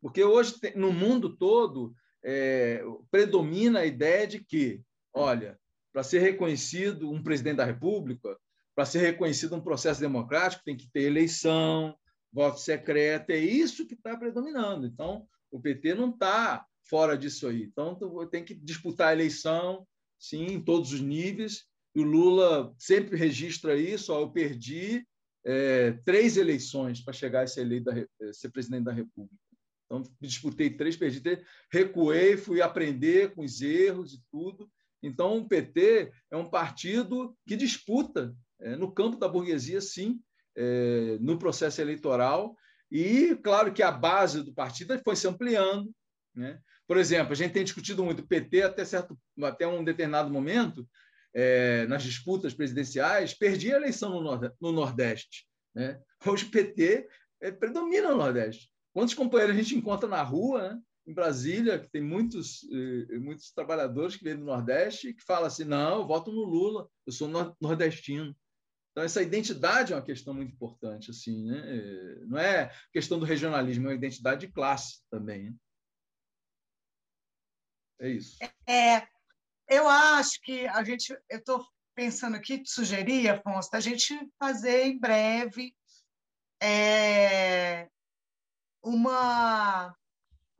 Porque 0.00 0.24
hoje, 0.24 0.54
no 0.74 0.92
mundo 0.92 1.36
todo, 1.36 1.94
é, 2.22 2.82
predomina 3.10 3.80
a 3.80 3.86
ideia 3.86 4.26
de 4.26 4.42
que, 4.42 4.82
olha, 5.12 5.58
para 5.94 6.02
ser 6.02 6.18
reconhecido 6.18 7.08
um 7.08 7.22
presidente 7.22 7.58
da 7.58 7.64
República, 7.64 8.36
para 8.74 8.84
ser 8.84 8.98
reconhecido 8.98 9.54
um 9.54 9.60
processo 9.60 10.00
democrático, 10.00 10.64
tem 10.64 10.76
que 10.76 10.90
ter 10.90 11.02
eleição, 11.02 11.96
voto 12.32 12.58
secreto, 12.58 13.30
é 13.30 13.38
isso 13.38 13.86
que 13.86 13.94
está 13.94 14.16
predominando. 14.16 14.88
Então, 14.88 15.24
o 15.52 15.60
PT 15.60 15.94
não 15.94 16.10
está 16.10 16.66
fora 16.82 17.16
disso 17.16 17.46
aí. 17.46 17.62
Então, 17.62 17.96
tem 18.28 18.44
que 18.44 18.54
disputar 18.54 19.10
a 19.10 19.12
eleição, 19.12 19.86
sim, 20.18 20.46
em 20.46 20.60
todos 20.60 20.92
os 20.92 21.00
níveis. 21.00 21.64
E 21.94 22.00
o 22.00 22.02
Lula 22.02 22.74
sempre 22.76 23.16
registra 23.16 23.76
isso. 23.76 24.12
Ó, 24.12 24.18
eu 24.18 24.32
perdi 24.32 25.06
é, 25.46 25.92
três 26.04 26.36
eleições 26.36 27.00
para 27.00 27.14
chegar 27.14 27.44
a 27.44 27.46
ser, 27.46 27.80
da, 27.80 27.96
é, 27.96 28.32
ser 28.32 28.50
presidente 28.50 28.82
da 28.82 28.92
República. 28.92 29.36
Então, 29.86 30.02
disputei 30.20 30.70
três, 30.70 30.96
perdi 30.96 31.20
três, 31.20 31.38
recuei, 31.70 32.36
fui 32.36 32.60
aprender 32.60 33.32
com 33.32 33.44
os 33.44 33.60
erros 33.62 34.12
e 34.12 34.20
tudo. 34.28 34.68
Então, 35.06 35.38
o 35.38 35.48
PT 35.48 36.10
é 36.30 36.36
um 36.36 36.48
partido 36.48 37.36
que 37.46 37.56
disputa 37.56 38.34
é, 38.60 38.74
no 38.76 38.92
campo 38.92 39.18
da 39.18 39.28
burguesia, 39.28 39.80
sim, 39.80 40.20
é, 40.56 41.18
no 41.20 41.38
processo 41.38 41.80
eleitoral. 41.80 42.56
E, 42.90 43.36
claro, 43.42 43.72
que 43.72 43.82
a 43.82 43.90
base 43.90 44.42
do 44.42 44.54
partido 44.54 44.98
foi 45.04 45.16
se 45.16 45.26
ampliando. 45.26 45.92
Né? 46.34 46.58
Por 46.86 46.96
exemplo, 46.96 47.32
a 47.32 47.36
gente 47.36 47.52
tem 47.52 47.64
discutido 47.64 48.04
muito 48.04 48.20
o 48.20 48.26
PT 48.26 48.62
até, 48.62 48.84
certo, 48.84 49.18
até 49.42 49.66
um 49.66 49.84
determinado 49.84 50.30
momento, 50.30 50.88
é, 51.34 51.86
nas 51.86 52.02
disputas 52.02 52.54
presidenciais, 52.54 53.34
perdia 53.34 53.74
a 53.74 53.78
eleição 53.78 54.20
no, 54.20 54.72
Nordeste. 54.72 55.46
Né? 55.74 56.00
Hoje 56.24 56.44
o 56.44 56.50
PT 56.50 57.08
é, 57.40 57.50
predomina 57.50 58.10
no 58.10 58.18
Nordeste. 58.18 58.70
Quantos 58.92 59.14
companheiros 59.14 59.56
a 59.56 59.58
gente 59.60 59.74
encontra 59.74 60.08
na 60.08 60.22
rua, 60.22 60.68
né? 60.68 60.80
Em 61.06 61.12
Brasília, 61.12 61.78
que 61.78 61.88
tem 61.88 62.02
muitos, 62.02 62.64
eh, 62.70 63.18
muitos 63.18 63.50
trabalhadores 63.52 64.16
que 64.16 64.24
vêm 64.24 64.36
do 64.36 64.44
Nordeste 64.44 65.12
que 65.12 65.22
falam 65.22 65.46
assim: 65.46 65.64
não, 65.64 65.98
eu 66.00 66.06
voto 66.06 66.32
no 66.32 66.44
Lula, 66.44 66.88
eu 67.06 67.12
sou 67.12 67.28
nordestino. 67.60 68.34
Então, 68.90 69.04
essa 69.04 69.22
identidade 69.22 69.92
é 69.92 69.96
uma 69.96 70.04
questão 70.04 70.32
muito 70.32 70.52
importante. 70.52 71.10
assim 71.10 71.44
né? 71.46 71.62
Eh, 71.66 72.24
não 72.26 72.38
é 72.38 72.72
questão 72.92 73.18
do 73.18 73.26
regionalismo, 73.26 73.86
é 73.86 73.90
uma 73.90 73.96
identidade 73.96 74.46
de 74.46 74.52
classe 74.52 75.02
também. 75.10 75.50
Né? 75.50 75.56
É 78.00 78.08
isso. 78.08 78.38
É, 78.66 79.06
eu 79.68 79.88
acho 79.88 80.40
que 80.42 80.66
a 80.68 80.82
gente. 80.84 81.12
Eu 81.28 81.38
estou 81.38 81.66
pensando 81.94 82.36
aqui, 82.36 82.62
te 82.62 82.70
sugerir, 82.70 83.28
Afonso, 83.28 83.68
a 83.72 83.80
gente 83.80 84.14
fazer 84.38 84.86
em 84.86 84.98
breve 84.98 85.74
é, 86.60 87.88
uma 88.82 89.94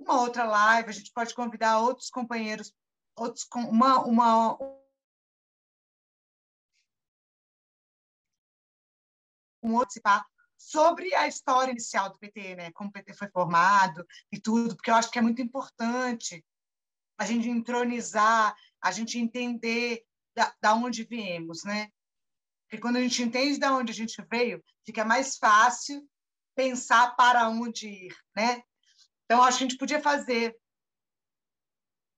uma 0.05 0.21
outra 0.21 0.45
live, 0.45 0.89
a 0.89 0.93
gente 0.93 1.13
pode 1.13 1.35
convidar 1.35 1.79
outros 1.81 2.11
companheiros 2.11 2.73
outros, 3.17 3.47
uma, 3.55 4.01
uma, 4.05 4.59
um 9.63 9.75
outro 9.75 10.01
sobre 10.57 11.15
a 11.15 11.27
história 11.27 11.71
inicial 11.71 12.11
do 12.11 12.19
PT, 12.19 12.57
né? 12.57 12.73
Como 12.73 12.91
o 12.91 12.93
PT 12.93 13.15
foi 13.15 13.29
formado 13.29 14.07
e 14.33 14.41
tudo, 14.41 14.77
porque 14.77 14.91
eu 14.91 14.95
acho 14.95 15.11
que 15.11 15.19
é 15.19 15.23
muito 15.23 15.43
importante 15.43 16.45
a 17.19 17.25
gente 17.25 17.49
entronizar, 17.49 18.55
a 18.81 18.91
gente 18.91 19.19
entender 19.19 20.05
da, 20.35 20.55
da 20.61 20.75
onde 20.75 21.05
viemos, 21.05 21.65
né? 21.65 21.91
Porque 22.65 22.81
quando 22.81 22.97
a 22.97 23.01
gente 23.01 23.23
entende 23.23 23.59
de 23.59 23.67
onde 23.67 23.93
a 23.93 23.95
gente 23.95 24.21
veio, 24.31 24.63
fica 24.85 25.05
mais 25.05 25.37
fácil 25.37 26.09
pensar 26.57 27.15
para 27.17 27.49
onde 27.49 27.89
ir, 27.89 28.17
né? 28.35 28.63
Então, 29.25 29.43
acho 29.43 29.59
que 29.59 29.65
a 29.65 29.69
gente 29.69 29.79
podia 29.79 30.01
fazer 30.01 30.55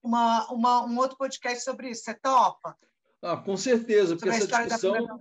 uma, 0.03 0.47
uma, 0.51 0.85
um 0.85 0.97
outro 0.99 1.17
podcast 1.17 1.65
sobre 1.65 1.91
isso. 1.91 2.05
Você 2.05 2.15
topa? 2.15 2.77
Ah, 3.23 3.37
com 3.37 3.57
certeza, 3.57 4.17
porque 4.17 4.29
essa 4.29 4.47
discussão, 4.47 5.21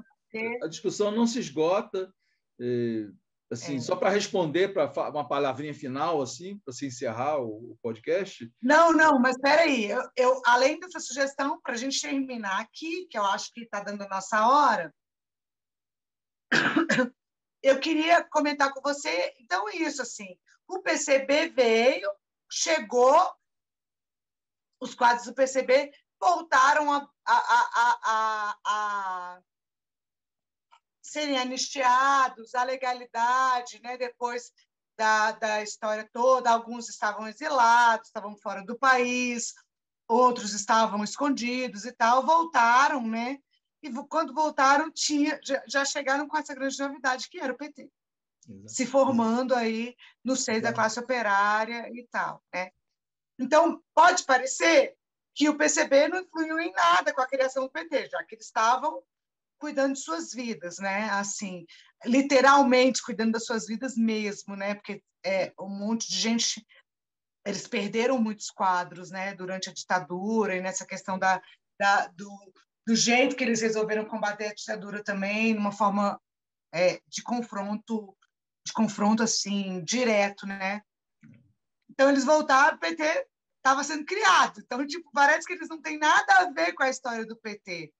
a 0.61 0.67
discussão 0.67 1.11
não 1.11 1.25
se 1.25 1.39
esgota. 1.39 2.13
E, 2.59 3.09
assim, 3.51 3.77
é. 3.77 3.79
Só 3.79 3.95
para 3.95 4.09
responder 4.09 4.73
para 4.73 4.91
uma 5.09 5.27
palavrinha 5.27 5.73
final, 5.73 6.21
assim, 6.21 6.59
para 6.59 6.73
se 6.73 6.85
encerrar 6.85 7.39
o, 7.39 7.71
o, 7.71 7.77
podcast. 7.81 8.51
Não, 8.61 8.91
não, 8.91 9.19
mas 9.19 9.35
espera 9.35 9.61
aí. 9.61 9.85
Eu, 9.85 10.01
eu, 10.15 10.41
além 10.45 10.79
dessa 10.79 10.99
sugestão, 10.99 11.59
para 11.61 11.73
a 11.73 11.77
gente 11.77 12.01
terminar 12.01 12.59
aqui, 12.61 13.07
que 13.07 13.17
eu 13.17 13.23
acho 13.23 13.51
que 13.53 13.61
está 13.61 13.81
dando 13.81 14.03
a 14.03 14.09
nossa 14.09 14.47
hora, 14.47 14.93
eu 17.63 17.79
queria 17.79 18.23
comentar 18.23 18.71
com 18.73 18.81
você, 18.81 19.33
então, 19.39 19.67
isso, 19.69 20.01
assim, 20.01 20.37
o 20.67 20.79
PCB 20.79 21.49
veio, 21.49 22.09
chegou, 22.49 23.33
os 24.79 24.93
quadros 24.93 25.25
do 25.25 25.33
PCB 25.33 25.91
voltaram 26.19 26.91
a, 26.91 27.09
a, 27.25 27.99
a, 28.03 28.57
a, 28.65 29.41
serem 31.01 31.37
anistiados, 31.37 32.55
a 32.55 32.63
legalidade, 32.63 33.81
né? 33.81 33.97
depois 33.97 34.51
da, 34.97 35.31
da 35.31 35.61
história 35.61 36.09
toda, 36.11 36.49
alguns 36.49 36.89
estavam 36.89 37.27
exilados, 37.27 38.07
estavam 38.07 38.35
fora 38.37 38.63
do 38.63 38.77
país, 38.77 39.53
outros 40.07 40.53
estavam 40.53 41.03
escondidos 41.03 41.85
e 41.85 41.91
tal, 41.91 42.25
voltaram, 42.25 43.05
né? 43.05 43.37
e 43.81 43.91
quando 44.07 44.33
voltaram 44.33 44.91
tinha 44.91 45.39
já, 45.43 45.63
já 45.67 45.85
chegaram 45.85 46.27
com 46.27 46.37
essa 46.37 46.55
grande 46.55 46.79
novidade 46.79 47.29
que 47.29 47.39
era 47.39 47.53
o 47.53 47.57
PT 47.57 47.89
Exato. 48.47 48.69
se 48.69 48.85
formando 48.85 49.55
aí 49.55 49.95
no 50.23 50.35
seio 50.35 50.61
da 50.61 50.73
classe 50.73 50.99
operária 50.99 51.89
e 51.93 52.07
tal 52.11 52.43
né? 52.53 52.69
Então 53.39 53.81
pode 53.93 54.23
parecer 54.23 54.95
que 55.33 55.49
o 55.49 55.57
PCB 55.57 56.07
não 56.07 56.21
influiu 56.21 56.59
em 56.59 56.71
nada 56.71 57.13
com 57.13 57.21
a 57.21 57.27
criação 57.27 57.63
do 57.63 57.71
PT 57.71 58.09
já 58.09 58.23
que 58.23 58.35
eles 58.35 58.45
estavam 58.45 59.01
cuidando 59.57 59.93
de 59.93 59.99
suas 59.99 60.31
vidas 60.31 60.77
né? 60.77 61.09
Assim 61.09 61.65
literalmente 62.05 63.01
cuidando 63.01 63.33
das 63.33 63.45
suas 63.45 63.65
vidas 63.65 63.95
mesmo 63.95 64.55
né? 64.55 64.75
Porque 64.75 65.01
é 65.23 65.51
um 65.59 65.69
monte 65.69 66.09
de 66.09 66.17
gente 66.17 66.65
eles 67.45 67.67
perderam 67.67 68.19
muitos 68.19 68.49
quadros 68.49 69.09
né? 69.09 69.33
Durante 69.33 69.69
a 69.69 69.73
ditadura 69.73 70.55
e 70.55 70.61
nessa 70.61 70.85
questão 70.85 71.17
da, 71.17 71.41
da 71.79 72.07
do, 72.07 72.29
do 72.85 72.95
jeito 72.95 73.35
que 73.35 73.43
eles 73.43 73.61
resolveram 73.61 74.05
combater 74.05 74.47
a 74.47 74.53
ditadura 74.53 75.03
também, 75.03 75.53
numa 75.53 75.71
forma 75.71 76.21
é, 76.71 76.99
de 77.07 77.23
confronto, 77.23 78.15
de 78.65 78.73
confronto 78.73 79.23
assim 79.23 79.83
direto, 79.83 80.45
né? 80.47 80.81
Então 81.89 82.09
eles 82.09 82.25
voltaram, 82.25 82.75
o 82.75 82.79
PT 82.79 83.27
estava 83.57 83.83
sendo 83.83 84.05
criado. 84.05 84.59
Então 84.59 84.85
tipo 84.85 85.09
parece 85.13 85.45
que 85.45 85.53
eles 85.53 85.69
não 85.69 85.81
têm 85.81 85.97
nada 85.97 86.39
a 86.39 86.51
ver 86.51 86.73
com 86.73 86.83
a 86.83 86.89
história 86.89 87.25
do 87.25 87.37
PT. 87.37 87.93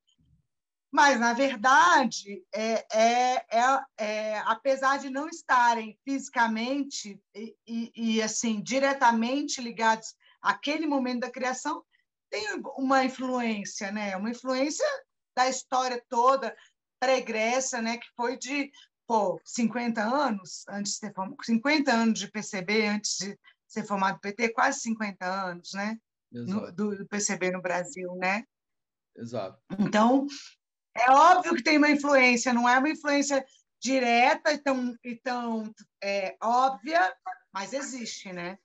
Mas, 0.95 1.19
na 1.19 1.33
verdade, 1.33 2.41
é, 2.53 2.85
é, 2.89 3.45
é, 3.51 3.83
é, 3.97 4.37
apesar 4.45 4.97
de 4.97 5.09
não 5.09 5.27
estarem 5.27 5.99
fisicamente 6.05 7.21
e, 7.35 7.53
e, 7.67 7.91
e, 7.95 8.21
assim 8.21 8.61
diretamente 8.61 9.61
ligados 9.61 10.15
àquele 10.41 10.87
momento 10.87 11.19
da 11.19 11.29
criação, 11.29 11.83
tem 12.29 12.47
uma 12.77 13.03
influência, 13.03 13.91
né? 13.91 14.15
Uma 14.15 14.29
influência 14.29 14.87
da 15.35 15.49
história 15.49 16.01
toda 16.07 16.55
pregressa, 16.97 17.81
né? 17.81 17.97
Que 17.97 18.07
foi 18.15 18.37
de 18.37 18.71
pô, 19.07 19.39
50 19.43 20.01
anos 20.01 20.65
antes 20.67 20.93
de 20.93 20.97
ser 20.99 21.13
formado, 21.13 21.37
50 21.43 21.91
anos 21.91 22.19
de 22.19 22.31
PCB 22.31 22.87
antes 22.87 23.17
de 23.17 23.39
ser 23.67 23.83
formado 23.85 24.19
PT, 24.19 24.49
quase 24.49 24.79
50 24.81 25.25
anos, 25.25 25.73
né? 25.73 25.97
No, 26.31 26.71
do, 26.71 27.07
PCB 27.07 27.51
no 27.51 27.61
Brasil, 27.61 28.13
né? 28.15 28.43
Exato. 29.15 29.57
Então, 29.79 30.27
é 30.95 31.09
óbvio 31.11 31.55
que 31.55 31.63
tem 31.63 31.77
uma 31.77 31.89
influência, 31.89 32.53
não 32.53 32.67
é 32.67 32.77
uma 32.77 32.89
influência 32.89 33.45
direta 33.81 34.51
e 34.51 34.57
tão, 34.57 34.95
e 35.03 35.15
tão 35.15 35.73
é, 36.03 36.35
óbvia, 36.41 37.15
mas 37.53 37.71
existe, 37.71 38.33
né? 38.33 38.57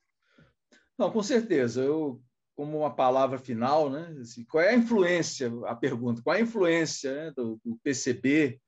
Não, 0.97 1.11
com 1.11 1.23
certeza. 1.23 1.81
Eu 1.81 2.21
como 2.55 2.79
uma 2.79 2.93
palavra 2.93 3.39
final, 3.39 3.89
né? 3.89 4.15
Assim, 4.21 4.45
qual 4.45 4.63
é 4.63 4.69
a 4.69 4.75
influência, 4.75 5.51
a 5.65 5.75
pergunta, 5.75 6.21
qual 6.21 6.35
é 6.35 6.39
a 6.39 6.43
influência 6.43 7.11
né, 7.11 7.31
do, 7.31 7.59
do, 7.63 7.75
PCB 7.83 8.61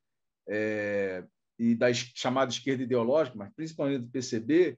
é, 0.49 1.23
e 1.63 1.75
da 1.75 1.93
chamada 1.93 2.51
esquerda 2.51 2.83
ideológica, 2.83 3.37
mas 3.37 3.53
principalmente 3.53 4.01
do 4.01 4.09
PCB, 4.09 4.77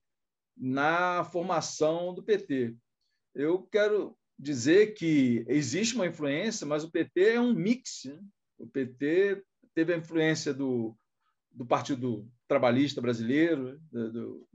na 0.56 1.24
formação 1.24 2.14
do 2.14 2.24
PT? 2.24 2.76
Eu 3.34 3.64
quero 3.64 4.16
dizer 4.38 4.94
que 4.94 5.44
existe 5.48 5.96
uma 5.96 6.06
influência, 6.06 6.66
mas 6.68 6.84
o 6.84 6.92
PT 6.92 7.30
é 7.30 7.42
um 7.42 7.54
mix. 7.54 8.06
Né? 8.06 8.20
O 8.60 8.68
PT 8.68 9.44
teve 9.74 9.94
a 9.94 9.98
influência 9.98 10.54
do, 10.54 10.96
do 11.52 11.66
Partido 11.66 12.30
Trabalhista 12.48 13.02
Brasileiro, 13.02 13.80
do, 13.92 14.12
do, 14.12 14.48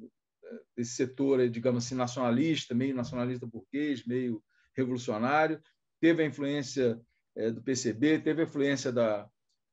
desse 0.76 0.92
setor, 0.92 1.48
digamos 1.48 1.84
assim, 1.84 1.94
nacionalista, 1.96 2.74
meio 2.74 2.94
nacionalista 2.94 3.46
burguês, 3.46 4.06
meio 4.06 4.42
revolucionário, 4.76 5.60
teve 6.00 6.22
a 6.22 6.26
influência 6.26 7.00
é, 7.36 7.50
do 7.50 7.60
PCB, 7.60 8.20
teve 8.20 8.42
a 8.42 8.44
influência 8.44 8.92
da, 8.92 9.28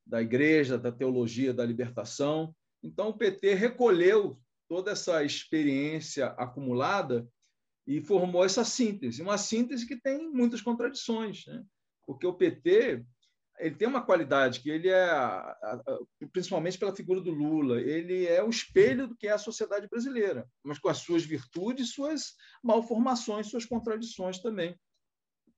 da 0.07 0.21
igreja, 0.21 0.77
da 0.77 0.91
teologia 0.91 1.53
da 1.53 1.65
libertação. 1.65 2.55
Então, 2.81 3.09
o 3.09 3.17
PT 3.17 3.53
recolheu 3.53 4.39
toda 4.67 4.91
essa 4.91 5.23
experiência 5.23 6.27
acumulada 6.37 7.27
e 7.85 8.01
formou 8.01 8.43
essa 8.43 8.65
síntese, 8.65 9.21
uma 9.21 9.37
síntese 9.37 9.87
que 9.87 9.95
tem 9.95 10.29
muitas 10.29 10.61
contradições, 10.61 11.45
né? 11.45 11.63
porque 12.05 12.27
o 12.27 12.33
PT 12.33 13.05
ele 13.59 13.75
tem 13.75 13.87
uma 13.87 14.05
qualidade 14.05 14.59
que 14.59 14.69
ele 14.69 14.89
é, 14.89 15.09
principalmente 16.31 16.77
pela 16.77 16.95
figura 16.95 17.19
do 17.19 17.31
Lula, 17.31 17.81
ele 17.81 18.27
é 18.27 18.43
o 18.43 18.49
espelho 18.49 19.07
do 19.07 19.15
que 19.15 19.27
é 19.27 19.31
a 19.31 19.37
sociedade 19.37 19.87
brasileira, 19.87 20.47
mas 20.63 20.77
com 20.77 20.89
as 20.89 20.99
suas 20.99 21.23
virtudes, 21.23 21.93
suas 21.93 22.35
malformações, 22.63 23.49
suas 23.49 23.65
contradições 23.65 24.39
também. 24.39 24.77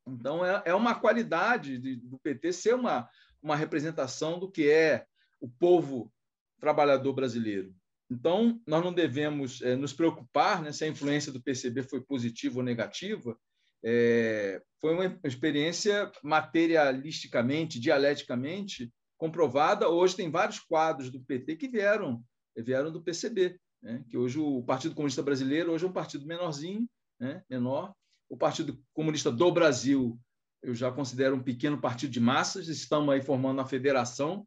Então, 0.08 0.46
é, 0.46 0.64
é 0.66 0.74
uma 0.74 0.96
qualidade 0.96 1.78
de, 1.78 1.98
do 1.98 2.18
PT 2.20 2.54
ser 2.54 2.76
uma, 2.76 3.08
uma 3.42 3.56
representação 3.56 4.40
do 4.40 4.52
que 4.52 4.70
é 4.70 5.06
o 5.40 5.50
povo 5.50 6.12
trabalhador 6.60 7.14
brasileiro. 7.14 7.74
Então, 8.12 8.60
nós 8.66 8.84
não 8.84 8.92
devemos 8.92 9.62
é, 9.62 9.76
nos 9.76 9.94
preocupar 9.94 10.62
né, 10.62 10.72
se 10.72 10.84
a 10.84 10.88
influência 10.88 11.32
do 11.32 11.42
PCB 11.42 11.84
foi 11.84 12.02
positiva 12.02 12.58
ou 12.58 12.64
negativa, 12.64 13.38
é, 13.84 14.62
foi 14.82 14.94
uma 14.94 15.20
experiência 15.24 16.12
materialisticamente, 16.24 17.80
dialeticamente 17.80 18.92
comprovada. 19.18 19.88
Hoje 19.88 20.16
tem 20.16 20.30
vários 20.30 20.60
quadros 20.60 21.10
do 21.10 21.22
PT 21.22 21.56
que 21.56 21.68
vieram 21.68 22.24
vieram 22.58 22.92
do 22.92 23.02
PCB, 23.02 23.58
né? 23.82 24.04
que 24.10 24.18
hoje 24.18 24.38
o 24.38 24.62
Partido 24.64 24.94
Comunista 24.94 25.24
Brasileiro 25.24 25.72
hoje 25.72 25.86
é 25.86 25.88
um 25.88 25.94
partido 25.94 26.26
menorzinho, 26.26 26.86
né? 27.20 27.42
menor. 27.50 27.94
O 28.28 28.36
Partido 28.36 28.78
Comunista 28.94 29.32
do 29.32 29.52
Brasil 29.52 30.20
eu 30.62 30.76
já 30.76 30.92
considero 30.92 31.36
um 31.36 31.44
pequeno 31.44 31.80
partido 31.80 32.12
de 32.12 32.20
massas. 32.20 32.68
Estamos 32.68 33.14
aí 33.14 33.22
formando 33.22 33.60
uma 33.60 33.66
federação. 33.66 34.46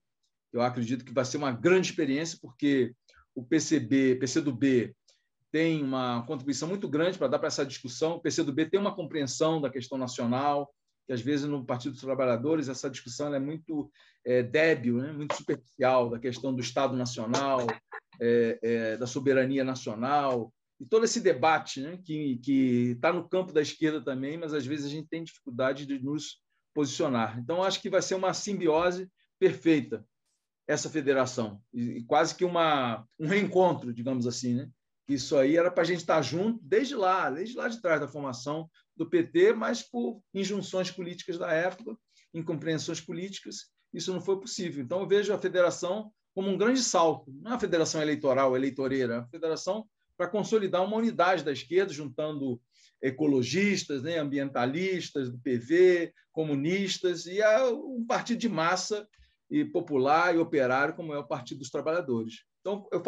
Eu 0.53 0.61
acredito 0.61 1.05
que 1.05 1.13
vai 1.13 1.25
ser 1.25 1.39
uma 1.39 1.53
grande 1.53 1.89
experiência 1.89 2.39
porque 2.41 2.95
o 3.35 3.43
PCB, 3.43 4.17
PCdoB 4.17 4.95
tem 5.51 5.83
uma 5.83 6.25
contribuição 6.27 6.69
muito 6.69 6.89
grande 6.89 7.19
para 7.19 7.29
dar 7.29 7.39
para 7.39 7.49
essa 7.49 7.65
discussão. 7.65 8.17
O 8.17 8.21
PCdoB 8.21 8.67
tem 8.71 8.81
uma 8.81 8.95
compreensão 8.95 9.61
da 9.61 9.71
questão 9.71 9.99
nacional, 9.99 10.73
que 11.07 11.13
às 11.13 11.21
vezes 11.21 11.47
no 11.47 11.65
Partido 11.65 11.93
dos 11.93 12.01
Trabalhadores 12.01 12.69
essa 12.69 12.91
discussão 12.91 13.35
é 13.35 13.39
muito 13.39 13.91
é, 14.25 14.43
débil, 14.43 14.99
né? 14.99 15.13
muito 15.13 15.35
superficial, 15.35 16.11
da 16.11 16.19
questão 16.19 16.55
do 16.55 16.61
Estado 16.61 16.97
Nacional, 16.97 17.67
é, 18.21 18.59
é, 18.63 18.97
da 18.97 19.07
soberania 19.07 19.65
nacional, 19.65 20.53
e 20.83 20.87
todo 20.87 21.05
esse 21.05 21.21
debate 21.21 21.81
né? 21.81 21.97
que 22.05 22.41
está 22.97 23.13
no 23.13 23.29
campo 23.29 23.53
da 23.53 23.63
esquerda 23.63 24.03
também, 24.03 24.37
mas 24.37 24.53
às 24.53 24.67
vezes 24.67 24.87
a 24.87 24.89
gente 24.89 25.09
tem 25.09 25.23
dificuldade 25.23 25.87
de 25.87 26.03
nos 26.03 26.43
posicionar. 26.75 27.39
Então, 27.39 27.63
acho 27.63 27.81
que 27.81 27.89
vai 27.89 28.03
ser 28.03 28.17
uma 28.17 28.35
simbiose 28.35 29.09
perfeita 29.39 30.05
essa 30.67 30.91
federação, 30.91 31.61
e, 31.73 32.03
quase 32.05 32.35
que 32.35 32.45
uma, 32.45 33.07
um 33.19 33.27
reencontro, 33.27 33.93
digamos 33.93 34.27
assim, 34.27 34.55
né? 34.55 34.71
Isso 35.09 35.37
aí 35.37 35.57
era 35.57 35.71
para 35.71 35.83
a 35.83 35.87
gente 35.87 35.99
estar 35.99 36.23
junto 36.23 36.61
desde 36.63 36.95
lá, 36.95 37.29
desde 37.29 37.57
lá 37.57 37.69
de 37.69 37.81
trás 37.81 38.01
da 38.01 38.09
formação 38.09 38.71
do 38.97 39.09
PT, 39.09 39.53
mas 39.53 39.83
por 39.83 40.21
injunções 40.33 40.91
políticas 40.91 41.37
da 41.37 41.53
época, 41.53 41.97
incompreensões 42.33 43.01
políticas, 43.01 43.67
isso 43.93 44.13
não 44.13 44.21
foi 44.21 44.41
possível. 44.41 44.83
Então, 44.83 45.01
eu 45.01 45.07
vejo 45.07 45.33
a 45.33 45.39
federação 45.39 46.11
como 46.35 46.49
um 46.49 46.57
grande 46.57 46.83
salto. 46.83 47.33
Não 47.33 47.51
é 47.51 47.55
uma 47.55 47.61
federação 47.61 48.01
eleitoral, 48.01 48.57
eleitoreira, 48.57 49.15
é 49.15 49.19
uma 49.19 49.29
federação 49.29 49.87
para 50.23 50.31
consolidar 50.31 50.85
uma 50.85 50.97
unidade 50.97 51.43
da 51.43 51.51
esquerda, 51.51 51.93
juntando 51.93 52.61
ecologistas, 53.03 54.05
né, 54.05 54.19
ambientalistas 54.19 55.29
do 55.29 55.37
PV, 55.39 56.15
comunistas 56.31 57.27
e 57.27 57.43
um 57.73 58.07
partido 58.07 58.39
de 58.39 58.49
massa 58.49 59.05
e 59.51 59.65
popular 59.65 60.33
e 60.33 60.39
operário 60.39 60.95
como 60.95 61.13
é 61.13 61.19
o 61.19 61.27
Partido 61.27 61.59
dos 61.59 61.71
Trabalhadores. 61.71 62.45
Então, 62.61 62.87
eu, 62.93 63.03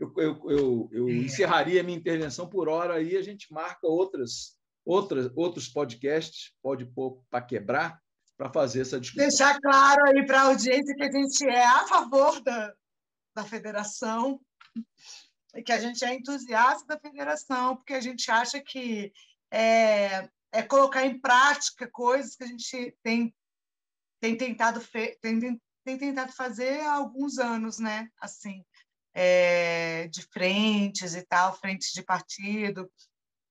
eu, 0.00 0.50
eu, 0.50 0.90
eu, 0.90 1.08
encerraria 1.08 1.80
a 1.80 1.84
minha 1.84 1.96
intervenção 1.96 2.48
por 2.48 2.68
hora 2.68 2.94
aí, 2.94 3.16
a 3.16 3.22
gente 3.22 3.52
marca 3.52 3.86
outras, 3.86 4.56
outras, 4.84 5.30
outros 5.36 5.68
podcasts, 5.68 6.52
pode 6.60 6.84
pôr 6.84 7.22
para 7.30 7.42
quebrar, 7.42 8.00
para 8.36 8.52
fazer 8.52 8.80
essa 8.80 8.98
discussão. 8.98 9.28
Deixar 9.28 9.60
claro 9.60 10.02
aí 10.08 10.26
para 10.26 10.40
a 10.40 10.46
audiência 10.46 10.96
que 10.96 11.04
a 11.04 11.12
gente 11.12 11.46
é 11.46 11.64
a 11.64 11.86
favor 11.86 12.42
da, 12.42 12.74
da 13.36 13.44
federação 13.44 14.40
que 15.64 15.72
a 15.72 15.78
gente 15.78 16.04
é 16.04 16.14
entusiasta 16.14 16.86
da 16.86 16.98
federação, 16.98 17.76
porque 17.76 17.94
a 17.94 18.00
gente 18.00 18.30
acha 18.30 18.60
que 18.60 19.12
é, 19.50 20.28
é 20.52 20.62
colocar 20.62 21.04
em 21.04 21.20
prática 21.20 21.88
coisas 21.90 22.36
que 22.36 22.44
a 22.44 22.46
gente 22.46 22.96
tem, 23.02 23.34
tem, 24.20 24.36
tentado, 24.36 24.80
tem, 25.20 25.60
tem 25.84 25.98
tentado 25.98 26.32
fazer 26.32 26.80
há 26.80 26.94
alguns 26.94 27.38
anos, 27.38 27.78
né? 27.78 28.08
Assim, 28.20 28.64
é, 29.14 30.08
de 30.08 30.22
frentes 30.22 31.14
e 31.14 31.22
tal, 31.22 31.56
frentes 31.58 31.92
de 31.92 32.02
partido, 32.02 32.90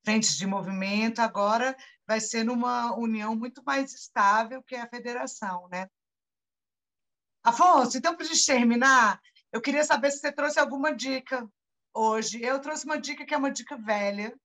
frentes 0.03 0.37
de 0.37 0.45
movimento, 0.45 1.19
agora 1.19 1.75
vai 2.07 2.19
ser 2.19 2.43
numa 2.43 2.95
união 2.95 3.35
muito 3.35 3.63
mais 3.65 3.93
estável 3.93 4.61
que 4.61 4.75
a 4.75 4.87
federação, 4.87 5.67
né? 5.69 5.87
Afonso, 7.43 7.97
então, 7.97 8.15
para 8.15 8.25
a 8.25 8.27
gente 8.27 8.45
terminar, 8.45 9.19
eu 9.51 9.61
queria 9.61 9.83
saber 9.83 10.11
se 10.11 10.19
você 10.19 10.31
trouxe 10.31 10.59
alguma 10.59 10.93
dica 10.93 11.47
hoje. 11.95 12.43
Eu 12.43 12.59
trouxe 12.59 12.85
uma 12.85 12.99
dica 12.99 13.25
que 13.25 13.33
é 13.33 13.37
uma 13.37 13.51
dica 13.51 13.77
velha, 13.77 14.37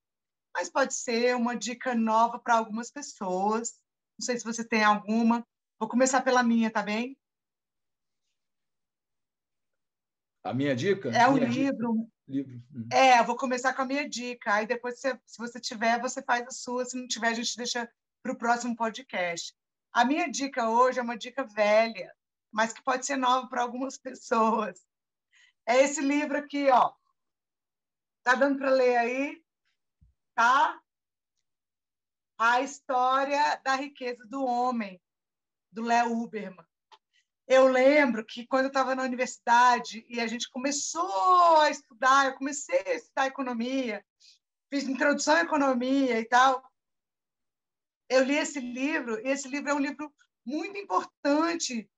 mas 0.55 0.71
pode 0.71 0.95
ser 0.95 1.35
uma 1.37 1.57
dica 1.57 1.95
nova 1.95 2.39
para 2.39 2.57
algumas 2.57 2.91
pessoas. 2.91 3.79
Não 4.19 4.25
sei 4.25 4.39
se 4.39 4.45
você 4.45 4.65
tem 4.65 4.85
alguma. 4.85 5.47
Vou 5.79 5.89
começar 5.89 6.23
pela 6.23 6.43
minha, 6.43 6.71
tá 6.71 6.83
bem? 6.83 7.19
A 10.45 10.55
minha 10.55 10.75
dica? 10.75 11.11
É 11.11 11.29
o 11.29 11.37
livro. 11.37 12.09
livro. 12.27 12.63
Hum. 12.75 12.89
É, 12.93 13.19
eu 13.19 13.25
vou 13.25 13.37
começar 13.37 13.75
com 13.75 13.83
a 13.83 13.87
minha 13.87 14.09
dica. 14.09 14.55
Aí 14.55 14.67
depois, 14.67 15.01
se, 15.01 15.19
se 15.27 15.39
você 15.39 15.61
tiver, 15.61 16.01
você 16.01 16.23
faz 16.23 16.47
a 16.47 16.51
sua. 16.51 16.85
Se 16.85 16.97
não 16.97 17.07
tiver, 17.07 17.29
a 17.29 17.35
gente 17.35 17.57
deixa 17.57 17.91
para 18.23 18.33
o 18.33 18.39
próximo 18.39 18.77
podcast. 18.77 19.55
A 19.93 20.05
minha 20.05 20.31
dica 20.31 20.71
hoje 20.71 20.99
é 20.99 21.03
uma 21.03 21.17
dica 21.19 21.45
velha, 21.45 22.15
mas 22.53 22.73
que 22.73 22.83
pode 22.83 23.05
ser 23.05 23.17
nova 23.17 23.49
para 23.49 23.63
algumas 23.63 23.99
pessoas. 23.99 24.81
É 25.67 25.83
esse 25.83 26.01
livro 26.01 26.39
aqui, 26.39 26.71
ó. 26.71 26.93
Tá 28.23 28.35
dando 28.35 28.59
para 28.59 28.71
ler 28.71 28.97
aí? 28.97 29.43
Tá? 30.35 30.81
A 32.39 32.61
história 32.61 33.57
da 33.65 33.75
riqueza 33.77 34.25
do 34.27 34.45
homem, 34.45 35.01
do 35.71 35.83
Léo 35.83 36.13
Uberman. 36.13 36.65
Eu 37.47 37.67
lembro 37.67 38.25
que 38.25 38.47
quando 38.47 38.67
eu 38.67 38.69
estava 38.69 38.95
na 38.95 39.03
universidade 39.03 40.07
e 40.09 40.21
a 40.21 40.27
gente 40.27 40.49
começou 40.51 41.61
a 41.61 41.69
estudar, 41.69 42.27
eu 42.27 42.35
comecei 42.37 42.81
a 42.87 42.95
estudar 42.95 43.27
economia, 43.27 44.05
fiz 44.73 44.85
introdução 44.85 45.35
à 45.35 45.41
economia 45.41 46.21
e 46.21 46.25
tal. 46.27 46.63
Eu 48.09 48.23
li 48.23 48.37
esse 48.37 48.61
livro, 48.61 49.19
e 49.19 49.29
esse 49.29 49.49
livro 49.49 49.71
é 49.71 49.75
um 49.75 49.81
livro 49.81 50.15
muito 50.45 50.79
importante 50.79 51.91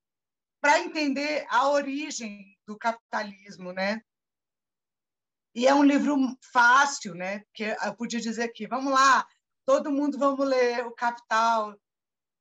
para 0.60 0.80
entender 0.80 1.46
a 1.50 1.68
origem 1.68 2.58
do 2.66 2.78
capitalismo, 2.78 3.72
né? 3.72 4.02
E 5.54 5.66
é 5.66 5.74
um 5.74 5.84
livro 5.84 6.16
fácil, 6.52 7.14
né? 7.14 7.44
Que 7.52 7.64
eu 7.64 7.94
podia 7.94 8.20
dizer 8.20 8.44
aqui, 8.44 8.66
vamos 8.66 8.92
lá, 8.92 9.26
todo 9.66 9.90
mundo 9.90 10.18
vamos 10.18 10.46
ler 10.46 10.86
o 10.86 10.92
Capital, 10.92 11.76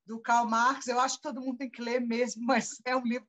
do 0.05 0.19
Karl 0.19 0.47
Marx, 0.47 0.87
eu 0.87 0.99
acho 0.99 1.17
que 1.17 1.23
todo 1.23 1.41
mundo 1.41 1.57
tem 1.57 1.69
que 1.69 1.81
ler 1.81 2.01
mesmo, 2.01 2.43
mas 2.45 2.81
é 2.85 2.95
um 2.95 3.03
livro 3.03 3.27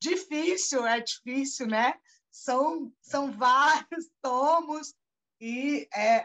difícil, 0.00 0.86
é 0.86 1.00
difícil, 1.00 1.66
né? 1.66 1.94
São, 2.30 2.92
são 3.02 3.32
vários 3.32 4.08
tomos 4.22 4.94
e 5.40 5.88
é, 5.92 6.24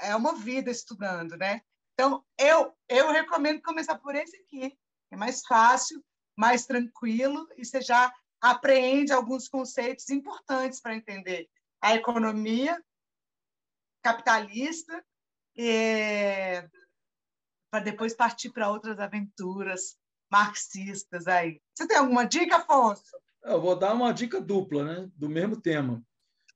é 0.00 0.16
uma 0.16 0.34
vida 0.34 0.70
estudando, 0.70 1.36
né? 1.36 1.60
Então, 1.94 2.24
eu, 2.38 2.74
eu 2.88 3.12
recomendo 3.12 3.60
começar 3.62 3.98
por 3.98 4.14
esse 4.14 4.36
aqui, 4.36 4.76
é 5.10 5.16
mais 5.16 5.42
fácil, 5.46 6.02
mais 6.36 6.64
tranquilo, 6.64 7.46
e 7.56 7.64
você 7.64 7.82
já 7.82 8.12
apreende 8.40 9.12
alguns 9.12 9.46
conceitos 9.46 10.08
importantes 10.08 10.80
para 10.80 10.96
entender 10.96 11.48
a 11.82 11.94
economia 11.94 12.80
capitalista, 14.02 15.04
é, 15.58 16.68
para 17.70 17.84
depois 17.84 18.14
partir 18.14 18.50
para 18.50 18.70
outras 18.70 18.98
aventuras 18.98 19.96
marxistas 20.30 21.26
aí. 21.26 21.60
Você 21.74 21.86
tem 21.86 21.98
alguma 21.98 22.24
dica, 22.24 22.56
Afonso? 22.56 23.16
Eu 23.44 23.60
vou 23.60 23.76
dar 23.76 23.92
uma 23.92 24.12
dica 24.12 24.40
dupla, 24.40 24.84
né, 24.84 25.10
do 25.16 25.28
mesmo 25.28 25.60
tema. 25.60 26.02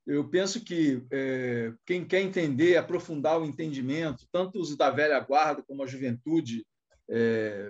Eu 0.07 0.29
penso 0.29 0.65
que 0.65 1.05
é, 1.11 1.75
quem 1.85 2.07
quer 2.07 2.21
entender, 2.21 2.77
aprofundar 2.77 3.41
o 3.41 3.45
entendimento, 3.45 4.27
tanto 4.31 4.61
os 4.61 4.77
da 4.77 4.89
velha 4.89 5.19
guarda 5.19 5.65
como 5.65 5.83
a 5.83 5.87
juventude 5.87 6.65
é, 7.11 7.69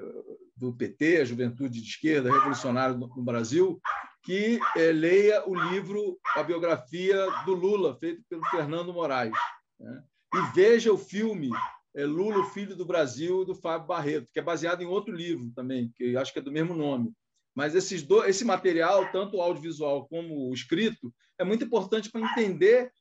do 0.55 0.75
PT, 0.75 1.23
a 1.23 1.25
juventude 1.25 1.81
de 1.81 1.89
esquerda 1.89 2.31
revolucionária 2.31 2.95
no, 2.95 3.09
no 3.09 3.23
Brasil, 3.23 3.81
que 4.27 4.59
é, 4.77 4.91
leia 4.91 5.49
o 5.49 5.55
livro, 5.55 6.19
a 6.35 6.43
biografia 6.43 7.17
do 7.45 7.55
Lula, 7.55 7.97
feito 7.99 8.23
pelo 8.29 8.45
Fernando 8.47 8.93
Moraes, 8.93 9.33
né? 9.79 10.03
e 10.35 10.53
veja 10.53 10.93
o 10.93 10.99
filme 10.99 11.51
é 11.95 12.05
Lula, 12.05 12.41
o 12.41 12.51
Filho 12.51 12.77
do 12.77 12.85
Brasil, 12.85 13.43
do 13.45 13.55
Fábio 13.55 13.87
Barreto, 13.87 14.29
que 14.31 14.39
é 14.39 14.43
baseado 14.43 14.83
em 14.83 14.87
outro 14.87 15.15
livro 15.15 15.51
também, 15.55 15.91
que 15.97 16.15
acho 16.15 16.31
que 16.31 16.41
é 16.41 16.43
do 16.43 16.53
mesmo 16.53 16.75
nome. 16.75 17.11
Mas 17.55 17.75
esses 17.75 18.03
dois, 18.03 18.29
esse 18.29 18.45
material, 18.45 19.11
tanto 19.11 19.39
o 19.39 19.41
audiovisual 19.41 20.07
como 20.07 20.51
o 20.51 20.53
escrito, 20.53 21.11
é 21.39 21.45
muito 21.45 21.65
importante 21.65 22.11
para 22.11 22.21
entender 22.21 22.93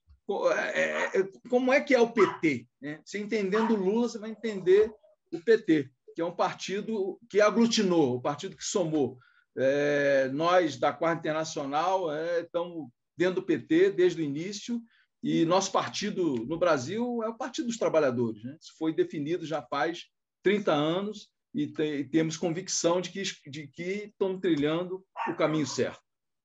é, 0.74 1.24
como 1.50 1.74
é 1.74 1.82
que 1.82 1.94
é 1.94 2.00
o 2.00 2.10
PT. 2.10 2.66
Né? 2.82 3.02
Você 3.04 3.20
entendendo 3.20 3.72
o 3.72 3.76
Lula, 3.76 4.08
você 4.08 4.18
vai 4.18 4.30
entender 4.30 4.90
o 5.34 5.42
PT, 5.42 5.90
que 6.16 6.22
é 6.22 6.26
um 6.26 6.36
partido 6.36 7.20
que 7.30 7.42
aglutinou, 7.42 8.14
o 8.14 8.18
um 8.20 8.22
partido 8.22 8.56
que 8.56 8.64
somou. 8.64 9.18
É, 9.58 10.30
nós, 10.34 10.78
da 10.78 10.92
Quarta 10.92 11.20
Internacional, 11.20 12.12
é, 12.12 12.42
estamos 12.42 12.90
dentro 13.18 13.36
do 13.36 13.46
PT 13.46 13.92
desde 13.92 14.22
o 14.22 14.26
início 14.26 14.82
e 15.24 15.44
nosso 15.46 15.72
partido 15.72 16.46
no 16.46 16.58
Brasil 16.58 17.24
é 17.24 17.30
o 17.30 17.38
Partido 17.38 17.68
dos 17.68 17.78
Trabalhadores. 17.78 18.44
Né? 18.44 18.58
Isso 18.62 18.74
foi 18.78 18.94
definido 18.94 19.46
já 19.46 19.62
faz 19.62 20.06
30 20.44 20.72
anos 20.72 21.30
e, 21.54 21.68
te, 21.68 21.84
e 21.84 22.04
temos 22.04 22.38
convicção 22.38 23.02
de 23.02 23.10
que, 23.10 23.24
de 23.50 23.68
que 23.68 24.12
estamos 24.12 24.40
trilhando 24.40 25.04
o 25.28 25.36
caminho 25.36 25.66
certo. 25.66 26.02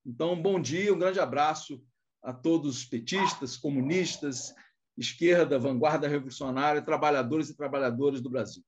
Então, 0.07 0.41
bom 0.41 0.59
dia, 0.59 0.95
um 0.95 0.99
grande 0.99 1.21
abraço 1.21 1.83
a 2.23 2.33
todos 2.33 2.79
os 2.79 2.85
petistas, 2.85 3.57
comunistas, 3.57 4.55
esquerda, 4.97 5.59
vanguarda 5.59 6.09
revolucionária, 6.09 6.81
trabalhadores 6.81 7.51
e 7.51 7.57
trabalhadoras 7.57 8.21
do 8.21 8.31
Brasil. 8.31 8.63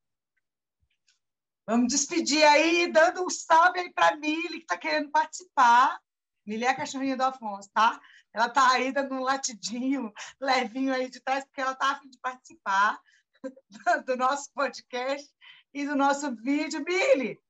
Vamos 1.73 1.91
despedir 1.91 2.45
aí, 2.45 2.93
dando 2.93 3.25
um 3.25 3.31
salve 3.31 3.81
aí 3.81 3.91
para 3.95 4.09
a 4.09 4.17
Mili, 4.19 4.59
que 4.59 4.65
está 4.65 4.77
querendo 4.77 5.11
participar. 5.11 5.99
Mili 6.45 6.67
é 6.67 6.69
a 6.69 6.77
cachorrinha 6.77 7.17
do 7.17 7.23
Afonso, 7.23 7.71
tá? 7.73 7.99
Ela 8.31 8.49
está 8.49 8.73
aí 8.73 8.93
dando 8.93 9.15
um 9.15 9.23
latidinho 9.23 10.13
levinho 10.39 10.93
aí 10.93 11.09
de 11.09 11.19
trás, 11.21 11.47
porque 11.47 11.63
ela 11.63 11.73
está 11.73 11.93
a 11.93 11.99
fim 11.99 12.11
de 12.11 12.19
participar 12.19 13.01
do 14.07 14.19
nosso 14.19 14.51
podcast 14.53 15.27
e 15.73 15.87
do 15.87 15.97
nosso 15.97 16.37
vídeo. 16.37 16.85
Billy, 16.85 17.41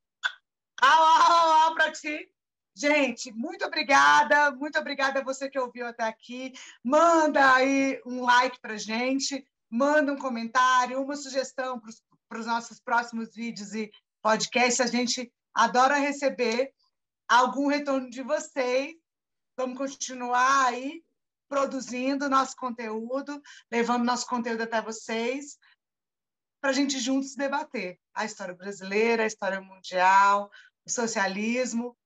au, 0.80 1.02
au, 1.02 1.74
para 1.74 1.90
ti. 1.90 2.30
Gente, 2.76 3.32
muito 3.32 3.64
obrigada, 3.64 4.52
muito 4.52 4.78
obrigada 4.78 5.18
a 5.18 5.24
você 5.24 5.50
que 5.50 5.58
ouviu 5.58 5.84
até 5.84 6.04
aqui. 6.04 6.52
Manda 6.84 7.56
aí 7.56 8.00
um 8.06 8.22
like 8.22 8.60
para 8.60 8.76
gente, 8.76 9.44
manda 9.68 10.12
um 10.12 10.16
comentário, 10.16 11.02
uma 11.02 11.16
sugestão 11.16 11.82
para 12.28 12.38
os 12.38 12.46
nossos 12.46 12.78
próximos 12.78 13.34
vídeos 13.34 13.74
e 13.74 13.90
podcasts. 14.22 14.80
A 14.80 14.86
gente 14.86 15.30
adora 15.52 15.96
receber 15.96 16.72
algum 17.28 17.66
retorno 17.66 18.08
de 18.08 18.22
vocês 18.22 19.02
Vamos 19.56 19.76
continuar 19.76 20.66
aí 20.68 21.04
produzindo 21.48 22.28
nosso 22.28 22.56
conteúdo, 22.56 23.40
levando 23.70 24.04
nosso 24.04 24.26
conteúdo 24.26 24.62
até 24.62 24.80
vocês, 24.80 25.58
para 26.60 26.70
a 26.70 26.72
gente 26.72 26.98
juntos 26.98 27.36
debater 27.36 27.98
a 28.14 28.24
história 28.24 28.54
brasileira, 28.54 29.24
a 29.24 29.26
história 29.26 29.60
mundial, 29.60 30.50
o 30.86 30.90
socialismo, 30.90 31.96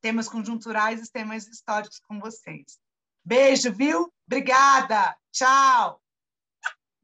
temas 0.00 0.28
conjunturais 0.28 1.00
e 1.00 1.10
temas 1.10 1.48
históricos 1.48 1.98
com 2.00 2.20
vocês. 2.20 2.78
Beijo, 3.24 3.72
viu? 3.72 4.12
Obrigada. 4.26 5.16
Tchau. 5.32 6.00